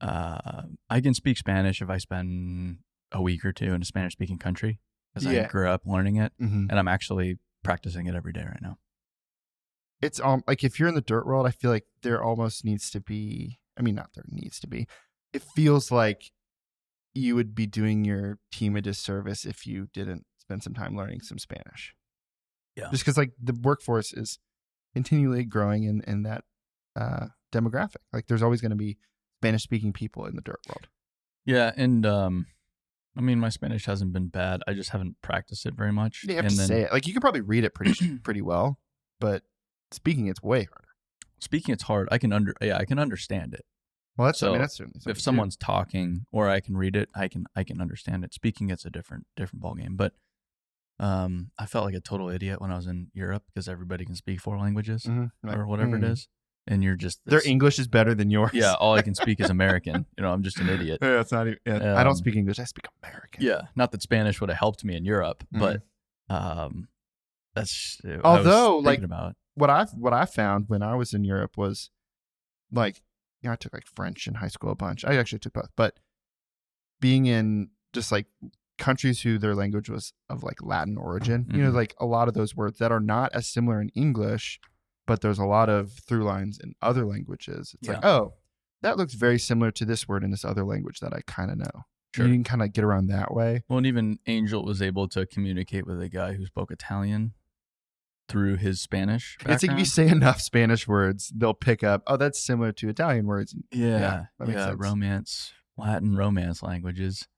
uh, 0.00 0.62
I 0.90 1.00
can 1.00 1.14
speak 1.14 1.38
Spanish 1.38 1.80
if 1.80 1.88
I 1.88 1.98
spend 1.98 2.78
a 3.12 3.22
week 3.22 3.44
or 3.44 3.52
two 3.52 3.72
in 3.72 3.82
a 3.82 3.84
Spanish 3.84 4.14
speaking 4.14 4.38
country 4.38 4.80
because 5.12 5.26
I 5.26 5.46
grew 5.46 5.68
up 5.68 5.82
learning 5.84 6.16
it 6.16 6.32
hmm 6.38 6.66
and 6.70 6.78
I'm 6.78 6.88
actually 6.88 7.38
practicing 7.62 8.06
it 8.06 8.14
every 8.14 8.32
day 8.32 8.44
right 8.44 8.62
now. 8.62 8.78
It's 10.00 10.18
um 10.20 10.42
like 10.46 10.64
if 10.64 10.80
you're 10.80 10.88
in 10.88 10.94
the 10.94 11.00
dirt 11.00 11.26
world, 11.26 11.46
I 11.46 11.50
feel 11.50 11.70
like 11.70 11.84
there 12.02 12.22
almost 12.22 12.64
needs 12.64 12.90
to 12.90 13.00
be. 13.00 13.58
I 13.78 13.82
mean, 13.82 13.94
not 13.94 14.10
there 14.14 14.24
needs 14.28 14.58
to 14.60 14.66
be. 14.66 14.86
It 15.32 15.42
feels 15.42 15.90
like 15.90 16.32
you 17.14 17.34
would 17.34 17.54
be 17.54 17.66
doing 17.66 18.04
your 18.04 18.38
team 18.50 18.76
a 18.76 18.82
disservice 18.82 19.44
if 19.44 19.66
you 19.66 19.88
didn't 19.92 20.24
spend 20.38 20.62
some 20.62 20.74
time 20.74 20.96
learning 20.96 21.20
some 21.20 21.38
Spanish. 21.38 21.94
Yeah. 22.76 22.90
Just 22.90 23.04
because 23.04 23.16
like 23.16 23.32
the 23.42 23.58
workforce 23.62 24.12
is 24.12 24.38
continually 24.92 25.44
growing 25.44 25.84
in 25.84 26.02
in 26.06 26.22
that 26.24 26.44
uh, 26.96 27.26
demographic. 27.52 27.96
Like 28.12 28.26
there's 28.26 28.42
always 28.42 28.60
going 28.60 28.70
to 28.70 28.76
be 28.76 28.98
Spanish 29.40 29.62
speaking 29.62 29.92
people 29.92 30.26
in 30.26 30.36
the 30.36 30.42
dirt 30.42 30.60
world. 30.68 30.88
Yeah, 31.44 31.72
and 31.76 32.04
um, 32.06 32.46
I 33.16 33.20
mean 33.20 33.40
my 33.40 33.48
Spanish 33.48 33.86
hasn't 33.86 34.12
been 34.12 34.28
bad. 34.28 34.62
I 34.66 34.74
just 34.74 34.90
haven't 34.90 35.16
practiced 35.22 35.66
it 35.66 35.74
very 35.74 35.92
much. 35.92 36.24
You 36.28 36.36
have 36.36 36.44
and 36.44 36.54
to 36.54 36.62
say 36.66 36.82
it. 36.82 36.92
Like 36.92 37.06
you 37.06 37.12
can 37.12 37.20
probably 37.20 37.40
read 37.40 37.64
it 37.64 37.74
pretty 37.74 38.18
pretty 38.24 38.42
well, 38.42 38.78
but 39.20 39.42
speaking 39.90 40.26
it's 40.28 40.42
way 40.42 40.64
harder. 40.64 40.88
speaking, 41.40 41.72
it's 41.72 41.84
hard. 41.84 42.08
I 42.12 42.18
can 42.18 42.32
under 42.32 42.54
yeah, 42.60 42.78
I 42.78 42.84
can 42.84 42.98
understand 42.98 43.54
it. 43.54 43.64
Well, 44.16 44.26
that's 44.26 44.42
I 44.42 44.46
So, 44.46 44.52
mean 44.52 44.60
that's 44.60 44.76
certainly 44.76 45.00
something 45.00 45.10
if 45.10 45.16
too. 45.16 45.22
someone's 45.22 45.56
talking 45.56 46.26
or 46.30 46.48
I 46.48 46.60
can 46.60 46.76
read 46.76 46.96
it, 46.96 47.08
I 47.14 47.28
can 47.28 47.46
I 47.56 47.64
can 47.64 47.80
understand 47.80 48.24
it. 48.24 48.34
Speaking, 48.34 48.70
it's 48.70 48.84
a 48.84 48.90
different 48.90 49.26
different 49.36 49.62
ball 49.62 49.74
game, 49.74 49.96
But 49.96 50.12
um, 51.00 51.50
I 51.58 51.66
felt 51.66 51.84
like 51.84 51.94
a 51.94 52.00
total 52.00 52.28
idiot 52.30 52.60
when 52.60 52.70
I 52.70 52.76
was 52.76 52.86
in 52.86 53.08
Europe 53.14 53.44
because 53.46 53.68
everybody 53.68 54.04
can 54.04 54.14
speak 54.14 54.40
four 54.40 54.58
languages 54.58 55.04
Mhm. 55.04 55.30
Like, 55.42 55.56
or 55.56 55.66
whatever 55.66 55.96
mm. 55.98 56.04
it 56.04 56.10
is, 56.12 56.28
and 56.66 56.82
you're 56.84 56.94
just 56.96 57.20
Their 57.24 57.42
English 57.46 57.78
is 57.78 57.88
better 57.88 58.14
than 58.14 58.30
yours. 58.30 58.52
Yeah, 58.54 58.74
all 58.74 58.94
I 58.94 59.02
can 59.02 59.14
speak 59.14 59.40
is 59.40 59.50
American. 59.58 60.06
You 60.16 60.22
know, 60.22 60.32
I'm 60.32 60.42
just 60.42 60.58
an 60.60 60.68
idiot. 60.68 60.98
Yeah, 61.02 61.20
it's 61.20 61.32
not 61.32 61.46
even. 61.48 61.58
yeah, 61.66 61.96
I 61.98 62.04
don't 62.04 62.12
Um, 62.12 62.16
speak 62.16 62.36
English. 62.36 62.58
I 62.60 62.64
speak 62.64 62.86
American. 63.02 63.42
Yeah, 63.42 63.62
not 63.74 63.90
that 63.92 64.02
Spanish 64.02 64.40
would 64.40 64.50
have 64.50 64.58
helped 64.58 64.84
me 64.84 64.94
in 64.96 65.04
Europe, 65.04 65.44
Mhm. 65.54 65.58
but 65.60 65.82
um, 66.34 66.88
that's 67.54 68.00
I 68.04 68.16
was 68.16 68.20
Although, 68.24 68.78
like, 68.78 69.02
about. 69.02 69.34
What 69.54 69.68
I 69.70 69.84
what 69.96 70.12
I 70.14 70.24
found 70.24 70.68
when 70.68 70.82
I 70.82 70.94
was 70.94 71.12
in 71.12 71.24
Europe 71.24 71.58
was, 71.58 71.90
like, 72.70 73.02
you 73.42 73.48
know, 73.48 73.52
I 73.52 73.56
took 73.56 73.74
like 73.74 73.86
French 73.86 74.26
in 74.26 74.34
high 74.34 74.48
school 74.48 74.70
a 74.70 74.74
bunch. 74.74 75.04
I 75.04 75.16
actually 75.16 75.40
took 75.40 75.52
both, 75.54 75.70
but 75.76 75.98
being 77.00 77.26
in 77.26 77.70
just 77.92 78.10
like 78.12 78.26
countries 78.78 79.22
who 79.22 79.38
their 79.38 79.54
language 79.54 79.88
was 79.88 80.12
of 80.28 80.42
like 80.42 80.62
Latin 80.62 80.96
origin, 80.96 81.46
you 81.52 81.62
know, 81.62 81.70
Mhm. 81.70 81.74
like 81.74 81.94
a 82.00 82.06
lot 82.06 82.28
of 82.28 82.34
those 82.34 82.56
words 82.56 82.78
that 82.78 82.90
are 82.92 83.00
not 83.00 83.32
as 83.34 83.46
similar 83.46 83.80
in 83.80 83.90
English, 83.90 84.58
but 85.06 85.20
there's 85.20 85.38
a 85.38 85.44
lot 85.44 85.68
of 85.68 85.92
through 85.92 86.24
lines 86.24 86.58
in 86.58 86.74
other 86.82 87.04
languages. 87.04 87.74
It's 87.78 87.88
like, 87.88 88.04
oh, 88.04 88.34
that 88.80 88.96
looks 88.96 89.14
very 89.14 89.38
similar 89.38 89.70
to 89.72 89.84
this 89.84 90.08
word 90.08 90.24
in 90.24 90.30
this 90.30 90.44
other 90.44 90.64
language 90.64 91.00
that 91.00 91.12
I 91.14 91.20
kind 91.26 91.50
of 91.50 91.58
know. 91.58 91.84
Sure. 92.14 92.26
You 92.26 92.32
can 92.34 92.44
kind 92.44 92.62
of 92.62 92.72
get 92.72 92.84
around 92.84 93.06
that 93.06 93.32
way. 93.32 93.62
Well, 93.68 93.78
and 93.78 93.86
even 93.86 94.18
Angel 94.26 94.64
was 94.64 94.82
able 94.82 95.08
to 95.08 95.24
communicate 95.26 95.86
with 95.86 96.00
a 96.02 96.08
guy 96.08 96.34
who 96.34 96.44
spoke 96.44 96.70
Italian 96.70 97.32
through 98.28 98.56
his 98.56 98.80
Spanish. 98.80 99.36
It's 99.46 99.62
like 99.62 99.72
if 99.72 99.78
you 99.78 99.84
say 99.84 100.08
enough 100.08 100.40
Spanish 100.40 100.86
words, 100.88 101.32
they'll 101.34 101.54
pick 101.54 101.82
up. 101.84 102.02
Oh, 102.06 102.16
that's 102.16 102.38
similar 102.42 102.72
to 102.72 102.88
Italian 102.88 103.26
words. 103.26 103.54
Yeah, 103.70 103.86
Yeah, 103.86 103.98
yeah, 103.98 104.24
that 104.38 104.48
makes 104.48 104.60
sense. 104.60 104.80
romance, 104.80 105.52
Latin 105.76 106.16
romance 106.16 106.62
languages, 106.62 107.28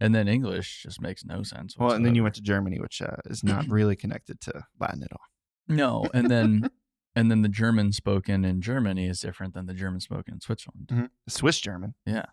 and 0.00 0.14
then 0.14 0.28
English 0.28 0.82
just 0.82 1.00
makes 1.00 1.24
no 1.24 1.42
sense. 1.42 1.76
Well, 1.78 1.92
and 1.92 2.04
then 2.04 2.14
you 2.14 2.22
went 2.22 2.34
to 2.36 2.42
Germany, 2.42 2.78
which 2.80 3.00
uh, 3.02 3.16
is 3.26 3.42
not 3.44 3.66
really 3.68 3.96
connected 3.96 4.40
to 4.42 4.64
Latin 4.80 5.02
at 5.02 5.12
all. 5.12 5.26
no, 5.68 6.06
and 6.14 6.30
then 6.30 6.68
and 7.16 7.30
then 7.30 7.42
the 7.42 7.48
German 7.48 7.92
spoken 7.92 8.44
in 8.44 8.60
Germany 8.60 9.06
is 9.06 9.20
different 9.20 9.54
than 9.54 9.66
the 9.66 9.74
German 9.74 10.00
spoken 10.00 10.34
in 10.34 10.40
Switzerland. 10.40 11.10
Swiss 11.28 11.60
German. 11.60 11.94
Yeah, 12.04 12.26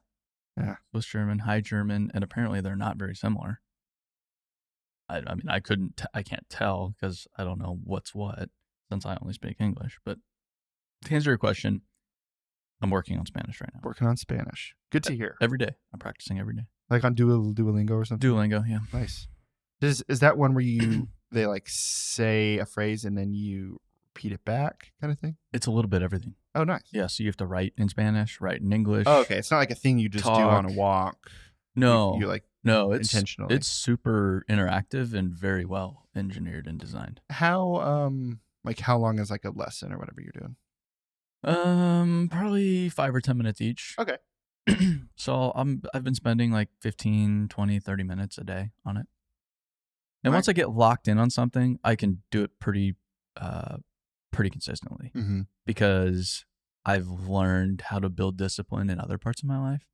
Yeah. 0.58 0.78
Swiss 0.92 1.06
German, 1.06 1.40
High 1.40 1.62
German, 1.62 2.10
and 2.14 2.24
apparently 2.24 2.62
they're 2.62 2.76
not 2.76 2.98
very 2.98 3.16
similar. 3.16 3.62
I, 5.08 5.18
I 5.28 5.36
mean, 5.36 5.50
I 5.50 5.60
couldn't, 5.60 5.98
t- 5.98 6.06
I 6.14 6.24
can't 6.24 6.48
tell 6.50 6.96
because 7.00 7.28
I 7.38 7.44
don't 7.44 7.60
know 7.60 7.78
what's 7.84 8.16
what 8.16 8.50
since 8.90 9.06
I 9.06 9.18
only 9.22 9.34
speak 9.34 9.58
English. 9.60 10.00
But 10.06 10.18
to 11.06 11.14
answer 11.16 11.30
your 11.32 11.38
question, 11.38 11.82
I'm 12.82 12.90
working 12.90 13.18
on 13.20 13.26
Spanish 13.26 13.60
right 13.62 13.70
now. 13.74 13.82
Working 13.84 14.08
on 14.08 14.18
Spanish. 14.18 14.74
Good 14.90 15.04
to 15.04 15.14
hear. 15.14 15.36
Every 15.42 15.58
day, 15.58 15.72
I'm 15.94 16.00
practicing 16.00 16.40
every 16.40 16.56
day. 16.56 16.64
Like 16.92 17.04
on 17.04 17.16
Duol- 17.16 17.56
Duolingo 17.56 17.92
or 17.92 18.06
something. 18.06 18.30
Duolingo, 18.30 18.64
yeah. 18.70 18.80
Nice. 18.94 19.28
Is 19.82 20.04
is 20.08 20.20
that 20.20 20.38
one 20.38 20.54
where 20.54 20.64
you 20.64 21.08
they 21.32 21.48
like 21.48 21.68
say 21.68 22.60
a 22.60 22.66
phrase 22.66 23.06
and 23.06 23.18
then 23.18 23.34
you 23.34 23.80
repeat 24.14 24.34
it 24.34 24.46
back, 24.46 24.92
kind 25.02 25.12
of 25.12 25.18
thing? 25.18 25.38
It's 25.54 25.66
a 25.66 25.72
little 25.72 25.90
bit 25.90 26.02
everything. 26.04 26.36
Oh, 26.54 26.66
nice. 26.66 26.84
Yeah, 26.92 27.08
so 27.08 27.24
you 27.24 27.30
have 27.30 27.38
to 27.38 27.46
write 27.46 27.74
in 27.78 27.88
Spanish, 27.88 28.42
write 28.42 28.60
in 28.62 28.74
English. 28.74 29.06
Oh, 29.08 29.22
okay. 29.22 29.38
It's 29.38 29.50
not 29.50 29.58
like 29.58 29.72
a 29.72 29.76
thing 29.76 29.98
you 30.00 30.10
just 30.10 30.26
do 30.26 30.30
on 30.32 30.70
a 30.70 30.74
walk. 30.74 31.32
No, 31.76 32.16
you, 32.16 32.22
you 32.22 32.28
like 32.28 32.44
no, 32.64 32.92
it's 32.92 33.14
intentionally. 33.14 33.56
it's 33.56 33.68
super 33.68 34.44
interactive 34.50 35.14
and 35.14 35.32
very 35.32 35.64
well 35.64 36.10
engineered 36.14 36.68
and 36.68 36.78
designed. 36.78 37.22
how 37.30 37.76
um 37.78 38.42
like 38.66 38.80
how 38.80 38.98
long 38.98 39.18
is 39.18 39.32
like 39.32 39.46
a 39.46 39.52
lesson 39.52 39.94
or 39.94 39.98
whatever 39.98 40.20
you're 40.22 40.34
doing? 40.38 40.58
Um, 41.44 42.28
probably 42.30 42.90
five 42.90 43.16
or 43.16 43.22
ten 43.22 43.38
minutes 43.38 43.62
each. 43.62 43.96
Okay. 43.98 44.18
so 45.16 45.52
I'm 45.56 45.82
I've 45.94 46.04
been 46.04 46.16
spending 46.16 46.52
like 46.52 46.70
15, 46.82 47.48
20, 47.50 47.80
30 47.80 48.04
minutes 48.04 48.38
a 48.38 48.44
day 48.44 48.72
on 48.86 48.98
it. 48.98 49.06
And 50.24 50.32
Right. 50.32 50.38
once 50.38 50.50
I 50.50 50.54
get 50.54 50.70
locked 50.70 51.08
in 51.08 51.18
on 51.18 51.30
something, 51.30 51.80
I 51.84 51.96
can 51.96 52.22
do 52.32 52.44
it 52.44 52.60
pretty 52.60 52.96
uh 53.38 53.78
pretty 54.32 54.50
consistently 54.50 55.12
Mm-hmm. 55.16 55.42
because 55.66 56.46
I've 56.86 57.08
learned 57.08 57.82
how 57.88 58.00
to 58.00 58.10
build 58.10 58.38
discipline 58.38 58.90
in 58.90 59.00
other 59.00 59.18
parts 59.18 59.42
of 59.42 59.48
my 59.48 59.60
life. 59.60 59.86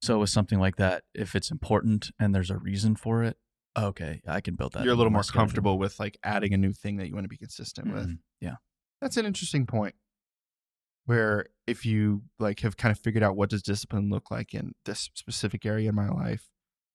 So 0.00 0.20
with 0.20 0.30
something 0.30 0.58
like 0.60 0.76
that, 0.76 1.04
if 1.14 1.34
it's 1.34 1.50
important 1.50 2.10
and 2.20 2.34
there's 2.34 2.50
a 2.50 2.56
reason 2.58 2.94
for 2.96 3.24
it, 3.24 3.36
okay, 3.76 4.20
I 4.26 4.40
can 4.40 4.54
build 4.54 4.72
that. 4.74 4.84
You're 4.84 4.94
a 4.94 4.96
little 4.96 5.12
more 5.12 5.22
schedule. 5.24 5.40
comfortable 5.40 5.78
with 5.78 5.98
like 5.98 6.18
adding 6.22 6.54
a 6.54 6.56
new 6.56 6.72
thing 6.72 6.96
that 6.98 7.08
you 7.08 7.14
want 7.14 7.24
to 7.24 7.28
be 7.28 7.36
consistent 7.36 7.92
with. 7.92 8.06
Mhm. 8.08 8.18
Yeah. 8.40 8.56
That's 9.00 9.16
an 9.16 9.26
interesting 9.26 9.66
point. 9.66 9.94
Where 11.08 11.46
if 11.66 11.86
you 11.86 12.22
like 12.38 12.60
have 12.60 12.76
kind 12.76 12.92
of 12.92 12.98
figured 12.98 13.22
out 13.22 13.34
what 13.34 13.48
does 13.48 13.62
discipline 13.62 14.10
look 14.10 14.30
like 14.30 14.52
in 14.52 14.74
this 14.84 15.08
specific 15.14 15.64
area 15.64 15.88
in 15.88 15.94
my 15.94 16.10
life, 16.10 16.50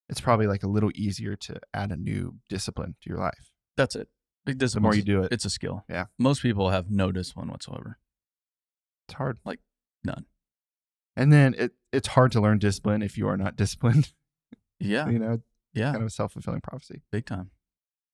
it's 0.08 0.22
probably 0.22 0.46
like 0.46 0.62
a 0.62 0.68
little 0.68 0.92
easier 0.94 1.36
to 1.36 1.60
add 1.74 1.92
a 1.92 1.96
new 1.98 2.36
discipline 2.48 2.96
to 3.02 3.10
your 3.10 3.18
life. 3.18 3.50
That's 3.76 3.96
it. 3.96 4.10
The 4.46 4.80
more 4.80 4.94
you 4.94 5.02
do 5.02 5.24
it, 5.24 5.32
it's 5.32 5.46
a 5.46 5.50
skill. 5.50 5.84
Yeah. 5.90 6.06
Most 6.20 6.44
people 6.44 6.70
have 6.70 6.92
no 6.92 7.12
discipline 7.12 7.48
whatsoever. 7.50 7.98
it's 9.08 9.16
hard. 9.16 9.40
like, 9.46 9.62
none. 10.04 10.26
And 11.16 11.34
then 11.34 11.56
it 11.58 11.72
it's 11.92 12.10
hard 12.10 12.32
to 12.34 12.42
learn 12.42 12.60
discipline 12.60 13.02
if 13.02 13.18
you 13.18 13.28
are 13.28 13.38
not 13.38 13.56
disciplined. 13.64 14.14
Yeah. 14.80 15.10
You 15.10 15.18
know, 15.18 15.42
Yeah. 15.74 15.92
kind 15.92 16.04
of 16.04 16.08
a 16.08 16.12
self 16.12 16.34
fulfilling 16.34 16.62
prophecy. 16.62 17.02
Big 17.12 17.26
time. 17.26 17.50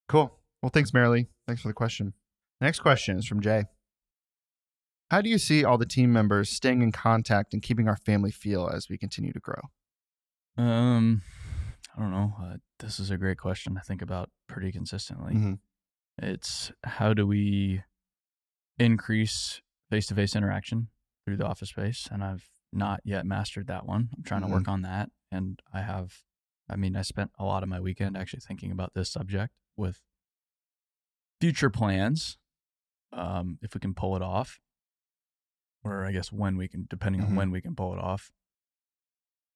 Cool. 0.08 0.34
Well, 0.64 0.70
thanks, 0.70 0.92
Marilee. 0.92 1.28
Thanks 1.46 1.62
for 1.62 1.68
the 1.68 1.74
question. 1.74 2.14
Next 2.62 2.80
question 2.80 3.18
is 3.18 3.26
from 3.26 3.42
Jay. 3.42 3.66
How 5.12 5.22
do 5.22 5.30
you 5.30 5.40
see 5.40 5.64
all 5.64 5.78
the 5.78 5.86
team 5.88 6.14
members 6.14 6.50
staying 6.50 6.82
in 6.82 6.92
contact 6.92 7.54
and 7.54 7.64
keeping 7.64 7.88
our 7.88 7.98
family 7.98 8.32
feel 8.32 8.70
as 8.72 8.90
we 8.90 8.98
continue 8.98 9.34
to 9.34 9.40
grow? 9.40 9.62
Um, 10.58 11.24
I 11.96 12.00
don't 12.02 12.12
know. 12.12 12.34
Uh, 12.40 12.58
this 12.80 13.00
is 13.00 13.10
a 13.10 13.18
great 13.18 13.38
question 13.40 13.78
I 13.78 13.82
think 13.82 14.02
about 14.02 14.30
pretty 14.48 14.72
consistently. 14.72 15.34
Mhm. 15.34 15.60
It's 16.20 16.72
how 16.84 17.14
do 17.14 17.26
we 17.26 17.84
increase 18.78 19.62
face 19.90 20.06
to 20.08 20.16
face 20.16 20.36
interaction 20.36 20.90
through 21.26 21.38
the 21.38 21.46
office 21.48 21.70
space? 21.70 22.08
And 22.12 22.24
I've 22.24 22.48
not 22.72 23.02
yet 23.04 23.26
mastered 23.26 23.66
that 23.68 23.86
one. 23.88 24.10
I'm 24.16 24.24
trying 24.24 24.42
Mhm. 24.42 24.48
to 24.48 24.52
work 24.52 24.68
on 24.68 24.82
that. 24.84 25.10
And 25.32 25.60
I 25.74 25.82
have, 25.82 26.24
I 26.70 26.76
mean, 26.76 26.96
I 26.96 27.02
spent 27.02 27.32
a 27.40 27.46
lot 27.46 27.64
of 27.64 27.70
my 27.70 27.80
weekend 27.80 28.16
actually 28.16 28.42
thinking 28.42 28.72
about 28.72 28.94
this 28.94 29.12
subject 29.12 29.54
with 29.76 30.04
future 31.42 31.70
plans, 31.72 32.38
um, 33.12 33.58
if 33.64 33.74
we 33.74 33.80
can 33.80 33.96
pull 33.96 34.16
it 34.16 34.22
off. 34.22 34.60
Or 35.84 36.06
I 36.06 36.12
guess 36.12 36.32
when 36.32 36.58
we 36.58 36.68
can, 36.68 36.86
depending 36.90 37.22
Mhm. 37.22 37.26
on 37.30 37.36
when 37.36 37.52
we 37.52 37.62
can 37.62 37.76
pull 37.76 37.94
it 37.94 38.00
off. 38.00 38.32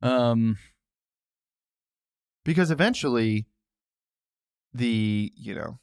Um, 0.02 0.58
because 2.44 2.72
eventually 2.72 3.48
the 4.74 5.32
you 5.36 5.54
know 5.56 5.80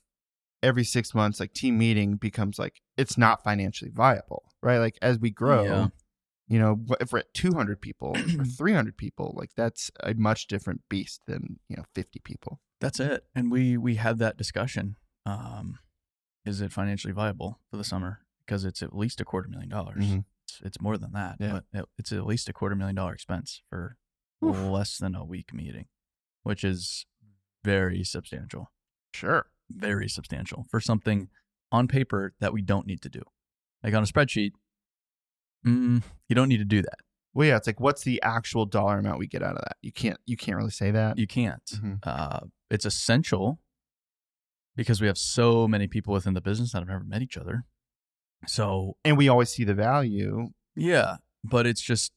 every 0.62 0.84
six 0.84 1.14
months 1.14 1.40
like 1.40 1.52
team 1.54 1.78
meeting 1.78 2.16
becomes 2.16 2.58
like 2.58 2.82
it's 2.96 3.16
not 3.16 3.42
financially 3.42 3.90
viable 3.90 4.52
right 4.62 4.78
like 4.78 4.98
as 5.00 5.18
we 5.18 5.30
grow 5.30 5.64
Yeah. 5.64 5.88
you 6.48 6.58
know 6.58 6.84
if 7.00 7.12
we're 7.12 7.20
at 7.20 7.32
200 7.32 7.80
people 7.80 8.08
or 8.38 8.44
300 8.58 8.96
people 8.96 9.32
like 9.38 9.50
that's 9.56 9.90
a 10.00 10.12
much 10.14 10.48
different 10.48 10.82
beast 10.88 11.22
than 11.26 11.60
you 11.68 11.76
know 11.76 11.84
50 11.94 12.20
people 12.24 12.60
that's 12.80 12.98
it. 12.98 13.24
And 13.34 13.50
we 13.52 13.76
we 13.76 13.96
had 13.96 14.18
that 14.20 14.38
discussion. 14.38 14.96
Um, 15.26 15.78
is 16.46 16.62
it 16.62 16.72
financially 16.72 17.12
viable 17.12 17.60
for 17.70 17.76
the 17.76 17.84
summer? 17.84 18.20
Because 18.50 18.64
it's 18.64 18.82
at 18.82 18.96
least 18.96 19.20
a 19.20 19.24
quarter 19.24 19.48
million 19.48 19.68
dollars. 19.68 20.04
Mhm. 20.04 20.24
It's, 20.44 20.60
it's 20.64 20.80
more 20.80 20.98
than 20.98 21.12
that, 21.12 21.36
Yeah. 21.38 21.52
but 21.52 21.64
it, 21.72 21.84
it's 21.98 22.10
at 22.10 22.26
least 22.26 22.48
a 22.48 22.52
quarter 22.52 22.74
million 22.74 22.96
dollar 22.96 23.12
expense 23.12 23.62
for 23.70 23.96
Oof. 24.44 24.56
less 24.58 24.98
than 24.98 25.14
a 25.14 25.24
week 25.24 25.54
meeting, 25.54 25.86
which 26.42 26.64
is 26.64 27.06
very 27.62 28.02
substantial. 28.02 28.72
sure 29.14 29.46
very 29.70 30.08
substantial 30.08 30.64
for 30.68 30.80
something 30.80 31.28
on 31.70 31.86
paper 31.86 32.34
that 32.40 32.52
we 32.52 32.60
don't 32.60 32.88
need 32.88 33.00
to 33.02 33.08
do. 33.08 33.22
Like 33.84 33.94
on 33.94 34.02
a 34.02 34.06
spreadsheet, 34.06 34.50
mm, 35.64 36.02
you 36.28 36.34
don't 36.34 36.48
need 36.48 36.56
to 36.58 36.64
do 36.64 36.82
that. 36.82 36.98
well 37.32 37.46
yeah 37.46 37.56
it's 37.56 37.68
like 37.68 37.78
what's 37.78 38.02
the 38.02 38.20
actual 38.22 38.66
dollar 38.66 38.98
amount 38.98 39.20
we 39.20 39.28
get 39.28 39.44
out 39.44 39.54
of 39.56 39.62
that 39.62 39.76
you 39.80 39.92
can't 39.92 40.18
you 40.26 40.36
can't 40.36 40.56
really 40.56 40.72
say 40.72 40.90
that 40.90 41.18
You 41.18 41.28
can't. 41.28 41.64
Mhm. 41.66 42.00
Uh, 42.02 42.40
it's 42.68 42.84
essential 42.84 43.60
because 44.74 45.00
we 45.00 45.06
have 45.06 45.18
so 45.18 45.68
many 45.68 45.86
people 45.86 46.12
within 46.12 46.34
the 46.34 46.40
business 46.40 46.72
that 46.72 46.80
have 46.80 46.88
never 46.88 47.04
met 47.04 47.22
each 47.22 47.36
other. 47.36 47.64
So 48.46 48.96
and 49.04 49.16
we 49.18 49.28
always 49.28 49.50
see 49.50 49.64
the 49.64 49.74
value 49.74 50.48
yeah, 50.76 51.16
but 51.44 51.66
it's 51.66 51.82
just 51.82 52.12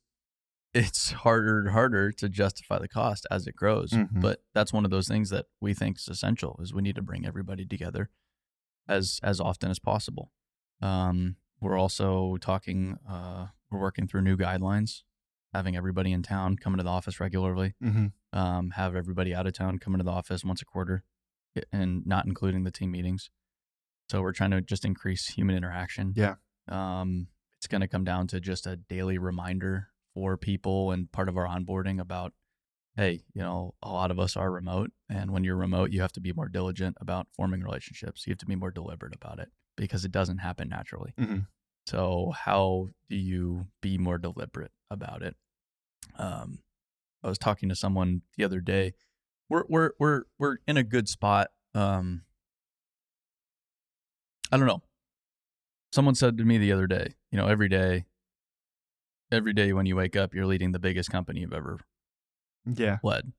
it's 0.74 1.12
harder 1.12 1.60
and 1.60 1.70
harder 1.70 2.12
to 2.12 2.30
justify 2.30 2.80
the 2.80 2.88
cost 2.88 3.28
as 3.30 3.46
it 3.46 3.56
grows. 3.56 3.92
Mhm. 3.92 4.22
But 4.22 4.44
that's 4.54 4.74
one 4.74 4.86
of 4.86 4.92
those 4.92 5.08
things 5.08 5.30
that 5.30 5.46
we 5.62 5.74
think 5.74 5.98
is 5.98 6.08
essential 6.08 6.60
is 6.62 6.74
we 6.74 6.82
need 6.82 6.96
to 6.96 7.02
bring 7.02 7.26
everybody 7.26 7.66
together 7.66 8.10
as 8.88 9.20
as 9.24 9.40
often 9.40 9.70
as 9.70 9.80
possible. 9.80 10.32
Um, 10.82 11.36
we're 11.60 11.78
also 11.78 12.38
talking. 12.38 12.98
Uh, 13.08 13.48
we're 13.70 13.80
working 13.80 14.08
through 14.08 14.22
new 14.22 14.38
guidelines, 14.38 15.02
having 15.54 15.76
everybody 15.76 16.12
in 16.12 16.22
town 16.24 16.58
come 16.58 16.74
into 16.74 16.84
the 16.84 16.90
office 16.90 17.20
regularly. 17.20 17.74
mm-hmm. 17.84 18.08
Um, 18.38 18.72
have 18.72 18.96
everybody 18.96 19.34
out 19.34 19.46
of 19.48 19.54
town 19.54 19.78
come 19.80 19.94
into 19.94 20.04
the 20.04 20.12
office 20.12 20.44
once 20.44 20.62
a 20.62 20.66
quarter, 20.66 21.04
and 21.72 22.06
not 22.06 22.26
including 22.26 22.64
the 22.64 22.72
team 22.72 22.92
meetings. 22.92 23.30
So 24.10 24.22
we're 24.22 24.34
trying 24.34 24.52
to 24.52 24.62
just 24.62 24.86
increase 24.86 25.28
human 25.28 25.56
interaction. 25.56 26.14
Yeah. 26.16 26.36
Um, 26.68 27.28
it's 27.58 27.68
going 27.68 27.82
to 27.82 27.88
come 27.88 28.04
down 28.04 28.28
to 28.28 28.40
just 28.40 28.68
a 28.68 28.76
daily 28.76 29.18
reminder 29.18 29.88
for 30.14 30.38
people 30.38 30.92
and 30.92 31.12
part 31.12 31.30
of 31.30 31.38
our 31.38 31.48
onboarding 31.48 32.00
about, 32.00 32.34
hey, 32.96 33.24
you 33.34 33.42
know, 33.42 33.74
a 33.82 33.90
lot 33.90 34.12
of 34.12 34.20
us 34.20 34.36
are 34.38 34.52
remote, 34.52 34.92
and 35.10 35.32
when 35.32 35.44
you're 35.44 35.56
remote, 35.56 35.92
you 35.92 36.02
have 36.02 36.12
to 36.14 36.22
be 36.22 36.34
more 36.34 36.48
diligent 36.50 36.98
about 37.02 37.28
forming 37.36 37.62
relationships. 37.62 38.28
You 38.28 38.32
have 38.32 38.38
to 38.40 38.46
be 38.46 38.56
more 38.56 38.70
deliberate 38.72 39.16
about 39.16 39.40
it 39.40 39.50
because 39.76 40.06
it 40.06 40.12
doesn't 40.12 40.38
happen 40.40 40.70
naturally. 40.70 41.14
Mhm. 41.18 41.48
So 41.88 42.32
how 42.36 42.90
do 43.10 43.16
you 43.16 43.68
be 43.82 43.98
more 43.98 44.18
deliberate 44.18 44.72
about 44.92 45.22
it? 45.24 45.36
Um, 46.18 46.60
I 47.24 47.30
was 47.30 47.38
talking 47.38 47.70
to 47.70 47.76
someone 47.76 48.22
the 48.38 48.44
other 48.44 48.62
day. 48.62 48.94
We're 49.50 49.64
we're 49.68 49.92
we're 50.00 50.24
we're 50.38 50.58
in 50.68 50.78
a 50.78 50.84
good 50.84 51.08
spot. 51.10 51.50
Um, 51.74 52.24
I 54.54 54.58
don't 54.58 54.68
know. 54.68 54.84
Someone 55.92 56.14
said 56.14 56.38
to 56.38 56.46
me 56.46 56.60
the 56.60 56.72
other 56.72 56.86
day, 56.86 57.16
you 57.32 57.40
know, 57.40 57.48
every 57.48 57.68
day, 57.68 58.06
every 59.32 59.52
day 59.52 59.74
when 59.74 59.88
you 59.88 59.96
wake 59.96 60.16
up, 60.16 60.36
you're 60.36 60.46
leading 60.46 60.74
the 60.74 60.80
biggest 60.80 61.10
company 61.10 61.40
you've 61.40 61.54
ever 61.54 61.80
yeah 62.72 63.00
led, 63.04 63.34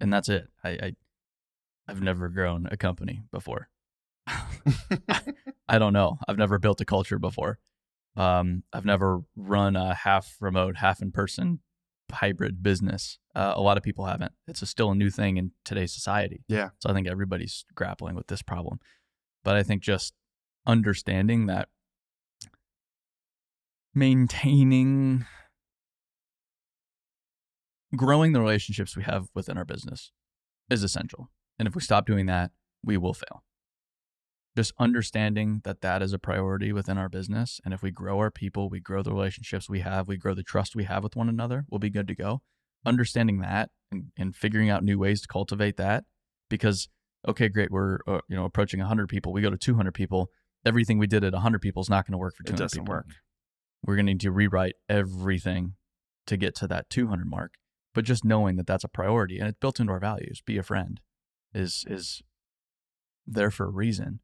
and 0.00 0.12
that's 0.12 0.28
it. 0.28 0.48
I, 0.62 0.68
I 0.68 0.92
I've 1.88 2.02
never 2.02 2.28
grown 2.28 2.68
a 2.70 2.76
company 2.76 3.22
before. 3.32 3.70
I 5.66 5.78
don't 5.78 5.94
know. 5.94 6.18
I've 6.28 6.36
never 6.36 6.58
built 6.58 6.82
a 6.82 6.84
culture 6.84 7.18
before. 7.18 7.58
Um, 8.14 8.64
I've 8.70 8.84
never 8.84 9.22
run 9.34 9.76
a 9.76 9.94
half 9.94 10.36
remote, 10.40 10.76
half 10.76 11.00
in 11.00 11.10
person 11.10 11.60
hybrid 12.12 12.62
business. 12.62 13.18
Uh, 13.34 13.54
a 13.56 13.62
lot 13.62 13.78
of 13.78 13.82
people 13.82 14.04
haven't. 14.04 14.32
It's 14.46 14.60
a, 14.60 14.66
still 14.66 14.90
a 14.90 14.94
new 14.94 15.08
thing 15.08 15.38
in 15.38 15.52
today's 15.64 15.94
society. 15.94 16.44
Yeah. 16.48 16.70
So 16.80 16.90
I 16.90 16.92
think 16.92 17.08
everybody's 17.08 17.64
grappling 17.74 18.14
with 18.14 18.26
this 18.26 18.42
problem. 18.42 18.78
But 19.42 19.56
I 19.56 19.62
think 19.62 19.82
just 19.82 20.12
understanding 20.66 21.46
that 21.46 21.68
maintaining, 23.94 25.26
growing 27.96 28.32
the 28.32 28.40
relationships 28.40 28.96
we 28.96 29.02
have 29.02 29.28
within 29.34 29.58
our 29.58 29.64
business 29.64 30.12
is 30.70 30.82
essential. 30.82 31.28
And 31.58 31.66
if 31.66 31.74
we 31.74 31.80
stop 31.80 32.06
doing 32.06 32.26
that, 32.26 32.52
we 32.84 32.96
will 32.96 33.14
fail 33.14 33.42
just 34.56 34.72
understanding 34.78 35.60
that 35.64 35.80
that 35.80 36.02
is 36.02 36.12
a 36.12 36.18
priority 36.18 36.72
within 36.72 36.98
our 36.98 37.08
business 37.08 37.60
and 37.64 37.72
if 37.72 37.82
we 37.82 37.90
grow 37.90 38.18
our 38.18 38.30
people 38.30 38.68
we 38.68 38.80
grow 38.80 39.02
the 39.02 39.12
relationships 39.12 39.68
we 39.68 39.80
have 39.80 40.08
we 40.08 40.16
grow 40.16 40.34
the 40.34 40.42
trust 40.42 40.74
we 40.74 40.84
have 40.84 41.02
with 41.02 41.16
one 41.16 41.28
another 41.28 41.64
we'll 41.70 41.78
be 41.78 41.90
good 41.90 42.08
to 42.08 42.14
go 42.14 42.42
understanding 42.84 43.40
that 43.40 43.70
and, 43.92 44.06
and 44.18 44.34
figuring 44.34 44.68
out 44.68 44.82
new 44.82 44.98
ways 44.98 45.20
to 45.20 45.28
cultivate 45.28 45.76
that 45.76 46.04
because 46.48 46.88
okay 47.28 47.48
great 47.48 47.70
we're 47.70 47.98
uh, 48.06 48.20
you 48.28 48.36
know 48.36 48.44
approaching 48.44 48.80
100 48.80 49.08
people 49.08 49.32
we 49.32 49.40
go 49.40 49.50
to 49.50 49.56
200 49.56 49.92
people 49.92 50.30
everything 50.64 50.98
we 50.98 51.06
did 51.06 51.24
at 51.24 51.32
100 51.32 51.60
people 51.60 51.82
is 51.82 51.90
not 51.90 52.06
going 52.06 52.12
to 52.12 52.18
work 52.18 52.34
for 52.36 52.42
200 52.44 52.54
it 52.54 52.56
200 52.56 52.64
doesn't 52.64 52.82
people. 52.82 52.94
work. 52.94 53.06
We're 53.84 53.96
going 53.96 54.06
to 54.06 54.12
need 54.12 54.20
to 54.20 54.30
rewrite 54.32 54.74
everything 54.88 55.74
to 56.26 56.36
get 56.36 56.54
to 56.56 56.66
that 56.68 56.90
200 56.90 57.26
mark 57.26 57.54
but 57.94 58.04
just 58.04 58.24
knowing 58.24 58.56
that 58.56 58.66
that's 58.66 58.84
a 58.84 58.88
priority 58.88 59.38
and 59.38 59.48
it's 59.48 59.58
built 59.58 59.80
into 59.80 59.92
our 59.92 60.00
values. 60.00 60.42
Be 60.44 60.58
a 60.58 60.62
friend 60.62 61.00
is 61.52 61.84
is 61.88 62.22
there 63.26 63.50
for 63.50 63.66
a 63.66 63.70
reason. 63.70 64.20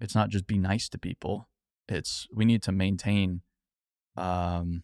It's 0.00 0.14
not 0.14 0.30
just 0.30 0.46
be 0.46 0.58
nice 0.58 0.88
to 0.90 0.98
people. 0.98 1.48
It's 1.88 2.26
we 2.34 2.44
need 2.44 2.62
to 2.64 2.72
maintain 2.72 3.42
um 4.16 4.82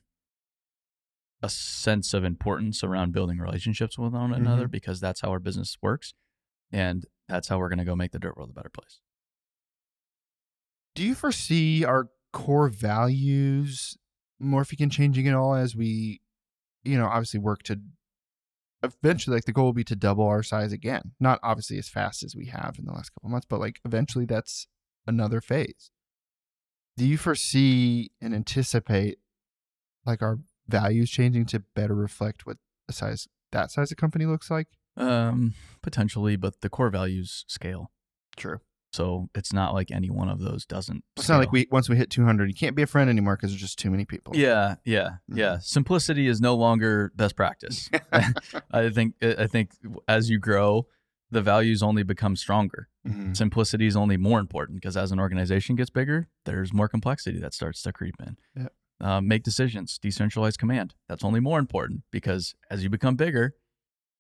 a 1.42 1.48
sense 1.48 2.14
of 2.14 2.24
importance 2.24 2.82
around 2.82 3.12
building 3.12 3.38
relationships 3.38 3.98
with 3.98 4.12
one 4.12 4.32
another 4.32 4.68
because 4.68 5.00
that's 5.00 5.20
how 5.20 5.30
our 5.30 5.38
business 5.38 5.76
works 5.82 6.14
and 6.72 7.04
that's 7.28 7.48
how 7.48 7.58
we're 7.58 7.68
going 7.68 7.78
to 7.78 7.84
go 7.84 7.94
make 7.94 8.10
the 8.12 8.18
dirt 8.18 8.36
world 8.36 8.50
a 8.50 8.54
better 8.54 8.70
place 8.70 9.00
do 10.96 11.04
you 11.04 11.14
foresee 11.14 11.84
our 11.84 12.08
core 12.32 12.68
values 12.68 13.96
morphing 14.42 14.80
and 14.80 14.92
changing 14.92 15.28
at 15.28 15.34
all 15.34 15.54
as 15.54 15.76
we 15.76 16.20
you 16.84 16.98
know 16.98 17.06
obviously 17.06 17.40
work 17.40 17.62
to 17.62 17.80
eventually 18.82 19.34
like 19.36 19.44
the 19.44 19.52
goal 19.52 19.66
will 19.66 19.72
be 19.72 19.84
to 19.84 19.96
double 19.96 20.26
our 20.26 20.42
size 20.42 20.72
again 20.72 21.12
not 21.20 21.38
obviously 21.42 21.78
as 21.78 21.88
fast 21.88 22.22
as 22.22 22.36
we 22.36 22.46
have 22.46 22.76
in 22.78 22.84
the 22.84 22.92
last 22.92 23.10
couple 23.14 23.30
months 23.30 23.46
but 23.48 23.60
like 23.60 23.80
eventually 23.84 24.26
that's 24.26 24.66
another 25.06 25.40
phase. 25.40 25.90
Do 26.96 27.06
you 27.06 27.18
foresee 27.18 28.10
and 28.20 28.34
anticipate 28.34 29.18
like 30.04 30.22
our 30.22 30.38
values 30.66 31.10
changing 31.10 31.46
to 31.46 31.60
better 31.74 31.94
reflect 31.94 32.46
what 32.46 32.56
a 32.88 32.92
size 32.92 33.28
that 33.52 33.70
size 33.70 33.90
of 33.90 33.98
company 33.98 34.26
looks 34.26 34.50
like? 34.50 34.68
Um 34.96 35.54
potentially 35.82 36.36
but 36.36 36.60
the 36.60 36.70
core 36.70 36.90
values 36.90 37.44
scale. 37.48 37.90
True 38.36 38.60
so 38.96 39.28
it's 39.34 39.52
not 39.52 39.74
like 39.74 39.90
any 39.90 40.10
one 40.10 40.28
of 40.28 40.40
those 40.40 40.64
doesn't 40.66 41.04
it's 41.16 41.28
not 41.28 41.38
like 41.38 41.52
we 41.52 41.66
once 41.70 41.88
we 41.88 41.96
hit 41.96 42.10
200 42.10 42.48
you 42.48 42.54
can't 42.54 42.74
be 42.76 42.82
a 42.82 42.86
friend 42.86 43.08
anymore 43.10 43.36
because 43.36 43.50
there's 43.50 43.60
just 43.60 43.78
too 43.78 43.90
many 43.90 44.04
people 44.04 44.34
Yeah, 44.36 44.76
yeah, 44.84 45.08
Mhm. 45.30 45.36
yeah. 45.38 45.58
Simplicity 45.60 46.26
is 46.28 46.40
no 46.40 46.54
longer 46.56 47.12
best 47.16 47.36
practice. 47.36 47.90
I 48.70 48.90
think 48.90 49.14
I 49.22 49.46
think 49.46 49.70
as 50.08 50.30
you 50.30 50.38
grow, 50.38 50.86
the 51.30 51.42
values 51.42 51.82
only 51.82 52.02
become 52.04 52.36
stronger. 52.36 52.88
Mhm. 53.06 53.36
Simplicity 53.36 53.86
is 53.86 53.96
only 53.96 54.16
more 54.16 54.40
important 54.40 54.76
because 54.80 54.96
as 54.96 55.12
an 55.12 55.18
organization 55.20 55.76
gets 55.76 55.90
bigger, 55.90 56.28
there's 56.44 56.72
more 56.72 56.88
complexity 56.88 57.38
that 57.40 57.52
starts 57.54 57.82
to 57.82 57.92
creep 57.92 58.14
in. 58.26 58.36
Yep. 58.56 58.72
Uh, 59.00 59.20
make 59.20 59.42
decisions, 59.42 59.98
decentralized 59.98 60.58
command. 60.58 60.94
That's 61.08 61.24
only 61.24 61.40
more 61.40 61.58
important 61.58 62.02
because 62.10 62.54
as 62.70 62.82
you 62.82 62.88
become 62.90 63.14
bigger, 63.16 63.54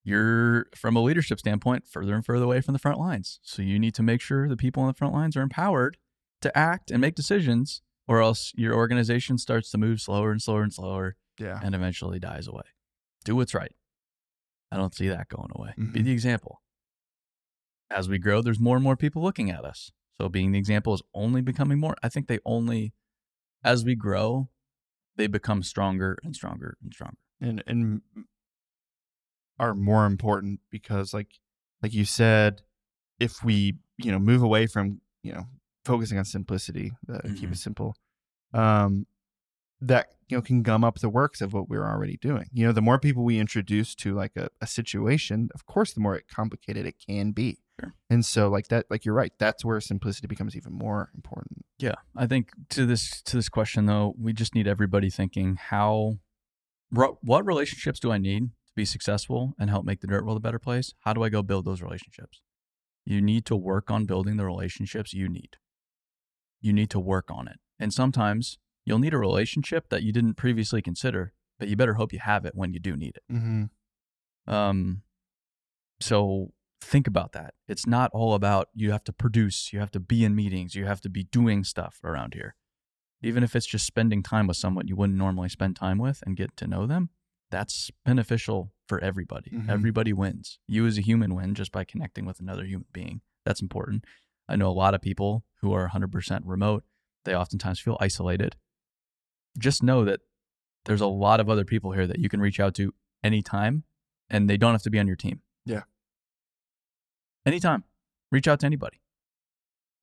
you're 0.06 0.66
from 0.74 0.94
a 0.96 1.02
leadership 1.02 1.38
standpoint 1.40 1.86
further 1.88 2.14
and 2.14 2.24
further 2.24 2.44
away 2.44 2.60
from 2.60 2.72
the 2.72 2.78
front 2.78 2.98
lines. 2.98 3.40
So 3.42 3.60
you 3.60 3.78
need 3.78 3.94
to 3.96 4.02
make 4.02 4.20
sure 4.20 4.48
the 4.48 4.56
people 4.56 4.82
on 4.82 4.86
the 4.88 4.94
front 4.94 5.12
lines 5.12 5.36
are 5.36 5.42
empowered 5.42 5.96
to 6.42 6.56
act 6.56 6.90
and 6.90 7.00
make 7.00 7.14
decisions, 7.16 7.82
or 8.06 8.20
else 8.22 8.52
your 8.54 8.74
organization 8.74 9.36
starts 9.36 9.70
to 9.72 9.78
move 9.78 10.00
slower 10.00 10.30
and 10.30 10.40
slower 10.40 10.62
and 10.62 10.72
slower 10.72 11.16
yeah 11.38 11.58
and 11.62 11.74
eventually 11.74 12.18
dies 12.20 12.46
away. 12.46 12.62
Do 13.24 13.34
what's 13.36 13.52
right. 13.52 13.72
I 14.70 14.76
don't 14.76 14.94
see 14.94 15.08
that 15.08 15.28
going 15.28 15.50
away. 15.54 15.74
Be 15.76 16.00
Mhm. 16.00 16.04
the 16.04 16.12
example. 16.12 16.62
As 17.90 18.08
we 18.08 18.18
grow, 18.18 18.42
there's 18.42 18.60
more 18.60 18.76
and 18.76 18.84
more 18.84 18.96
people 18.96 19.22
looking 19.22 19.50
at 19.50 19.64
us. 19.64 19.90
So 20.20 20.28
being 20.28 20.52
the 20.52 20.58
example 20.58 20.94
is 20.94 21.02
only 21.14 21.40
becoming 21.42 21.78
more. 21.78 21.94
I 22.02 22.08
think 22.08 22.26
they 22.26 22.38
only, 22.44 22.94
as 23.62 23.84
we 23.84 23.94
grow, 23.94 24.48
they 25.16 25.26
become 25.26 25.62
stronger 25.62 26.18
and 26.24 26.34
stronger 26.34 26.76
and 26.82 26.92
stronger. 26.92 27.16
and 27.40 27.62
and 27.66 28.02
are 29.58 29.74
more 29.74 30.06
important 30.06 30.60
because 30.70 31.14
like 31.14 31.38
like 31.82 31.92
you 31.92 32.04
said 32.04 32.62
if 33.18 33.42
we 33.44 33.74
you 33.98 34.12
know 34.12 34.18
move 34.18 34.42
away 34.42 34.66
from 34.66 35.00
you 35.22 35.32
know 35.32 35.46
focusing 35.84 36.18
on 36.18 36.24
simplicity 36.24 36.92
uh, 37.12 37.20
keep 37.36 37.50
it 37.50 37.56
simple 37.56 37.94
um 38.52 39.06
that 39.80 40.08
you 40.28 40.36
know 40.36 40.42
can 40.42 40.62
gum 40.62 40.84
up 40.84 40.98
the 40.98 41.08
works 41.08 41.40
of 41.40 41.52
what 41.52 41.68
we're 41.68 41.86
already 41.86 42.16
doing. 42.16 42.46
You 42.52 42.66
know, 42.66 42.72
the 42.72 42.82
more 42.82 42.98
people 42.98 43.24
we 43.24 43.38
introduce 43.38 43.94
to 43.96 44.14
like 44.14 44.36
a, 44.36 44.48
a 44.60 44.66
situation, 44.66 45.50
of 45.54 45.66
course, 45.66 45.92
the 45.92 46.00
more 46.00 46.20
complicated 46.32 46.86
it 46.86 46.96
can 47.04 47.32
be. 47.32 47.58
Sure. 47.80 47.94
And 48.08 48.24
so, 48.24 48.48
like 48.48 48.68
that, 48.68 48.86
like 48.90 49.04
you're 49.04 49.14
right. 49.14 49.32
That's 49.38 49.64
where 49.64 49.80
simplicity 49.80 50.26
becomes 50.26 50.56
even 50.56 50.72
more 50.72 51.10
important. 51.14 51.64
Yeah, 51.78 51.96
I 52.16 52.26
think 52.26 52.50
to 52.70 52.86
this 52.86 53.22
to 53.22 53.36
this 53.36 53.48
question 53.48 53.86
though, 53.86 54.14
we 54.18 54.32
just 54.32 54.54
need 54.54 54.66
everybody 54.66 55.10
thinking 55.10 55.56
how 55.56 56.18
what 56.90 57.44
relationships 57.44 58.00
do 58.00 58.12
I 58.12 58.18
need 58.18 58.50
be 58.76 58.84
successful 58.84 59.54
and 59.58 59.68
help 59.68 59.84
make 59.84 60.00
the 60.00 60.06
dirt 60.06 60.24
world 60.24 60.36
a 60.36 60.40
better 60.40 60.60
place? 60.60 60.94
How 61.00 61.12
do 61.12 61.24
I 61.24 61.28
go 61.28 61.42
build 61.42 61.64
those 61.64 61.82
relationships? 61.82 62.42
You 63.04 63.20
need 63.20 63.44
to 63.46 63.56
work 63.56 63.90
on 63.90 64.04
building 64.04 64.36
the 64.36 64.44
relationships 64.44 65.12
you 65.12 65.28
need. 65.28 65.56
You 66.60 66.72
need 66.72 66.90
to 66.90 67.00
work 67.00 67.30
on 67.30 67.48
it. 67.48 67.58
And 67.78 67.92
sometimes 67.92 68.58
you'll 68.84 68.98
need 68.98 69.14
a 69.14 69.18
relationship 69.18 69.88
that 69.88 70.02
you 70.02 70.12
didn't 70.12 70.34
previously 70.34 70.82
consider, 70.82 71.32
but 71.58 71.68
you 71.68 71.76
better 71.76 71.94
hope 71.94 72.12
you 72.12 72.18
have 72.20 72.44
it 72.44 72.54
when 72.54 72.72
you 72.72 72.78
do 72.78 72.96
need 72.96 73.16
it. 73.16 73.32
Mm-hmm. 73.32 74.52
Um, 74.52 75.02
so 76.00 76.52
think 76.80 77.06
about 77.06 77.32
that. 77.32 77.54
It's 77.68 77.86
not 77.86 78.10
all 78.12 78.34
about 78.34 78.68
you 78.74 78.90
have 78.92 79.04
to 79.04 79.12
produce, 79.12 79.72
you 79.72 79.80
have 79.80 79.90
to 79.92 80.00
be 80.00 80.24
in 80.24 80.34
meetings, 80.34 80.74
you 80.74 80.86
have 80.86 81.00
to 81.02 81.08
be 81.08 81.24
doing 81.24 81.64
stuff 81.64 82.00
around 82.04 82.34
here. 82.34 82.54
Even 83.22 83.42
if 83.42 83.56
it's 83.56 83.66
just 83.66 83.86
spending 83.86 84.22
time 84.22 84.46
with 84.46 84.56
someone 84.56 84.88
you 84.88 84.96
wouldn't 84.96 85.18
normally 85.18 85.48
spend 85.48 85.74
time 85.74 85.98
with 85.98 86.22
and 86.26 86.36
get 86.36 86.56
to 86.56 86.66
know 86.66 86.86
them, 86.86 87.10
that's 87.50 87.90
beneficial 88.04 88.72
for 88.88 88.98
everybody. 89.00 89.50
Mhm. 89.50 89.68
Everybody 89.68 90.12
wins. 90.12 90.58
You 90.66 90.86
as 90.86 90.98
a 90.98 91.00
human 91.00 91.34
win 91.34 91.54
just 91.54 91.72
by 91.72 91.84
connecting 91.84 92.24
with 92.24 92.40
another 92.40 92.64
human 92.64 92.86
being. 92.92 93.20
That's 93.44 93.60
important. 93.62 94.04
I 94.48 94.56
know 94.56 94.68
a 94.68 94.72
lot 94.72 94.94
of 94.94 95.00
people 95.00 95.44
who 95.60 95.72
are 95.72 95.86
100% 95.88 96.44
remote, 96.44 96.84
they 97.24 97.34
oftentimes 97.34 97.80
feel 97.80 97.96
isolated. 98.00 98.56
Just 99.58 99.82
know 99.82 100.04
that 100.04 100.20
there's 100.84 101.00
a 101.00 101.06
lot 101.06 101.40
of 101.40 101.48
other 101.48 101.64
people 101.64 101.92
here 101.92 102.06
that 102.06 102.18
you 102.18 102.28
can 102.28 102.40
reach 102.40 102.60
out 102.60 102.74
to 102.76 102.94
anytime 103.24 103.84
and 104.30 104.48
they 104.48 104.56
don't 104.56 104.72
have 104.72 104.82
to 104.82 104.90
be 104.90 104.98
on 105.00 105.06
your 105.06 105.16
team. 105.16 105.40
Yeah. 105.64 105.82
Anytime. 107.44 107.84
Reach 108.30 108.48
out 108.48 108.60
to 108.60 108.66
anybody. 108.66 109.00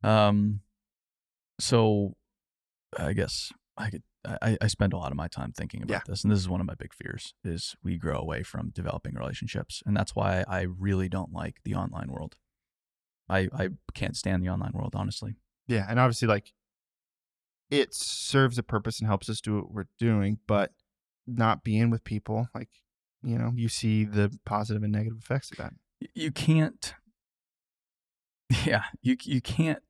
Um 0.03 0.61
so 1.59 2.15
I 2.97 3.13
guess 3.13 3.51
I 3.77 3.89
could 3.89 4.03
I, 4.25 4.57
I 4.61 4.67
spend 4.67 4.93
a 4.93 4.97
lot 4.97 5.11
of 5.11 5.17
my 5.17 5.27
time 5.27 5.51
thinking 5.51 5.83
about 5.83 5.93
Yeah. 5.93 6.01
this. 6.07 6.23
And 6.23 6.31
this 6.31 6.39
is 6.39 6.47
one 6.49 6.61
of 6.61 6.67
my 6.67 6.75
big 6.75 6.93
fears 6.93 7.33
is 7.43 7.75
we 7.83 7.97
grow 7.97 8.17
away 8.17 8.43
from 8.43 8.69
developing 8.69 9.15
relationships. 9.15 9.83
And 9.85 9.95
that's 9.97 10.15
why 10.15 10.43
I 10.47 10.61
really 10.61 11.09
don't 11.09 11.33
like 11.33 11.57
the 11.63 11.75
online 11.75 12.09
world. 12.11 12.35
I, 13.29 13.49
I 13.53 13.69
can't 13.93 14.15
stand 14.15 14.43
the 14.43 14.49
online 14.49 14.71
world, 14.73 14.93
honestly. 14.95 15.35
Yeah, 15.67 15.85
and 15.89 15.99
obviously, 15.99 16.27
like 16.27 16.53
it 17.71 17.93
serves 17.93 18.57
a 18.57 18.63
purpose 18.63 18.99
and 18.99 19.07
helps 19.07 19.29
us 19.29 19.41
do 19.41 19.55
what 19.55 19.71
we're 19.71 19.87
doing, 19.97 20.39
but 20.47 20.71
not 21.25 21.63
being 21.63 21.89
with 21.89 22.03
people, 22.03 22.47
like 22.53 22.69
you 23.23 23.37
know, 23.37 23.53
you 23.55 23.69
see 23.69 24.03
the 24.03 24.37
positive 24.45 24.83
and 24.83 24.91
negative 24.91 25.17
effects 25.19 25.51
of 25.51 25.57
that. 25.57 25.73
You 26.13 26.31
can't 26.31 26.93
Yeah, 28.65 28.83
you 29.01 29.15
you 29.23 29.41
can't 29.41 29.81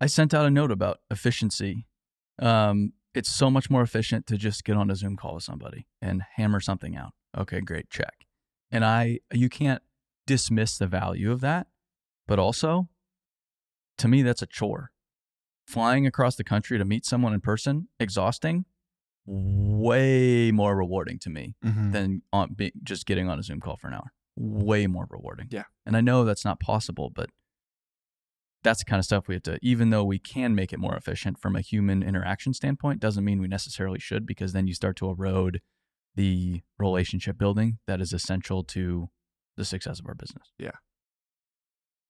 I 0.00 0.06
sent 0.06 0.34
out 0.34 0.44
a 0.46 0.50
note 0.50 0.70
about 0.72 0.98
efficiency. 1.10 1.86
Um 2.40 2.92
it's 3.16 3.30
so 3.30 3.50
much 3.50 3.70
more 3.70 3.82
efficient 3.82 4.26
to 4.28 4.36
just 4.36 4.64
get 4.64 4.76
on 4.76 4.90
a 4.90 4.94
Zoom 4.96 5.16
call 5.16 5.34
with 5.34 5.44
somebody 5.44 5.86
and 6.02 6.22
hammer 6.36 6.60
something 6.60 6.96
out. 6.96 7.12
Okay, 7.36 7.60
great, 7.60 7.88
check. 7.90 8.26
And 8.70 8.84
I 8.84 9.20
you 9.32 9.48
can't 9.48 9.82
dismiss 10.26 10.76
the 10.78 10.86
value 10.86 11.30
of 11.32 11.40
that, 11.40 11.66
but 12.26 12.38
also 12.38 12.88
to 13.98 14.08
me 14.08 14.22
that's 14.22 14.42
a 14.42 14.46
chore. 14.46 14.90
Flying 15.66 16.06
across 16.06 16.36
the 16.36 16.44
country 16.44 16.78
to 16.78 16.84
meet 16.84 17.04
someone 17.04 17.32
in 17.34 17.40
person, 17.40 17.88
exhausting, 17.98 18.66
way 19.26 20.50
more 20.52 20.76
rewarding 20.76 21.18
to 21.20 21.30
me 21.30 21.54
Mm-hmm. 21.64 21.90
than 21.92 22.22
on 22.32 22.54
be, 22.54 22.72
just 22.82 23.06
getting 23.06 23.28
on 23.28 23.38
a 23.38 23.42
Zoom 23.42 23.60
call 23.60 23.76
for 23.76 23.88
an 23.88 23.94
hour. 23.94 24.12
Way 24.36 24.86
more 24.86 25.06
rewarding. 25.10 25.48
Yeah. 25.50 25.64
And 25.84 25.96
I 25.96 26.00
know 26.00 26.24
that's 26.24 26.44
not 26.44 26.60
possible, 26.60 27.10
but 27.14 27.30
that's 28.66 28.80
the 28.80 28.84
kind 28.84 28.98
of 28.98 29.04
stuff 29.04 29.28
we 29.28 29.34
have 29.34 29.44
to, 29.44 29.58
even 29.62 29.90
though 29.90 30.02
we 30.04 30.18
can 30.18 30.54
make 30.54 30.72
it 30.72 30.78
more 30.80 30.96
efficient 30.96 31.38
from 31.38 31.54
a 31.54 31.60
human 31.60 32.02
interaction 32.02 32.52
standpoint, 32.52 32.98
doesn't 33.00 33.24
mean 33.24 33.40
we 33.40 33.46
necessarily 33.46 34.00
should, 34.00 34.26
because 34.26 34.52
then 34.52 34.66
you 34.66 34.74
start 34.74 34.96
to 34.96 35.08
erode 35.08 35.60
the 36.16 36.62
relationship 36.78 37.38
building 37.38 37.78
that 37.86 38.00
is 38.00 38.12
essential 38.12 38.64
to 38.64 39.08
the 39.56 39.64
success 39.64 40.00
of 40.00 40.06
our 40.06 40.14
business. 40.14 40.52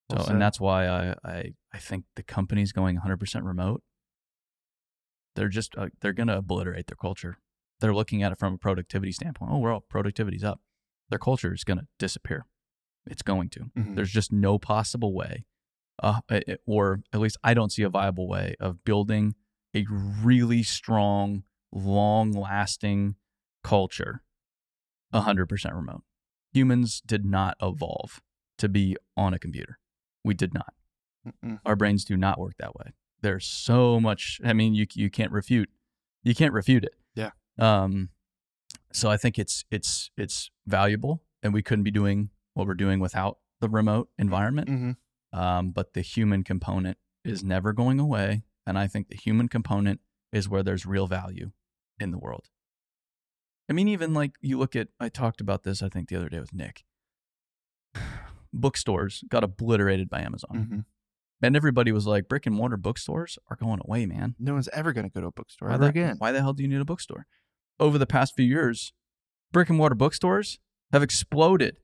Well 0.08 0.20
So, 0.20 0.24
said. 0.24 0.32
and 0.34 0.42
that's 0.42 0.58
why 0.60 0.86
I, 0.86 1.14
I, 1.24 1.52
I 1.74 1.78
think 1.78 2.04
the 2.14 2.22
companies 2.22 2.72
going 2.72 2.98
100% 3.00 3.44
remote, 3.44 3.82
they're 5.34 5.48
just, 5.48 5.76
uh, 5.76 5.88
they're 6.00 6.12
going 6.12 6.28
to 6.28 6.38
obliterate 6.38 6.86
their 6.86 6.96
culture. 6.96 7.36
They're 7.80 7.94
looking 7.94 8.22
at 8.22 8.32
it 8.32 8.38
from 8.38 8.54
a 8.54 8.58
productivity 8.58 9.12
standpoint. 9.12 9.50
Oh, 9.52 9.58
well, 9.58 9.84
productivity's 9.88 10.44
up. 10.44 10.60
Their 11.10 11.18
culture 11.18 11.52
is 11.52 11.64
going 11.64 11.78
to 11.78 11.86
disappear. 11.98 12.46
It's 13.06 13.22
going 13.22 13.50
to. 13.50 13.60
Mhm. 13.76 13.94
There's 13.96 14.10
just 14.10 14.32
no 14.32 14.58
possible 14.58 15.12
way, 15.12 15.44
uh, 16.02 16.20
or 16.66 17.00
at 17.12 17.20
least 17.20 17.36
I 17.42 17.54
don't 17.54 17.72
see 17.72 17.82
a 17.82 17.88
viable 17.88 18.28
way 18.28 18.54
of 18.60 18.84
building 18.84 19.34
a 19.74 19.84
really 20.22 20.62
strong, 20.62 21.42
long 21.72 22.32
lasting 22.32 23.16
culture 23.62 24.22
100% 25.14 25.74
remote. 25.74 26.02
Humans 26.52 27.02
did 27.04 27.24
not 27.24 27.56
evolve 27.62 28.20
to 28.58 28.68
be 28.68 28.96
on 29.16 29.34
a 29.34 29.38
computer. 29.38 29.78
We 30.24 30.34
did 30.34 30.54
not. 30.54 30.72
Mm-mm. 31.26 31.60
Our 31.66 31.76
brains 31.76 32.04
do 32.04 32.16
not 32.16 32.38
work 32.38 32.54
that 32.58 32.74
way. 32.74 32.92
There's 33.22 33.46
so 33.46 33.98
much. 34.00 34.40
I 34.44 34.52
mean, 34.52 34.74
you 34.74 34.86
you 34.94 35.10
can't 35.10 35.32
refute. 35.32 35.68
You 36.22 36.34
can't 36.34 36.52
refute 36.52 36.84
it. 36.84 36.94
Yeah. 37.14 37.30
Um. 37.58 38.10
So 38.92 39.10
I 39.10 39.16
think 39.16 39.38
it's 39.38 39.64
it's 39.70 40.10
it's 40.16 40.50
valuable, 40.66 41.22
and 41.42 41.52
we 41.52 41.62
couldn't 41.62 41.82
be 41.84 41.90
doing 41.90 42.30
what 42.54 42.66
we're 42.66 42.74
doing 42.74 43.00
without 43.00 43.38
the 43.60 43.68
remote 43.68 44.08
environment. 44.18 44.68
Mhm. 44.68 44.96
Um. 45.32 45.70
But 45.70 45.92
the 45.94 46.00
human 46.02 46.42
component 46.44 46.98
is 47.24 47.42
never 47.42 47.72
going 47.72 47.98
away, 48.00 48.44
and 48.66 48.78
I 48.78 48.86
think 48.86 49.08
the 49.08 49.16
human 49.16 49.48
component 49.48 50.00
is 50.32 50.48
where 50.48 50.62
there's 50.62 50.86
real 50.86 51.06
value 51.06 51.50
in 51.98 52.10
the 52.10 52.18
world. 52.18 52.46
I 53.68 53.72
mean, 53.72 53.88
even 53.88 54.14
like 54.14 54.32
you 54.40 54.58
look 54.58 54.76
at, 54.76 54.88
I 55.00 55.08
talked 55.08 55.40
about 55.40 55.64
this, 55.64 55.82
I 55.82 55.88
think, 55.88 56.08
the 56.08 56.16
other 56.16 56.28
day 56.28 56.38
with 56.38 56.54
Nick. 56.54 56.84
Bookstores 58.52 59.24
got 59.28 59.44
obliterated 59.44 60.08
by 60.08 60.20
Amazon. 60.20 60.68
Mhm. 60.70 60.84
And 61.42 61.54
everybody 61.56 61.92
was 61.92 62.06
like, 62.06 62.28
brick 62.28 62.46
and 62.46 62.54
mortar 62.54 62.76
bookstores 62.78 63.38
are 63.50 63.56
going 63.56 63.80
away, 63.84 64.06
man. 64.06 64.34
No 64.38 64.54
one's 64.54 64.68
ever 64.68 64.92
going 64.92 65.04
to 65.04 65.10
go 65.12 65.20
to 65.20 65.26
a 65.26 65.32
bookstore 65.32 65.68
Why 65.68 65.74
ever 65.74 65.84
the, 65.84 65.90
again. 65.90 66.16
why 66.18 66.32
the 66.32 66.40
hell 66.40 66.54
do 66.54 66.62
you 66.62 66.68
need 66.68 66.80
a 66.80 66.84
bookstore? 66.84 67.26
Over 67.78 67.98
the 67.98 68.06
past 68.06 68.34
few 68.34 68.46
years, 68.46 68.94
brick 69.52 69.68
and 69.68 69.76
mortar 69.76 69.94
bookstores 69.96 70.58
have 70.92 71.02
exploded. 71.02 71.76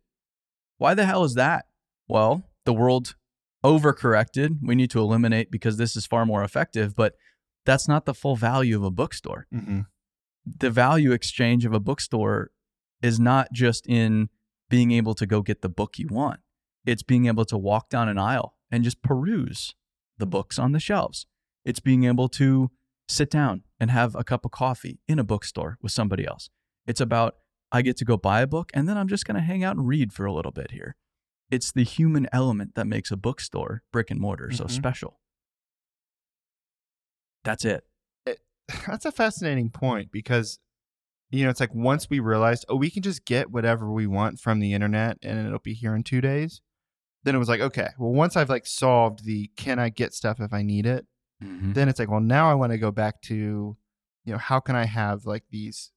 Why 0.79 0.95
the 0.95 1.05
hell 1.05 1.25
is 1.25 1.35
that? 1.35 1.67
Well, 2.09 2.45
the 2.65 2.73
world 2.73 3.15
overcorrected. 3.65 4.59
We 4.63 4.75
need 4.75 4.91
to 4.91 5.01
eliminate 5.01 5.51
because 5.51 5.77
this 5.77 5.97
is 5.97 6.07
far 6.07 6.27
more 6.27 6.43
effective, 6.45 6.95
but 6.97 7.15
that's 7.65 7.87
not 7.89 8.07
the 8.07 8.15
full 8.15 8.37
value 8.37 8.77
of 8.77 8.83
a 8.85 8.91
bookstore 8.91 9.47
Mhm. 9.53 9.87
the 10.45 10.71
value 10.71 11.13
exchange 11.13 11.65
of 11.65 11.73
a 11.73 11.79
bookstore 11.79 12.51
is 13.01 13.21
not 13.21 13.53
just 13.53 13.87
in 13.87 14.29
being 14.69 14.91
able 14.91 15.15
to 15.15 15.25
go 15.27 15.41
get 15.43 15.63
the 15.63 15.69
book 15.69 15.99
you 16.01 16.09
want. 16.11 16.41
It's 16.85 17.05
being 17.05 17.27
able 17.27 17.45
to 17.45 17.57
walk 17.57 17.89
down 17.89 18.09
an 18.09 18.19
aisle 18.19 18.57
and 18.71 18.83
just 18.83 19.03
peruse 19.03 19.75
the 20.19 20.27
books 20.27 20.59
on 20.59 20.73
the 20.73 20.81
shelves. 20.81 21.27
It's 21.65 21.79
being 21.79 22.03
able 22.05 22.29
to 22.31 22.73
sit 23.09 23.31
down 23.31 23.63
and 23.79 23.91
have 23.93 24.17
a 24.17 24.25
cup 24.25 24.45
of 24.45 24.51
coffee 24.51 24.99
in 25.07 25.21
a 25.21 25.25
bookstore 25.25 25.79
with 25.81 25.93
somebody 25.93 26.27
else. 26.27 26.51
It's 26.89 27.01
about 27.01 27.37
I 27.71 27.83
get 27.83 27.97
to 27.99 28.05
go 28.05 28.17
buy 28.17 28.41
a 28.43 28.47
book 28.49 28.71
and 28.75 28.89
then 28.89 28.99
I'm 28.99 29.07
just 29.09 29.25
going 29.25 29.37
to 29.37 29.41
hang 29.41 29.63
out 29.63 29.77
and 29.77 29.87
read 29.87 30.13
for 30.13 30.27
a 30.27 30.33
little 30.33 30.53
bit 30.53 30.73
here. 30.73 30.97
It's 31.53 31.71
the 31.71 31.85
human 31.85 32.27
element 32.33 32.75
that 32.77 32.87
makes 32.87 33.11
a 33.11 33.17
bookstore, 33.17 33.83
brick 33.93 34.11
and 34.11 34.19
mortar, 34.19 34.51
so 34.51 34.65
Mhm. 34.65 34.71
special. 34.71 35.21
That's 37.45 37.65
it. 37.65 37.85
That's 38.87 39.05
a 39.05 39.13
fascinating 39.13 39.69
point 39.71 40.11
because 40.13 40.59
you 41.31 41.45
know 41.45 41.51
it's 41.51 41.61
like 41.61 41.75
once 41.75 42.09
we 42.09 42.21
realized 42.21 42.65
oh 42.69 42.77
we 42.77 42.91
can 42.91 43.03
just 43.03 43.25
get 43.25 43.51
whatever 43.51 43.91
we 43.93 44.07
want 44.07 44.39
from 44.39 44.61
the 44.61 44.73
internet 44.73 45.19
and 45.23 45.47
it'll 45.47 45.59
be 45.59 45.75
here 45.75 45.95
in 45.97 46.03
two 46.05 46.21
days 46.21 46.61
then 47.25 47.35
it 47.35 47.39
was 47.39 47.49
like 47.49 47.61
okay 47.61 47.89
well 47.99 48.13
once 48.13 48.37
i've 48.37 48.49
like 48.51 48.67
solved 48.67 49.25
the 49.25 49.51
can 49.57 49.79
i 49.79 49.89
get 49.89 50.15
stuff 50.15 50.41
if 50.41 50.53
i 50.53 50.63
need 50.63 50.87
it 50.87 51.07
Mhm. 51.43 51.75
then 51.75 51.89
it's 51.89 51.99
like 51.99 52.09
well 52.11 52.21
now 52.21 52.51
i 52.51 52.55
want 52.55 52.71
to 52.73 52.79
go 52.79 52.91
back 52.93 53.21
to 53.23 53.35
you 54.25 54.33
know 54.33 54.39
how 54.39 54.61
can 54.61 54.77
i 54.77 54.85
have 54.85 55.27
like 55.27 55.45
these 55.51 55.91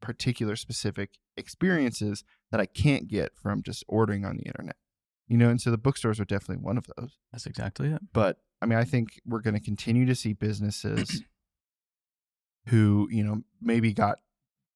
particular 0.00 0.56
specific 0.56 1.18
experiences 1.36 2.24
that 2.50 2.60
i 2.60 2.66
can't 2.66 3.08
get 3.08 3.32
from 3.36 3.62
just 3.62 3.84
ordering 3.88 4.24
on 4.24 4.36
the 4.36 4.42
internet 4.44 4.76
you 5.28 5.36
know 5.36 5.48
and 5.48 5.60
so 5.60 5.70
the 5.70 5.78
bookstores 5.78 6.18
are 6.18 6.24
definitely 6.24 6.62
one 6.62 6.76
of 6.76 6.86
those 6.96 7.18
That's 7.32 7.46
exactly 7.46 7.90
it. 7.90 8.00
but 8.12 8.38
I 8.60 8.66
mean, 8.66 8.78
I 8.78 8.84
think 8.84 9.20
we're 9.24 9.40
going 9.40 9.54
to 9.54 9.60
continue 9.60 10.04
to 10.06 10.16
see 10.16 10.32
businesses 10.32 11.22
who, 12.66 13.06
you 13.10 13.22
know, 13.22 13.42
maybe 13.62 13.92
got 13.92 14.18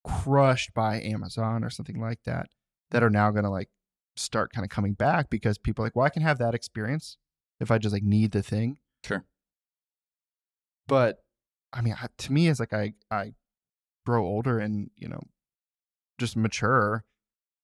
crushed 0.04 0.72
by 0.72 1.00
Amazon 1.00 1.64
or 1.64 1.70
something 1.70 2.00
like 2.00 2.22
that, 2.24 2.46
that 2.92 3.02
are 3.02 3.10
now 3.10 3.32
going 3.32 3.42
to 3.42 3.50
like 3.50 3.70
start 4.14 4.52
kind 4.52 4.64
of 4.64 4.70
coming 4.70 4.94
back 4.94 5.30
because 5.30 5.58
people 5.58 5.82
are 5.82 5.86
like, 5.86 5.96
well, 5.96 6.06
I 6.06 6.10
can 6.10 6.22
have 6.22 6.38
that 6.38 6.54
experience 6.54 7.16
if 7.58 7.72
I 7.72 7.78
just 7.78 7.92
like 7.92 8.04
need 8.04 8.30
the 8.30 8.42
thing. 8.42 8.78
Sure. 9.04 9.24
But 10.86 11.24
I 11.72 11.80
mean, 11.80 11.96
to 12.18 12.32
me, 12.32 12.46
it's 12.46 12.60
like 12.60 12.72
I, 12.72 12.94
I 13.10 13.32
grow 14.06 14.24
older 14.24 14.58
and 14.60 14.90
you 14.96 15.08
know 15.08 15.22
just 16.18 16.36
mature, 16.36 17.04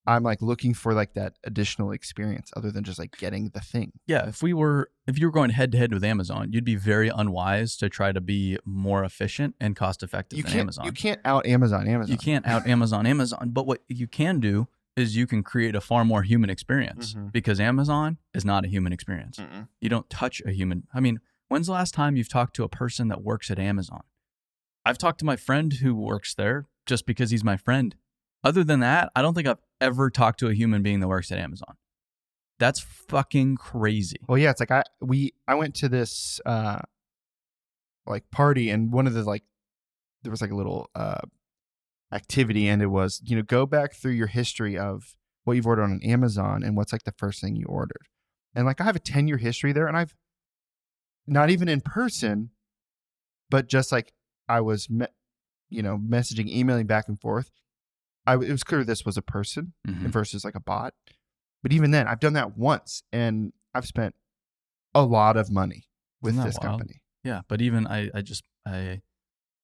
I'm 0.09 0.23
like 0.23 0.41
looking 0.43 0.73
for 0.75 0.95
like 0.95 1.13
that 1.15 1.35
additional 1.45 1.93
experience 1.93 2.51
other 2.57 2.71
than 2.73 2.83
just 2.83 2.99
like 2.99 3.17
getting 3.19 3.51
the 3.51 3.61
thing. 3.61 3.93
Yeah, 4.07 4.27
if 4.27 4.43
we 4.43 4.53
were 4.55 4.91
if 5.07 5.19
you 5.19 5.27
were 5.27 5.33
going 5.33 5.51
head 5.51 5.71
to 5.73 5.79
head 5.79 5.93
with 5.93 6.03
Amazon, 6.03 6.49
you'd 6.53 6.65
be 6.65 6.75
very 6.77 7.09
unwise 7.11 7.77
to 7.77 7.89
try 7.89 8.13
to 8.13 8.21
be 8.21 8.59
more 8.65 9.05
efficient 9.05 9.55
and 9.61 9.77
cost 9.77 10.03
effective 10.03 10.37
You 10.39 10.43
than 10.43 10.53
can't 10.53 10.63
Amazon. 10.63 10.85
you 10.87 10.93
can't 10.93 11.21
out 11.25 11.47
Amazon 11.47 11.87
Amazon. 11.87 12.11
You 12.13 12.19
can't 12.19 12.47
out 12.47 12.67
Amazon 12.67 13.07
Amazon, 13.07 13.51
but 13.53 13.67
what 13.67 13.83
you 13.89 14.07
can 14.09 14.41
do 14.41 14.67
is 14.97 15.15
you 15.15 15.27
can 15.29 15.43
create 15.45 15.77
a 15.77 15.81
far 15.81 16.05
more 16.05 16.23
human 16.23 16.51
experience 16.51 17.15
Mhm. 17.15 17.31
because 17.31 17.61
Amazon 17.61 18.19
is 18.35 18.45
not 18.45 18.65
a 18.65 18.69
human 18.69 18.93
experience. 18.93 19.37
Mm-mm. 19.39 19.69
You 19.81 19.89
don't 19.89 20.11
touch 20.11 20.43
a 20.45 20.51
human. 20.51 20.89
I 20.93 20.99
mean, 21.01 21.21
when's 21.49 21.67
the 21.67 21.73
last 21.75 21.95
time 21.95 22.17
you've 22.17 22.29
talked 22.29 22.57
to 22.57 22.65
a 22.65 22.69
person 22.69 23.07
that 23.09 23.23
works 23.23 23.51
at 23.51 23.59
Amazon? 23.61 24.03
I've 24.85 24.99
talked 24.99 25.19
to 25.21 25.25
my 25.25 25.37
friend 25.37 25.73
who 25.75 25.95
works 25.95 26.35
there 26.35 26.67
just 26.87 27.07
because 27.07 27.31
he's 27.31 27.45
my 27.45 27.57
friend. 27.57 27.95
Other 28.45 28.65
than 28.65 28.81
that, 28.81 29.11
I 29.17 29.23
don't 29.23 29.35
think 29.35 29.49
I've 29.49 29.61
ever 29.81 30.11
talked 30.11 30.41
to 30.41 30.49
a 30.49 30.55
human 30.55 30.83
being 30.83 31.01
that 31.01 31.09
works 31.09 31.33
at 31.33 31.39
Amazon. 31.39 31.77
That's 32.59 32.81
fucking 32.81 33.57
crazy. 33.57 34.19
Well, 34.29 34.39
yeah, 34.39 34.51
it's 34.51 34.61
like 34.61 34.71
I 34.71 34.83
we 35.01 35.33
I 35.47 35.55
went 35.55 35.75
to 35.77 35.89
this 35.89 36.41
uh 36.45 36.81
like 38.07 38.31
party 38.31 38.71
and 38.71 38.93
one 38.93 39.07
of 39.07 39.15
the 39.15 39.23
like 39.23 39.45
there 40.23 40.31
was 40.31 40.41
like 40.41 40.51
a 40.51 40.57
little 40.57 40.91
uh 40.95 41.21
activity 42.13 42.67
and 42.67 42.83
it 42.83 42.87
was, 42.87 43.21
you 43.25 43.37
know, 43.37 43.43
go 43.43 43.67
back 43.67 43.95
through 43.95 44.13
your 44.13 44.27
history 44.27 44.79
of 44.79 45.15
what 45.45 45.55
you've 45.55 45.67
ordered 45.67 45.85
on 45.85 46.01
Amazon 46.03 46.63
and 46.63 46.77
what's 46.77 46.93
like 46.93 47.05
the 47.05 47.15
first 47.17 47.41
thing 47.41 47.55
you 47.55 47.67
ordered. 47.67 48.07
And 48.55 48.67
like 48.67 48.81
I 48.81 48.85
have 48.85 48.97
a 48.97 49.01
10 49.01 49.29
year 49.29 49.37
history 49.37 49.73
there 49.73 49.87
and 49.87 49.97
I've 49.97 50.17
not 51.27 51.51
even 51.51 51.69
in 51.69 51.81
person 51.81 52.51
but 53.51 53.69
just 53.69 53.93
like 53.93 54.13
I 54.49 54.61
was 54.61 54.89
me- 54.91 55.07
you 55.71 55.83
know, 55.83 55.99
messaging, 55.99 56.49
emailing 56.49 56.87
back 56.87 57.09
and 57.09 57.21
forth. 57.21 57.51
I 58.27 58.35
it 58.35 58.51
was 58.51 58.65
clear 58.65 58.85
this 58.85 59.05
was 59.05 59.17
a 59.17 59.23
person 59.23 59.73
Mhm. 59.87 60.11
versus 60.13 60.45
like 60.45 60.55
a 60.55 60.61
bot. 60.61 60.95
But 61.63 61.73
even 61.73 61.91
then, 61.91 62.07
I've 62.07 62.21
done 62.21 62.35
that 62.35 62.57
once 62.57 63.03
and 63.13 63.53
I've 63.75 63.87
spent 63.87 64.15
a 64.95 65.03
lot 65.03 65.37
of 65.37 65.51
money 65.51 65.89
with 66.23 66.37
this 66.37 66.57
wild? 66.61 66.79
company. 66.81 67.03
Yeah, 67.25 67.43
but 67.49 67.61
even 67.61 67.87
I, 67.87 68.11
I 68.15 68.23
just 68.23 68.45
I 68.67 69.03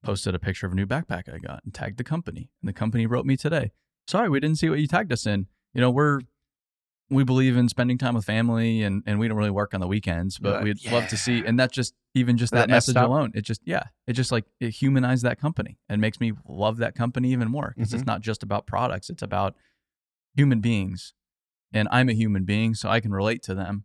posted 0.02 0.34
a 0.34 0.38
picture 0.38 0.66
of 0.66 0.72
a 0.72 0.74
new 0.74 0.86
backpack 0.86 1.32
I 1.32 1.38
got 1.38 1.62
and 1.64 1.72
tagged 1.72 1.98
the 1.98 2.04
company, 2.04 2.50
and 2.60 2.68
the 2.68 2.72
company 2.72 3.06
wrote 3.06 3.26
me 3.26 3.36
today. 3.36 3.72
Sorry, 4.06 4.28
we 4.28 4.40
didn't 4.40 4.58
see 4.58 4.68
what 4.68 4.78
you 4.80 4.86
tagged 4.86 5.12
us 5.12 5.24
in. 5.26 5.46
You 5.72 5.80
know, 5.80 5.90
we're 5.90 6.20
we 7.10 7.22
believe 7.24 7.56
in 7.56 7.68
spending 7.68 7.98
time 7.98 8.14
with 8.14 8.24
family, 8.24 8.82
and 8.82 9.02
and 9.06 9.18
we 9.18 9.28
don't 9.28 9.36
really 9.36 9.50
work 9.50 9.74
on 9.74 9.80
the 9.80 9.86
weekends, 9.86 10.38
but 10.38 10.62
we'd 10.62 10.84
love 10.90 11.06
to 11.08 11.16
see. 11.16 11.44
And 11.44 11.58
that 11.60 11.70
just 11.72 11.94
even 12.14 12.36
just 12.36 12.52
That 12.52 12.68
that, 12.68 12.70
message 12.70 12.96
up. 12.96 13.08
alone, 13.08 13.32
it 13.34 13.42
just 13.42 13.60
yeah, 13.64 13.84
it 14.06 14.14
just 14.14 14.32
like 14.32 14.44
it 14.60 14.70
humanized 14.70 15.24
that 15.24 15.38
company 15.38 15.78
and 15.88 16.00
makes 16.00 16.20
me 16.20 16.32
love 16.48 16.78
that 16.78 16.94
company 16.94 17.32
even 17.32 17.50
more 17.50 17.72
because 17.76 17.90
Mm-hmm. 17.90 17.96
it's 17.96 18.06
not 18.06 18.20
just 18.22 18.42
about 18.42 18.66
products; 18.66 19.10
it's 19.10 19.22
about 19.22 19.54
human 20.34 20.60
beings, 20.60 21.12
and 21.72 21.88
I'm 21.90 22.08
a 22.08 22.14
human 22.14 22.44
being, 22.44 22.74
so 22.74 22.88
I 22.88 23.00
can 23.00 23.12
relate 23.12 23.42
to 23.44 23.54
them 23.54 23.84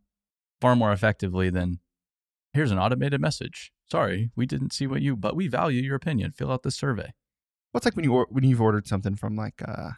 far 0.61 0.75
more 0.75 0.91
effectively 0.91 1.49
than 1.49 1.79
here's 2.53 2.71
an 2.71 2.79
automated 2.79 3.19
message. 3.21 3.71
Sorry, 3.91 4.31
we 4.35 4.45
didn't 4.45 4.71
see 4.73 4.87
what 4.87 5.01
you, 5.01 5.15
but 5.15 5.35
we 5.35 5.47
value 5.47 5.81
your 5.81 5.95
opinion. 5.95 6.31
Fill 6.31 6.51
out 6.51 6.63
this 6.63 6.75
survey. 6.75 7.13
What's 7.71 7.85
like 7.85 7.95
when 7.95 8.05
you 8.05 8.25
when 8.29 8.43
you've 8.43 8.61
ordered 8.61 8.87
something 8.87 9.15
from 9.15 9.35
like 9.35 9.61
uh 9.67 9.91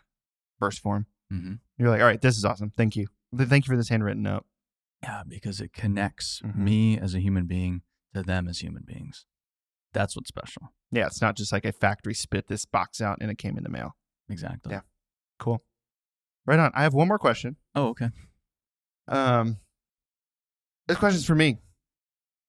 Burst 0.60 0.80
Form? 0.80 1.06
Mm-hmm. 1.32 1.54
You're 1.78 1.90
like, 1.90 2.02
all 2.02 2.08
right, 2.08 2.22
this 2.22 2.38
is 2.38 2.46
awesome. 2.46 2.72
Thank 2.76 2.96
you. 2.96 3.08
Thank 3.36 3.66
you 3.66 3.72
for 3.72 3.78
this 3.78 3.90
handwritten 3.90 4.22
note. 4.24 4.46
Yeah, 5.02 5.24
because 5.28 5.62
it 5.62 5.74
connects 5.74 6.42
Mhm. 6.44 6.56
me 6.58 6.98
as 7.00 7.16
a 7.16 7.20
human 7.20 7.46
being 7.48 7.82
to 8.14 8.22
them 8.22 8.48
as 8.48 8.60
human 8.60 8.84
beings. 8.84 9.26
That's 9.94 10.16
what's 10.16 10.28
special. 10.28 10.74
Yeah, 10.92 11.08
it's 11.08 11.22
not 11.22 11.36
just 11.36 11.52
like 11.52 11.66
a 11.66 11.72
factory 11.72 12.14
spit 12.14 12.48
this 12.48 12.66
box 12.66 13.02
out 13.02 13.18
and 13.22 13.32
it 13.32 13.38
came 13.38 13.58
in 13.58 13.64
the 13.64 13.70
mail. 13.70 13.96
Exactly. 14.30 14.72
Yeah. 14.72 14.82
Cool. 15.40 15.64
Right 16.46 16.60
on. 16.60 16.72
I 16.76 16.84
have 16.84 16.94
one 16.94 17.08
more 17.08 17.20
question. 17.20 17.56
Oh, 17.76 17.90
okay. 17.90 18.10
Um, 19.08 19.58
this 20.88 20.98
question's 20.98 21.26
for 21.26 21.36
me. 21.36 21.60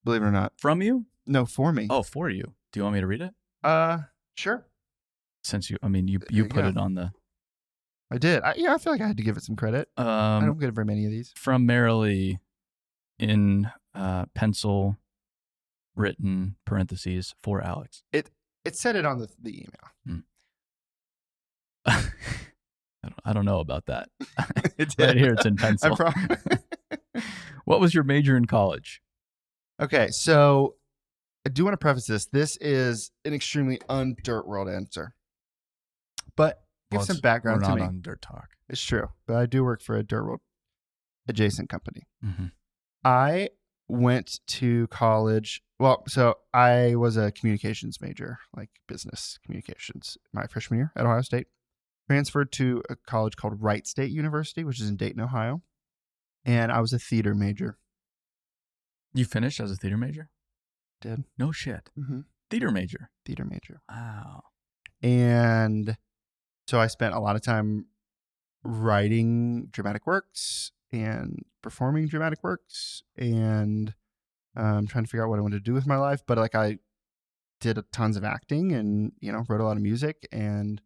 Believe 0.03 0.21
it 0.21 0.25
or 0.25 0.31
not. 0.31 0.53
From 0.57 0.81
you? 0.81 1.05
No, 1.25 1.45
for 1.45 1.71
me. 1.71 1.87
Oh, 1.89 2.03
for 2.03 2.29
you. 2.29 2.53
Do 2.71 2.79
you 2.79 2.83
want 2.83 2.95
me 2.95 3.01
to 3.01 3.07
read 3.07 3.21
it? 3.21 3.33
Uh, 3.63 3.99
sure. 4.35 4.67
Since 5.43 5.69
you, 5.69 5.77
I 5.81 5.87
mean, 5.87 6.07
you 6.07 6.19
you 6.29 6.45
put 6.45 6.63
yeah. 6.63 6.69
it 6.71 6.77
on 6.77 6.95
the 6.95 7.11
I 8.13 8.17
did. 8.19 8.43
I, 8.43 8.53
yeah, 8.55 8.75
I 8.75 8.77
feel 8.77 8.93
like 8.93 9.01
I 9.01 9.07
had 9.07 9.17
to 9.17 9.23
give 9.23 9.37
it 9.37 9.43
some 9.43 9.55
credit. 9.55 9.89
I 9.97 10.37
um 10.37 10.45
don't 10.45 10.59
get 10.59 10.71
very 10.71 10.85
many 10.85 11.05
of 11.05 11.11
these. 11.11 11.33
from 11.35 11.67
Marilee 11.67 12.37
in 13.17 13.71
uh, 13.95 14.25
pencil, 14.35 14.97
written 15.95 16.55
parentheses 16.65 17.33
for 17.41 17.61
Alex. 17.61 18.03
It 18.11 18.29
it 18.65 18.75
said 18.75 18.95
it 18.95 19.05
on 19.05 19.17
the, 19.19 19.29
the 19.41 19.65
email. 20.05 20.23
I 21.85 22.01
don't, 23.03 23.19
I 23.25 23.33
don't 23.33 23.45
know 23.45 23.59
about 23.59 23.87
that. 23.87 24.09
it 24.77 24.93
right 24.97 25.17
here, 25.17 25.33
it's 25.33 25.45
in 25.45 25.57
I 25.59 25.61
pencil. 25.61 25.97
what 27.65 27.79
was 27.79 27.93
your 27.93 28.03
major 28.03 28.37
in 28.37 28.45
college? 28.45 29.01
okay, 29.81 30.09
so 30.09 30.75
I 31.45 31.49
do 31.49 31.65
want 31.65 31.73
to 31.73 31.77
preface 31.77 32.05
this. 32.05 32.27
This 32.27 32.57
is 32.57 33.11
an 33.25 33.33
extremely 33.33 33.79
undirt 33.89 34.45
world 34.45 34.69
answer, 34.69 35.15
but 36.37 36.62
give 36.93 36.99
Well, 36.99 37.05
some 37.07 37.19
background 37.19 37.61
We're 37.61 37.65
to 37.65 37.69
not 37.69 37.77
me. 37.77 37.83
on 37.83 38.01
Dirt 38.01 38.21
Talk. 38.21 38.49
It's 38.69 38.81
true, 38.81 39.09
but 39.27 39.35
I 39.35 39.45
do 39.45 39.63
work 39.63 39.81
for 39.81 39.95
a 39.95 40.03
dirt 40.03 40.23
world 40.25 40.41
adjacent 41.27 41.69
company. 41.69 42.03
Mm-hmm. 42.23 42.45
I 43.03 43.49
went 43.87 44.39
to 44.47 44.87
college. 44.87 45.61
Well, 45.79 46.03
so 46.07 46.35
I 46.53 46.95
was 46.95 47.17
a 47.17 47.31
communications 47.31 47.99
major, 48.01 48.39
like 48.55 48.69
business 48.87 49.37
communications, 49.43 50.17
my 50.31 50.47
freshman 50.47 50.79
year 50.79 50.91
at 50.95 51.05
Ohio 51.05 51.21
State. 51.21 51.47
Transferred 52.09 52.51
to 52.53 52.83
a 52.89 52.95
college 52.95 53.35
called 53.37 53.61
Wright 53.61 53.87
State 53.87 54.11
University, 54.11 54.63
which 54.63 54.81
is 54.81 54.89
in 54.89 54.97
Dayton, 54.97 55.21
Ohio. 55.21 55.61
And 56.45 56.71
I 56.71 56.81
was 56.81 56.91
a 56.91 56.99
theater 56.99 57.33
major. 57.33 57.77
You 59.13 59.23
finished 59.25 59.59
as 59.61 59.71
a 59.71 59.75
theater 59.75 59.97
major? 59.97 60.29
Did. 61.01 61.23
No 61.37 61.51
shit. 61.51 61.89
Mm-hmm. 61.97 62.21
Theater 62.49 62.71
major. 62.71 63.09
Theater 63.25 63.45
major. 63.45 63.81
Wow. 63.89 64.43
And 65.01 65.97
so 66.67 66.79
I 66.79 66.87
spent 66.87 67.13
a 67.13 67.19
lot 67.19 67.35
of 67.35 67.41
time 67.41 67.87
writing 68.63 69.67
dramatic 69.71 70.07
works 70.07 70.71
and 70.91 71.43
performing 71.61 72.07
dramatic 72.07 72.43
works 72.43 73.03
and 73.17 73.93
um, 74.55 74.87
trying 74.87 75.03
to 75.03 75.09
figure 75.09 75.23
out 75.23 75.29
what 75.29 75.39
I 75.39 75.41
wanted 75.41 75.57
to 75.57 75.69
do 75.69 75.73
with 75.73 75.87
my 75.87 75.97
life. 75.97 76.21
But 76.25 76.37
like 76.37 76.55
I 76.55 76.77
did 77.59 77.79
tons 77.91 78.17
of 78.17 78.23
acting 78.23 78.71
and, 78.71 79.13
you 79.19 79.31
know, 79.31 79.43
wrote 79.49 79.61
a 79.61 79.63
lot 79.63 79.77
of 79.77 79.83
music. 79.83 80.27
And 80.31 80.81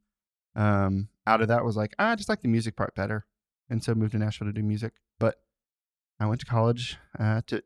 um, 0.56 1.10
out 1.26 1.42
of 1.42 1.50
that 1.50 1.66
was 1.66 1.76
like, 1.76 1.94
ah, 2.00 2.12
I 2.12 2.16
just 2.16 2.30
like 2.30 2.42
the 2.42 2.48
music 2.48 2.76
part 2.76 2.96
better. 2.96 3.26
And 3.70 3.84
so 3.84 3.94
moved 3.94 4.14
to 4.14 4.18
Nashville 4.18 4.48
to 4.48 4.54
do 4.54 4.64
music. 4.64 4.94
But 5.20 5.36
I 6.20 6.26
went 6.26 6.40
to 6.42 6.46
college 6.46 6.98
uh, 7.20 7.42
to 7.48 7.64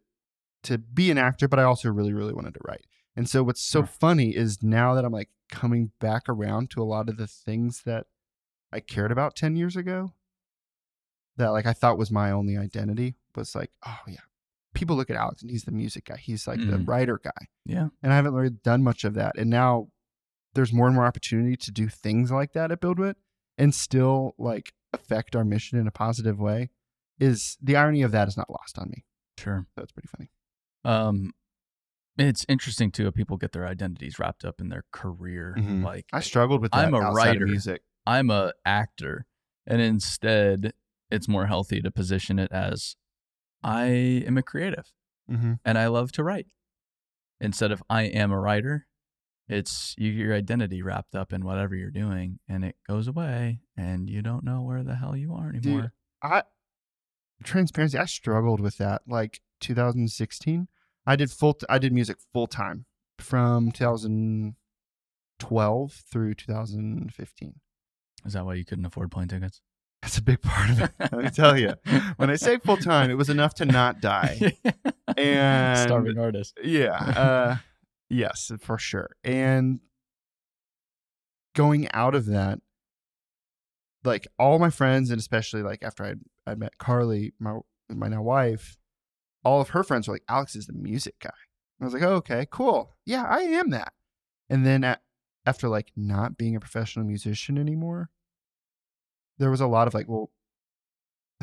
to 0.64 0.78
be 0.78 1.10
an 1.10 1.18
actor, 1.18 1.48
but 1.48 1.58
I 1.58 1.64
also 1.64 1.90
really, 1.90 2.14
really 2.14 2.34
wanted 2.34 2.54
to 2.54 2.60
write. 2.64 2.86
And 3.16 3.28
so 3.30 3.44
what's 3.44 3.62
so 3.62 3.84
funny 3.84 4.36
is 4.36 4.64
now 4.64 4.94
that 4.96 5.04
I'm 5.06 5.12
like 5.12 5.30
coming 5.50 5.92
back 6.00 6.24
around 6.30 6.70
to 6.72 6.82
a 6.82 6.86
lot 6.86 7.10
of 7.10 7.18
the 7.18 7.28
things 7.28 7.82
that 7.86 8.06
I 8.72 8.80
cared 8.80 9.12
about 9.12 9.36
10 9.36 9.56
years 9.56 9.76
ago 9.76 10.14
that 11.38 11.50
like 11.50 11.66
I 11.66 11.74
thought 11.74 11.98
was 11.98 12.12
my 12.12 12.32
only 12.32 12.58
identity 12.58 13.16
was 13.36 13.56
like, 13.56 13.72
oh 13.86 14.00
yeah. 14.08 14.18
People 14.74 14.96
look 14.96 15.10
at 15.10 15.18
Alex 15.18 15.42
and 15.42 15.52
he's 15.52 15.64
the 15.66 15.72
music 15.72 16.06
guy. 16.06 16.16
He's 16.18 16.48
like 16.48 16.60
the 16.60 16.78
Mm. 16.78 16.88
writer 16.88 17.20
guy. 17.22 17.48
Yeah. 17.66 17.90
And 18.02 18.14
I 18.14 18.16
haven't 18.16 18.34
really 18.34 18.50
done 18.52 18.84
much 18.84 19.04
of 19.04 19.14
that. 19.16 19.38
And 19.38 19.50
now 19.50 19.90
there's 20.54 20.72
more 20.72 20.88
and 20.88 20.96
more 20.96 21.06
opportunity 21.06 21.58
to 21.58 21.72
do 21.72 21.90
things 21.90 22.32
like 22.32 22.54
that 22.54 22.72
at 22.72 22.80
Buildwitt 22.80 23.16
and 23.58 23.76
still 23.76 24.34
like 24.38 24.74
affect 24.94 25.36
our 25.36 25.44
mission 25.44 25.78
in 25.78 25.88
a 25.88 25.92
positive 25.92 26.40
way. 26.40 26.70
Is 27.20 27.58
the 27.62 27.76
irony 27.76 28.02
of 28.02 28.12
that 28.14 28.30
is 28.30 28.38
not 28.38 28.50
lost 28.50 28.80
on 28.80 28.90
me. 28.90 29.04
Sure. 29.38 29.68
So 29.78 29.86
pretty 29.94 30.08
funny. 30.08 30.30
Um, 30.86 31.34
it's 32.18 32.46
interesting 32.50 32.92
too. 32.92 33.08
If 33.08 33.14
people 33.14 33.38
get 33.38 33.52
their 33.52 33.66
identities 33.66 34.20
wrapped 34.20 34.44
up 34.46 34.60
in 34.62 34.70
their 34.70 34.84
career, 34.92 35.56
Mhm. 35.58 35.84
like 35.84 36.06
I 36.14 36.20
struggled 36.20 36.62
with 36.62 36.72
that. 36.72 36.86
I'm 36.88 36.94
a 36.94 36.98
outside 37.02 37.08
of 37.08 37.16
writer. 37.42 37.46
music. 37.48 37.82
I'm 38.06 38.30
a 38.30 38.54
actor, 38.66 39.26
and 39.68 39.82
instead, 39.82 40.74
it's 41.10 41.28
more 41.28 41.48
healthy 41.48 41.82
to 41.82 41.92
position 41.92 42.40
it 42.40 42.52
as 42.52 42.96
I 43.64 43.86
am 44.26 44.38
a 44.38 44.44
creative 44.44 44.92
Mm-hmm. 45.30 45.54
and 45.64 45.78
I 45.78 45.88
love 45.88 46.12
to 46.14 46.24
write. 46.24 46.48
Instead 47.40 47.72
of 47.72 47.82
I 47.90 48.04
am 48.04 48.32
a 48.32 48.40
writer, 48.40 48.88
it's 49.48 49.94
you 49.98 50.12
get 50.12 50.20
your 50.20 50.34
identity 50.36 50.82
wrapped 50.82 51.16
up 51.16 51.32
in 51.34 51.44
whatever 51.46 51.76
you're 51.76 51.92
doing, 51.92 52.40
and 52.48 52.64
it 52.66 52.76
goes 52.88 53.08
away, 53.08 53.62
and 53.78 54.10
you 54.10 54.22
don't 54.22 54.44
know 54.44 54.62
where 54.64 54.84
the 54.84 54.96
hell 54.96 55.16
you 55.16 55.34
are 55.34 55.50
anymore. 55.50 55.94
I 56.24 56.44
transparency. 57.44 57.98
I 57.98 58.06
struggled 58.06 58.60
with 58.62 58.78
that. 58.78 59.04
Like 59.08 59.42
2016, 59.60 60.68
I 61.06 61.16
did 61.16 61.32
full. 61.32 61.58
I 61.70 61.78
did 61.80 61.94
music 61.94 62.18
full 62.34 62.48
time 62.48 62.86
from 63.20 63.72
2012 63.72 65.94
through 66.12 66.34
2015. 66.36 67.54
Is 68.26 68.34
that 68.34 68.46
why 68.46 68.54
you 68.56 68.66
couldn't 68.66 68.86
afford 68.86 69.12
plane 69.12 69.28
tickets? 69.28 69.62
That's 70.02 70.18
a 70.18 70.22
big 70.22 70.42
part 70.42 70.70
of 70.72 70.82
it. 70.82 70.92
Let 71.00 71.14
me 71.14 71.30
tell 71.30 71.58
you. 71.58 71.76
When 72.18 72.30
I 72.30 72.36
say 72.36 72.58
full 72.58 72.78
time, 72.78 73.10
it 73.12 73.16
was 73.16 73.30
enough 73.30 73.54
to 73.56 73.66
not 73.66 74.02
die. 74.02 74.58
And 75.18 75.78
starving 75.78 76.18
artist. 76.18 76.58
yeah, 76.64 76.96
uh, 76.96 77.58
yes, 78.10 78.50
for 78.62 78.78
sure. 78.78 79.10
And 79.26 79.82
going 81.54 81.90
out 81.92 82.16
of 82.16 82.28
that, 82.28 82.60
like 84.06 84.26
all 84.40 84.58
my 84.58 84.70
friends, 84.70 85.10
and 85.10 85.20
especially 85.20 85.64
like 85.64 85.84
after 85.84 86.06
I 86.06 86.14
I 86.50 86.56
met 86.56 86.78
Carly, 86.78 87.34
my 87.40 87.60
my 87.90 88.08
now 88.08 88.22
wife, 88.22 88.78
all 89.44 89.62
of 89.62 89.70
her 89.70 89.84
friends 89.84 90.08
were 90.08 90.16
like, 90.16 90.24
Alex 90.30 90.56
is 90.56 90.68
the 90.68 90.74
music 90.74 91.16
guy. 91.20 91.30
I 91.80 91.86
was 91.86 91.94
like, 91.94 92.04
oh, 92.04 92.16
okay, 92.16 92.48
cool. 92.52 92.96
Yeah, 93.06 93.24
I 93.24 93.40
am 93.42 93.72
that. 93.72 93.94
And 94.50 94.66
then 94.66 94.84
at, 94.84 95.02
after 95.46 95.68
like 95.68 95.92
not 95.96 96.38
being 96.38 96.56
a 96.56 96.60
professional 96.60 97.06
musician 97.06 97.58
anymore, 97.58 98.10
there 99.40 99.50
was 99.50 99.62
a 99.62 99.68
lot 99.68 99.88
of 99.88 99.94
like, 99.94 100.08
well, 100.08 100.30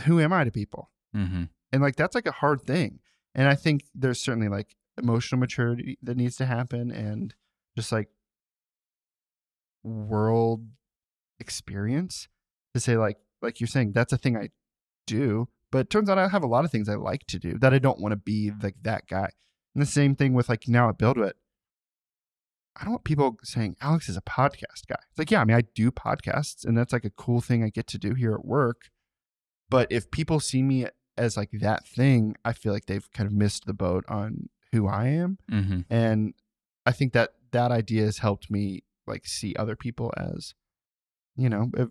who 0.04 0.20
am 0.20 0.32
I 0.32 0.44
to 0.44 0.52
people? 0.52 0.90
Mm-hmm. 1.16 1.44
And 1.72 1.82
like 1.82 1.96
that's 1.96 2.14
like 2.14 2.26
a 2.26 2.32
hard 2.32 2.62
thing. 2.62 3.00
And 3.34 3.48
I 3.48 3.54
think 3.54 3.82
there's 3.94 4.20
certainly 4.20 4.48
like 4.48 4.76
emotional 4.96 5.38
maturity 5.38 5.98
that 6.02 6.16
needs 6.16 6.36
to 6.36 6.46
happen 6.46 6.90
and 6.90 7.34
just 7.76 7.92
like 7.92 8.08
world 9.82 10.66
experience 11.40 12.28
to 12.74 12.80
say 12.80 12.96
like 12.96 13.16
like 13.40 13.60
you're 13.60 13.68
saying 13.68 13.92
that's 13.92 14.12
a 14.12 14.18
thing 14.18 14.36
I 14.36 14.50
do, 15.06 15.48
but 15.70 15.78
it 15.78 15.90
turns 15.90 16.08
out 16.08 16.18
I 16.18 16.28
have 16.28 16.42
a 16.42 16.48
lot 16.48 16.64
of 16.64 16.70
things 16.70 16.88
I 16.88 16.94
like 16.94 17.26
to 17.28 17.38
do 17.38 17.58
that 17.58 17.74
I 17.74 17.78
don't 17.78 18.00
want 18.00 18.12
to 18.12 18.16
be 18.16 18.52
like 18.62 18.76
that 18.82 19.06
guy. 19.06 19.30
And 19.74 19.82
the 19.82 19.86
same 19.86 20.14
thing 20.14 20.32
with 20.32 20.48
like 20.48 20.68
now 20.68 20.88
at 20.88 20.98
Buildwitt. 20.98 21.32
I 22.76 22.84
don't 22.84 22.92
want 22.92 23.04
people 23.04 23.36
saying 23.42 23.76
Alex 23.80 24.08
is 24.08 24.16
a 24.16 24.22
podcast 24.22 24.86
guy. 24.88 25.00
It's 25.10 25.18
like, 25.18 25.30
yeah, 25.32 25.40
I 25.40 25.44
mean, 25.44 25.56
I 25.56 25.62
do 25.74 25.90
podcasts 25.90 26.64
and 26.64 26.78
that's 26.78 26.92
like 26.92 27.04
a 27.04 27.10
cool 27.10 27.40
thing 27.40 27.64
I 27.64 27.70
get 27.70 27.88
to 27.88 27.98
do 27.98 28.14
here 28.14 28.34
at 28.34 28.44
work. 28.44 28.82
But 29.68 29.90
if 29.90 30.10
people 30.10 30.38
see 30.40 30.62
me 30.62 30.86
as 31.16 31.36
like 31.36 31.50
that 31.60 31.86
thing, 31.86 32.36
I 32.44 32.52
feel 32.52 32.72
like 32.72 32.86
they've 32.86 33.10
kind 33.12 33.26
of 33.26 33.32
missed 33.32 33.66
the 33.66 33.74
boat 33.74 34.04
on 34.08 34.48
who 34.72 34.86
I 34.86 35.08
am. 35.08 35.38
Mm-hmm. 35.50 35.80
And 35.90 36.34
I 36.86 36.92
think 36.92 37.12
that 37.14 37.32
that 37.50 37.72
idea 37.72 38.04
has 38.04 38.18
helped 38.18 38.50
me 38.50 38.84
like 39.06 39.26
see 39.26 39.54
other 39.56 39.74
people 39.74 40.12
as, 40.16 40.54
you 41.36 41.48
know, 41.48 41.70
if, 41.76 41.88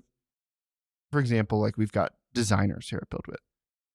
for 1.11 1.19
example, 1.19 1.59
like 1.59 1.77
we've 1.77 1.91
got 1.91 2.13
designers 2.33 2.89
here 2.89 2.99
at 3.01 3.09
Buildwitt. 3.09 3.41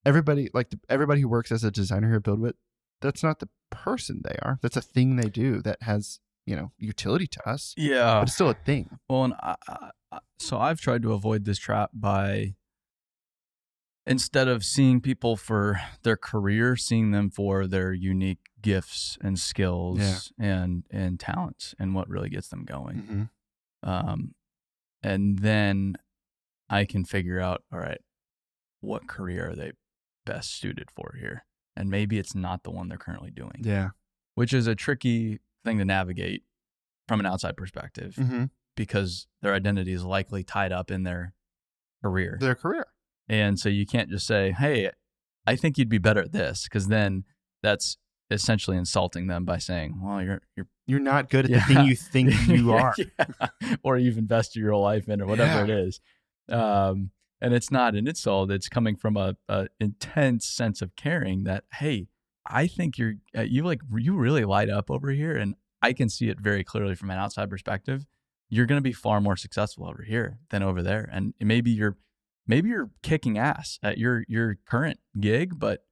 Everybody, 0.04 0.50
like 0.52 0.70
the, 0.70 0.80
everybody 0.88 1.20
who 1.20 1.28
works 1.28 1.52
as 1.52 1.62
a 1.64 1.70
designer 1.70 2.08
here 2.08 2.16
at 2.16 2.22
Buildwitt, 2.22 2.54
that's 3.00 3.22
not 3.22 3.38
the 3.40 3.48
person 3.70 4.22
they 4.24 4.36
are. 4.42 4.58
That's 4.62 4.76
a 4.76 4.82
thing 4.82 5.16
they 5.16 5.28
do 5.28 5.60
that 5.62 5.82
has, 5.82 6.18
you 6.46 6.56
know, 6.56 6.72
utility 6.78 7.26
to 7.28 7.48
us, 7.48 7.74
Yeah. 7.76 8.14
but 8.16 8.22
it's 8.24 8.34
still 8.34 8.50
a 8.50 8.54
thing. 8.54 8.98
Well, 9.08 9.24
and 9.24 9.34
I, 9.34 9.54
I, 9.68 9.90
I- 10.12 10.18
so 10.38 10.58
I've 10.58 10.80
tried 10.80 11.02
to 11.02 11.12
avoid 11.12 11.44
this 11.44 11.58
trap 11.58 11.90
by 11.94 12.54
instead 14.06 14.48
of 14.48 14.64
seeing 14.64 15.00
people 15.00 15.36
for 15.36 15.80
their 16.02 16.16
career, 16.16 16.76
seeing 16.76 17.12
them 17.12 17.30
for 17.30 17.66
their 17.68 17.92
unique 17.92 18.40
gifts 18.60 19.16
and 19.20 19.38
skills 19.38 20.32
and 20.38 20.84
and 20.90 21.18
talents 21.20 21.74
and 21.78 21.94
what 21.94 22.08
really 22.08 22.28
gets 22.28 22.48
them 22.48 22.64
going. 22.64 23.30
Mhm. 23.82 23.88
Um, 23.88 24.34
and 25.02 25.38
then 25.38 25.96
I 26.68 26.84
can 26.84 27.04
figure 27.04 27.40
out, 27.40 27.62
all 27.72 27.78
right, 27.78 28.00
what 28.80 29.06
career 29.06 29.50
are 29.50 29.54
they 29.56 29.72
best 30.24 30.58
suited 30.58 30.90
for 30.90 31.16
here? 31.18 31.44
And 31.76 31.88
maybe 31.88 32.18
it's 32.18 32.34
not 32.34 32.64
the 32.64 32.70
one 32.70 32.88
they're 32.88 32.98
currently 32.98 33.30
doing, 33.30 33.60
Yeah. 33.60 33.90
which 34.34 34.52
is 34.52 34.66
a 34.66 34.74
tricky 34.74 35.40
thing 35.64 35.78
to 35.78 35.84
navigate 35.84 36.42
from 37.08 37.20
an 37.20 37.26
outside 37.26 37.56
perspective 37.56 38.14
Mm-hmm. 38.16 38.44
because 38.76 39.26
their 39.40 39.54
identity 39.54 39.92
is 39.92 40.04
likely 40.04 40.42
tied 40.44 40.72
up 40.72 40.90
in 40.90 41.02
their 41.04 41.34
career. 42.02 42.36
Their 42.40 42.54
career. 42.54 42.86
And 43.28 43.58
so 43.58 43.68
you 43.68 43.86
can't 43.86 44.10
just 44.10 44.26
say, 44.26 44.52
"Hey, 44.52 44.90
I 45.46 45.56
think 45.56 45.78
you'd 45.78 45.88
be 45.88 45.98
better 45.98 46.20
at 46.20 46.32
this," 46.32 46.64
because 46.64 46.88
then 46.88 47.24
that's 47.62 47.96
essentially 48.30 48.76
insulting 48.76 49.26
them 49.28 49.44
by 49.44 49.58
saying, 49.58 50.00
"Well, 50.02 50.22
you're 50.22 50.42
you're 50.56 50.66
You're 50.86 50.98
not 51.00 51.30
good 51.30 51.44
at 51.44 51.50
Yeah. 51.52 51.58
the 51.68 51.74
thing 51.74 51.86
you 51.86 51.94
think 51.96 52.34
you 52.48 52.72
are. 52.72 52.92
Yeah. 52.98 53.48
or 53.84 53.96
you've 53.98 54.18
invested 54.18 54.58
your 54.60 54.74
life 54.76 55.08
in, 55.08 55.22
or 55.22 55.26
whatever 55.26 55.62
it 55.64 55.70
is." 55.70 56.00
Um, 56.48 57.12
and 57.42 57.52
it's 57.52 57.70
not 57.70 57.94
an 57.94 58.08
insult; 58.08 58.50
it's 58.50 58.68
coming 58.70 58.96
from 58.96 59.18
a, 59.18 59.36
a 59.48 59.66
intense 59.78 60.46
sense 60.46 60.80
of 60.80 60.96
caring 60.96 61.44
that, 61.44 61.64
hey, 61.74 62.08
I 62.46 62.66
think 62.66 62.96
you're 62.96 63.14
uh, 63.36 63.42
you 63.42 63.62
like 63.64 63.80
you 63.98 64.16
really 64.16 64.44
light 64.46 64.70
up 64.70 64.90
over 64.90 65.10
here, 65.10 65.36
and 65.36 65.56
I 65.82 65.92
can 65.92 66.08
see 66.08 66.28
it 66.30 66.40
very 66.40 66.64
clearly 66.64 66.94
from 66.94 67.10
an 67.10 67.18
outside 67.18 67.50
perspective. 67.50 68.06
You're 68.48 68.66
going 68.66 68.78
to 68.78 68.82
be 68.82 68.92
far 68.92 69.20
more 69.20 69.36
successful 69.36 69.86
over 69.86 70.02
here 70.02 70.38
than 70.50 70.62
over 70.62 70.82
there, 70.82 71.08
and 71.12 71.34
maybe 71.40 71.70
you're 71.70 71.96
maybe 72.46 72.68
you're 72.70 72.90
kicking 73.02 73.36
ass 73.36 73.78
at 73.82 73.98
your 73.98 74.24
your 74.28 74.56
current 74.66 75.00
gig, 75.20 75.58
but 75.58 75.84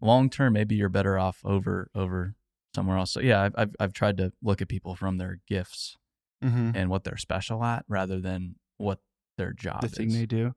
long 0.00 0.30
term, 0.30 0.54
maybe 0.54 0.74
you're 0.76 0.88
better 0.88 1.18
off 1.18 1.40
over 1.44 1.90
over 1.94 2.34
somewhere 2.74 2.96
else. 2.98 3.10
So 3.12 3.20
yeah, 3.20 3.42
I've 3.42 3.54
I've, 3.56 3.74
I've 3.80 3.92
tried 3.92 4.16
to 4.18 4.32
look 4.42 4.62
at 4.62 4.68
people 4.68 4.94
from 4.96 5.18
their 5.18 5.40
gifts 5.46 5.96
Mm-hmm. 6.44 6.72
and 6.74 6.90
what 6.90 7.04
they're 7.04 7.16
special 7.16 7.62
at, 7.62 7.84
rather 7.88 8.18
than 8.18 8.56
what 8.76 8.98
their 9.38 9.52
job 9.52 9.82
the 9.82 9.86
is. 9.86 9.92
thing 9.94 10.08
they 10.12 10.26
do. 10.26 10.56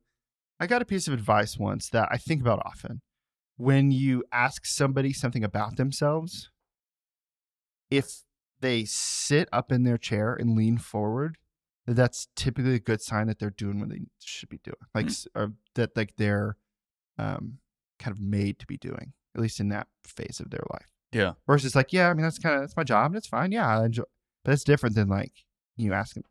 I 0.59 0.67
got 0.67 0.81
a 0.81 0.85
piece 0.85 1.07
of 1.07 1.13
advice 1.13 1.57
once 1.57 1.89
that 1.89 2.07
I 2.11 2.17
think 2.17 2.41
about 2.41 2.61
often. 2.65 3.01
When 3.57 3.91
you 3.91 4.23
ask 4.31 4.65
somebody 4.65 5.13
something 5.13 5.43
about 5.43 5.77
themselves, 5.77 6.49
if 7.89 8.23
they 8.59 8.85
sit 8.85 9.47
up 9.51 9.71
in 9.71 9.83
their 9.83 9.97
chair 9.97 10.33
and 10.33 10.55
lean 10.55 10.77
forward, 10.77 11.37
that's 11.87 12.27
typically 12.35 12.75
a 12.75 12.79
good 12.79 13.01
sign 13.01 13.27
that 13.27 13.39
they're 13.39 13.49
doing 13.49 13.79
what 13.79 13.89
they 13.89 14.01
should 14.19 14.49
be 14.49 14.59
doing. 14.63 14.75
Like 14.93 15.05
Mm. 15.05 15.09
s 15.09 15.27
or 15.35 15.53
that 15.75 15.95
like 15.95 16.15
they're 16.17 16.57
um, 17.17 17.59
kind 17.99 18.13
of 18.15 18.19
made 18.21 18.59
to 18.59 18.65
be 18.65 18.77
doing, 18.77 19.13
at 19.35 19.41
least 19.41 19.59
in 19.59 19.69
that 19.69 19.87
phase 20.03 20.39
of 20.39 20.49
their 20.49 20.63
life. 20.71 20.89
Yeah. 21.11 21.33
Versus 21.47 21.75
like, 21.75 21.93
yeah, 21.93 22.09
I 22.09 22.13
mean 22.13 22.23
that's 22.23 22.39
kind 22.39 22.55
of 22.55 22.61
that's 22.61 22.75
my 22.75 22.83
job 22.83 23.11
and 23.11 23.17
it's 23.17 23.27
fine. 23.27 23.51
Yeah, 23.51 23.67
I 23.79 23.85
enjoy 23.85 24.03
but 24.43 24.53
it's 24.53 24.63
different 24.63 24.95
than 24.95 25.07
like 25.07 25.45
you 25.77 25.93
asking 25.93 26.23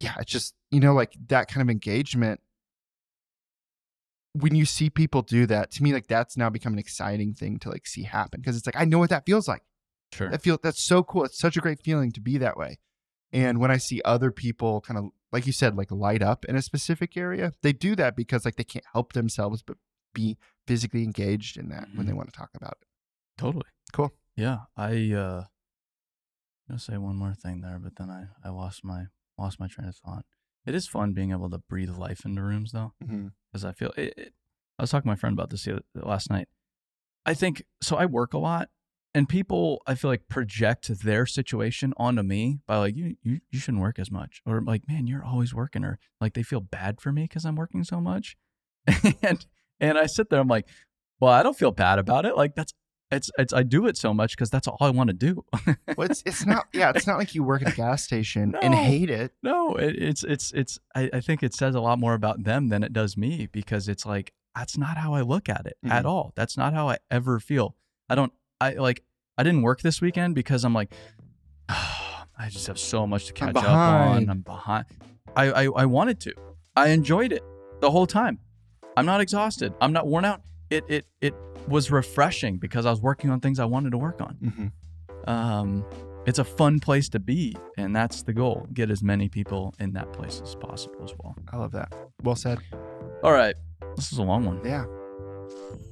yeah, 0.00 0.14
it's 0.18 0.30
just 0.32 0.54
you 0.70 0.80
know 0.80 0.94
like 0.94 1.14
that 1.28 1.48
kind 1.48 1.62
of 1.62 1.70
engagement. 1.70 2.40
When 4.34 4.54
you 4.54 4.64
see 4.64 4.88
people 4.88 5.22
do 5.22 5.44
that, 5.46 5.70
to 5.72 5.82
me, 5.82 5.92
like 5.92 6.06
that's 6.06 6.36
now 6.36 6.48
become 6.48 6.72
an 6.72 6.78
exciting 6.78 7.34
thing 7.34 7.58
to 7.60 7.68
like 7.70 7.86
see 7.86 8.04
happen 8.04 8.40
because 8.40 8.56
it's 8.56 8.66
like 8.66 8.76
I 8.76 8.84
know 8.86 8.98
what 8.98 9.10
that 9.10 9.26
feels 9.26 9.46
like. 9.46 9.62
Sure. 10.12 10.30
That 10.30 10.42
feel 10.42 10.58
that's 10.62 10.82
so 10.82 11.02
cool. 11.02 11.24
It's 11.24 11.38
such 11.38 11.56
a 11.56 11.60
great 11.60 11.80
feeling 11.82 12.12
to 12.12 12.20
be 12.20 12.38
that 12.38 12.56
way. 12.56 12.78
And 13.32 13.58
when 13.60 13.70
I 13.70 13.76
see 13.78 14.00
other 14.04 14.30
people 14.30 14.80
kind 14.80 14.98
of 14.98 15.06
like 15.32 15.46
you 15.46 15.52
said, 15.52 15.76
like 15.76 15.90
light 15.90 16.22
up 16.22 16.44
in 16.46 16.56
a 16.56 16.62
specific 16.62 17.16
area, 17.16 17.52
they 17.62 17.72
do 17.72 17.94
that 17.96 18.16
because 18.16 18.44
like 18.44 18.56
they 18.56 18.64
can't 18.64 18.84
help 18.92 19.12
themselves 19.14 19.62
but 19.62 19.76
be 20.14 20.36
physically 20.66 21.02
engaged 21.04 21.56
in 21.56 21.68
that 21.70 21.88
when 21.94 22.04
they 22.06 22.12
Mhm. 22.12 22.16
want 22.16 22.32
to 22.32 22.38
talk 22.38 22.50
about 22.54 22.76
it. 22.82 22.88
Totally. 23.38 23.64
Cool. 23.92 24.12
Yeah. 24.36 24.60
I 24.76 25.12
uh 25.12 25.44
gonna 26.68 26.78
say 26.78 26.96
one 26.98 27.16
more 27.16 27.34
thing 27.34 27.60
there, 27.60 27.78
but 27.78 27.96
then 27.96 28.08
I, 28.10 28.26
I 28.44 28.50
lost 28.50 28.84
my 28.84 29.06
lost 29.38 29.58
my 29.60 29.66
train 29.66 29.88
of 29.88 29.96
thought. 29.96 30.24
It 30.64 30.74
is 30.74 30.86
fun 30.86 31.12
being 31.12 31.32
able 31.32 31.50
to 31.50 31.58
breathe 31.58 31.90
life 31.90 32.24
into 32.24 32.42
rooms 32.42 32.72
though. 32.72 32.92
Mm-hmm. 33.02 33.28
because 33.50 33.64
I 33.64 33.72
feel 33.72 33.92
it, 33.96 34.14
it, 34.16 34.32
I 34.78 34.82
was 34.82 34.90
talking 34.90 35.04
to 35.04 35.12
my 35.12 35.16
friend 35.16 35.34
about 35.34 35.50
this 35.50 35.68
last 35.94 36.30
night. 36.30 36.48
I 37.24 37.34
think 37.34 37.62
so. 37.80 37.96
I 37.96 38.06
work 38.06 38.34
a 38.34 38.38
lot, 38.38 38.68
and 39.14 39.28
people 39.28 39.82
I 39.86 39.94
feel 39.94 40.10
like 40.10 40.28
project 40.28 40.88
their 41.02 41.26
situation 41.26 41.92
onto 41.96 42.22
me 42.22 42.58
by 42.66 42.78
like 42.78 42.96
you 42.96 43.16
you 43.22 43.40
you 43.50 43.58
shouldn't 43.58 43.82
work 43.82 43.98
as 43.98 44.10
much, 44.10 44.42
or 44.46 44.60
like 44.60 44.88
man 44.88 45.06
you're 45.06 45.24
always 45.24 45.54
working, 45.54 45.84
or 45.84 45.98
like 46.20 46.34
they 46.34 46.42
feel 46.42 46.60
bad 46.60 47.00
for 47.00 47.12
me 47.12 47.22
because 47.22 47.44
I'm 47.44 47.56
working 47.56 47.84
so 47.84 48.00
much, 48.00 48.36
and 49.22 49.46
and 49.78 49.98
I 49.98 50.06
sit 50.06 50.30
there 50.30 50.40
I'm 50.40 50.48
like, 50.48 50.68
well 51.20 51.32
I 51.32 51.42
don't 51.42 51.58
feel 51.58 51.70
bad 51.70 51.98
about 51.98 52.26
it. 52.26 52.36
Like 52.36 52.54
that's 52.54 52.72
it's 53.12 53.30
it's 53.38 53.52
I 53.52 53.62
do 53.62 53.86
it 53.86 53.96
so 53.96 54.12
much 54.12 54.32
because 54.34 54.50
that's 54.50 54.66
all 54.66 54.78
I 54.80 54.90
want 54.90 55.08
to 55.08 55.14
do. 55.14 55.44
Well, 55.96 56.10
it's 56.10 56.22
it's 56.26 56.46
not 56.46 56.66
yeah, 56.72 56.90
it's 56.94 57.06
not 57.06 57.18
like 57.18 57.34
you 57.34 57.44
work 57.44 57.62
at 57.62 57.72
a 57.74 57.76
gas 57.76 58.02
station 58.02 58.56
and 58.62 58.74
hate 58.74 59.10
it. 59.10 59.32
No, 59.42 59.74
it, 59.76 59.94
it's 59.96 60.24
it's 60.24 60.50
it's. 60.52 60.78
I, 60.94 61.10
I 61.12 61.20
think 61.20 61.42
it 61.42 61.54
says 61.54 61.74
a 61.74 61.80
lot 61.80 61.98
more 61.98 62.14
about 62.14 62.42
them 62.44 62.68
than 62.70 62.82
it 62.82 62.92
does 62.92 63.16
me 63.16 63.46
because 63.52 63.88
it's 63.88 64.06
like 64.06 64.32
that's 64.56 64.76
not 64.78 64.96
how 64.96 65.12
I 65.14 65.20
look 65.20 65.48
at 65.48 65.66
it 65.66 65.76
at 65.84 66.04
Mhm. 66.04 66.08
all. 66.08 66.32
That's 66.34 66.56
not 66.56 66.72
how 66.74 66.88
I 66.88 66.96
ever 67.10 67.38
feel. 67.40 67.76
I 68.08 68.14
don't. 68.14 68.32
I 68.60 68.72
like. 68.74 69.02
I 69.38 69.42
didn't 69.42 69.62
work 69.62 69.82
this 69.82 70.00
weekend 70.00 70.34
because 70.34 70.64
I'm 70.64 70.74
like, 70.74 70.92
I 71.68 72.48
just 72.48 72.66
have 72.66 72.78
so 72.78 73.06
much 73.06 73.26
to 73.26 73.32
catch 73.32 73.54
up 73.56 73.64
on. 73.64 74.28
I'm 74.28 74.40
behind. 74.40 74.86
I, 75.36 75.50
I 75.50 75.64
I 75.64 75.86
wanted 75.86 76.20
to. 76.20 76.34
I 76.76 76.88
enjoyed 76.88 77.32
it 77.32 77.42
the 77.80 77.90
whole 77.90 78.06
time. 78.06 78.38
I'm 78.96 79.06
not 79.06 79.20
exhausted. 79.20 79.74
I'm 79.80 79.92
not 79.92 80.06
worn 80.06 80.24
out. 80.24 80.42
It 80.70 80.84
it 80.88 81.06
it 81.20 81.34
was 81.68 81.90
refreshing 81.90 82.56
because 82.58 82.86
I 82.86 82.90
was 82.90 83.00
working 83.00 83.30
on 83.30 83.40
things 83.40 83.58
I 83.58 83.64
wanted 83.64 83.90
to 83.90 83.98
work 83.98 84.20
on 84.20 84.36
Mm-hmm. 84.42 85.30
um, 85.30 85.84
it's 86.24 86.38
a 86.38 86.44
fun 86.44 86.78
place 86.78 87.08
to 87.10 87.18
be, 87.18 87.56
and 87.76 87.96
that's 87.96 88.22
the 88.22 88.32
goal. 88.32 88.68
Get 88.72 88.90
as 88.92 89.02
many 89.02 89.28
people 89.28 89.74
in 89.80 89.92
that 89.94 90.12
place 90.12 90.40
as 90.40 90.54
possible 90.54 91.02
as 91.02 91.12
well. 91.18 91.34
I 91.52 91.56
love 91.56 91.72
that. 91.72 91.92
Well 92.22 92.36
said. 92.36 92.60
All 93.24 93.32
right, 93.32 93.56
this 93.96 94.12
is 94.12 94.18
a 94.18 94.22
long 94.22 94.44
one. 94.44 94.60
Yeah. 94.64 94.84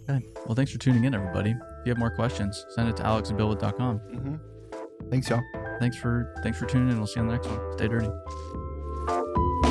Okay. 0.09 0.25
Well, 0.47 0.55
thanks 0.55 0.71
for 0.71 0.79
tuning 0.79 1.03
in, 1.03 1.15
everybody. 1.17 1.51
If 1.51 1.57
you 1.87 1.91
have 1.91 1.99
more 1.99 2.11
questions, 2.15 2.65
send 2.71 2.89
it 2.89 2.97
to 2.99 3.03
alexandbillwood.com. 3.03 3.99
Mm-hmm. 3.99 5.11
Thanks, 5.11 5.29
y'all. 5.29 5.43
Thanks 5.81 5.97
for 5.97 6.33
thanks 6.45 6.59
for 6.61 6.67
tuning 6.67 6.91
in. 6.91 6.99
We'll 6.99 7.09
see 7.09 7.19
you 7.19 7.27
on 7.27 7.29
the 7.29 7.35
next 7.35 7.49
one. 7.49 7.73
Stay 7.73 7.89
dirty. 7.89 9.70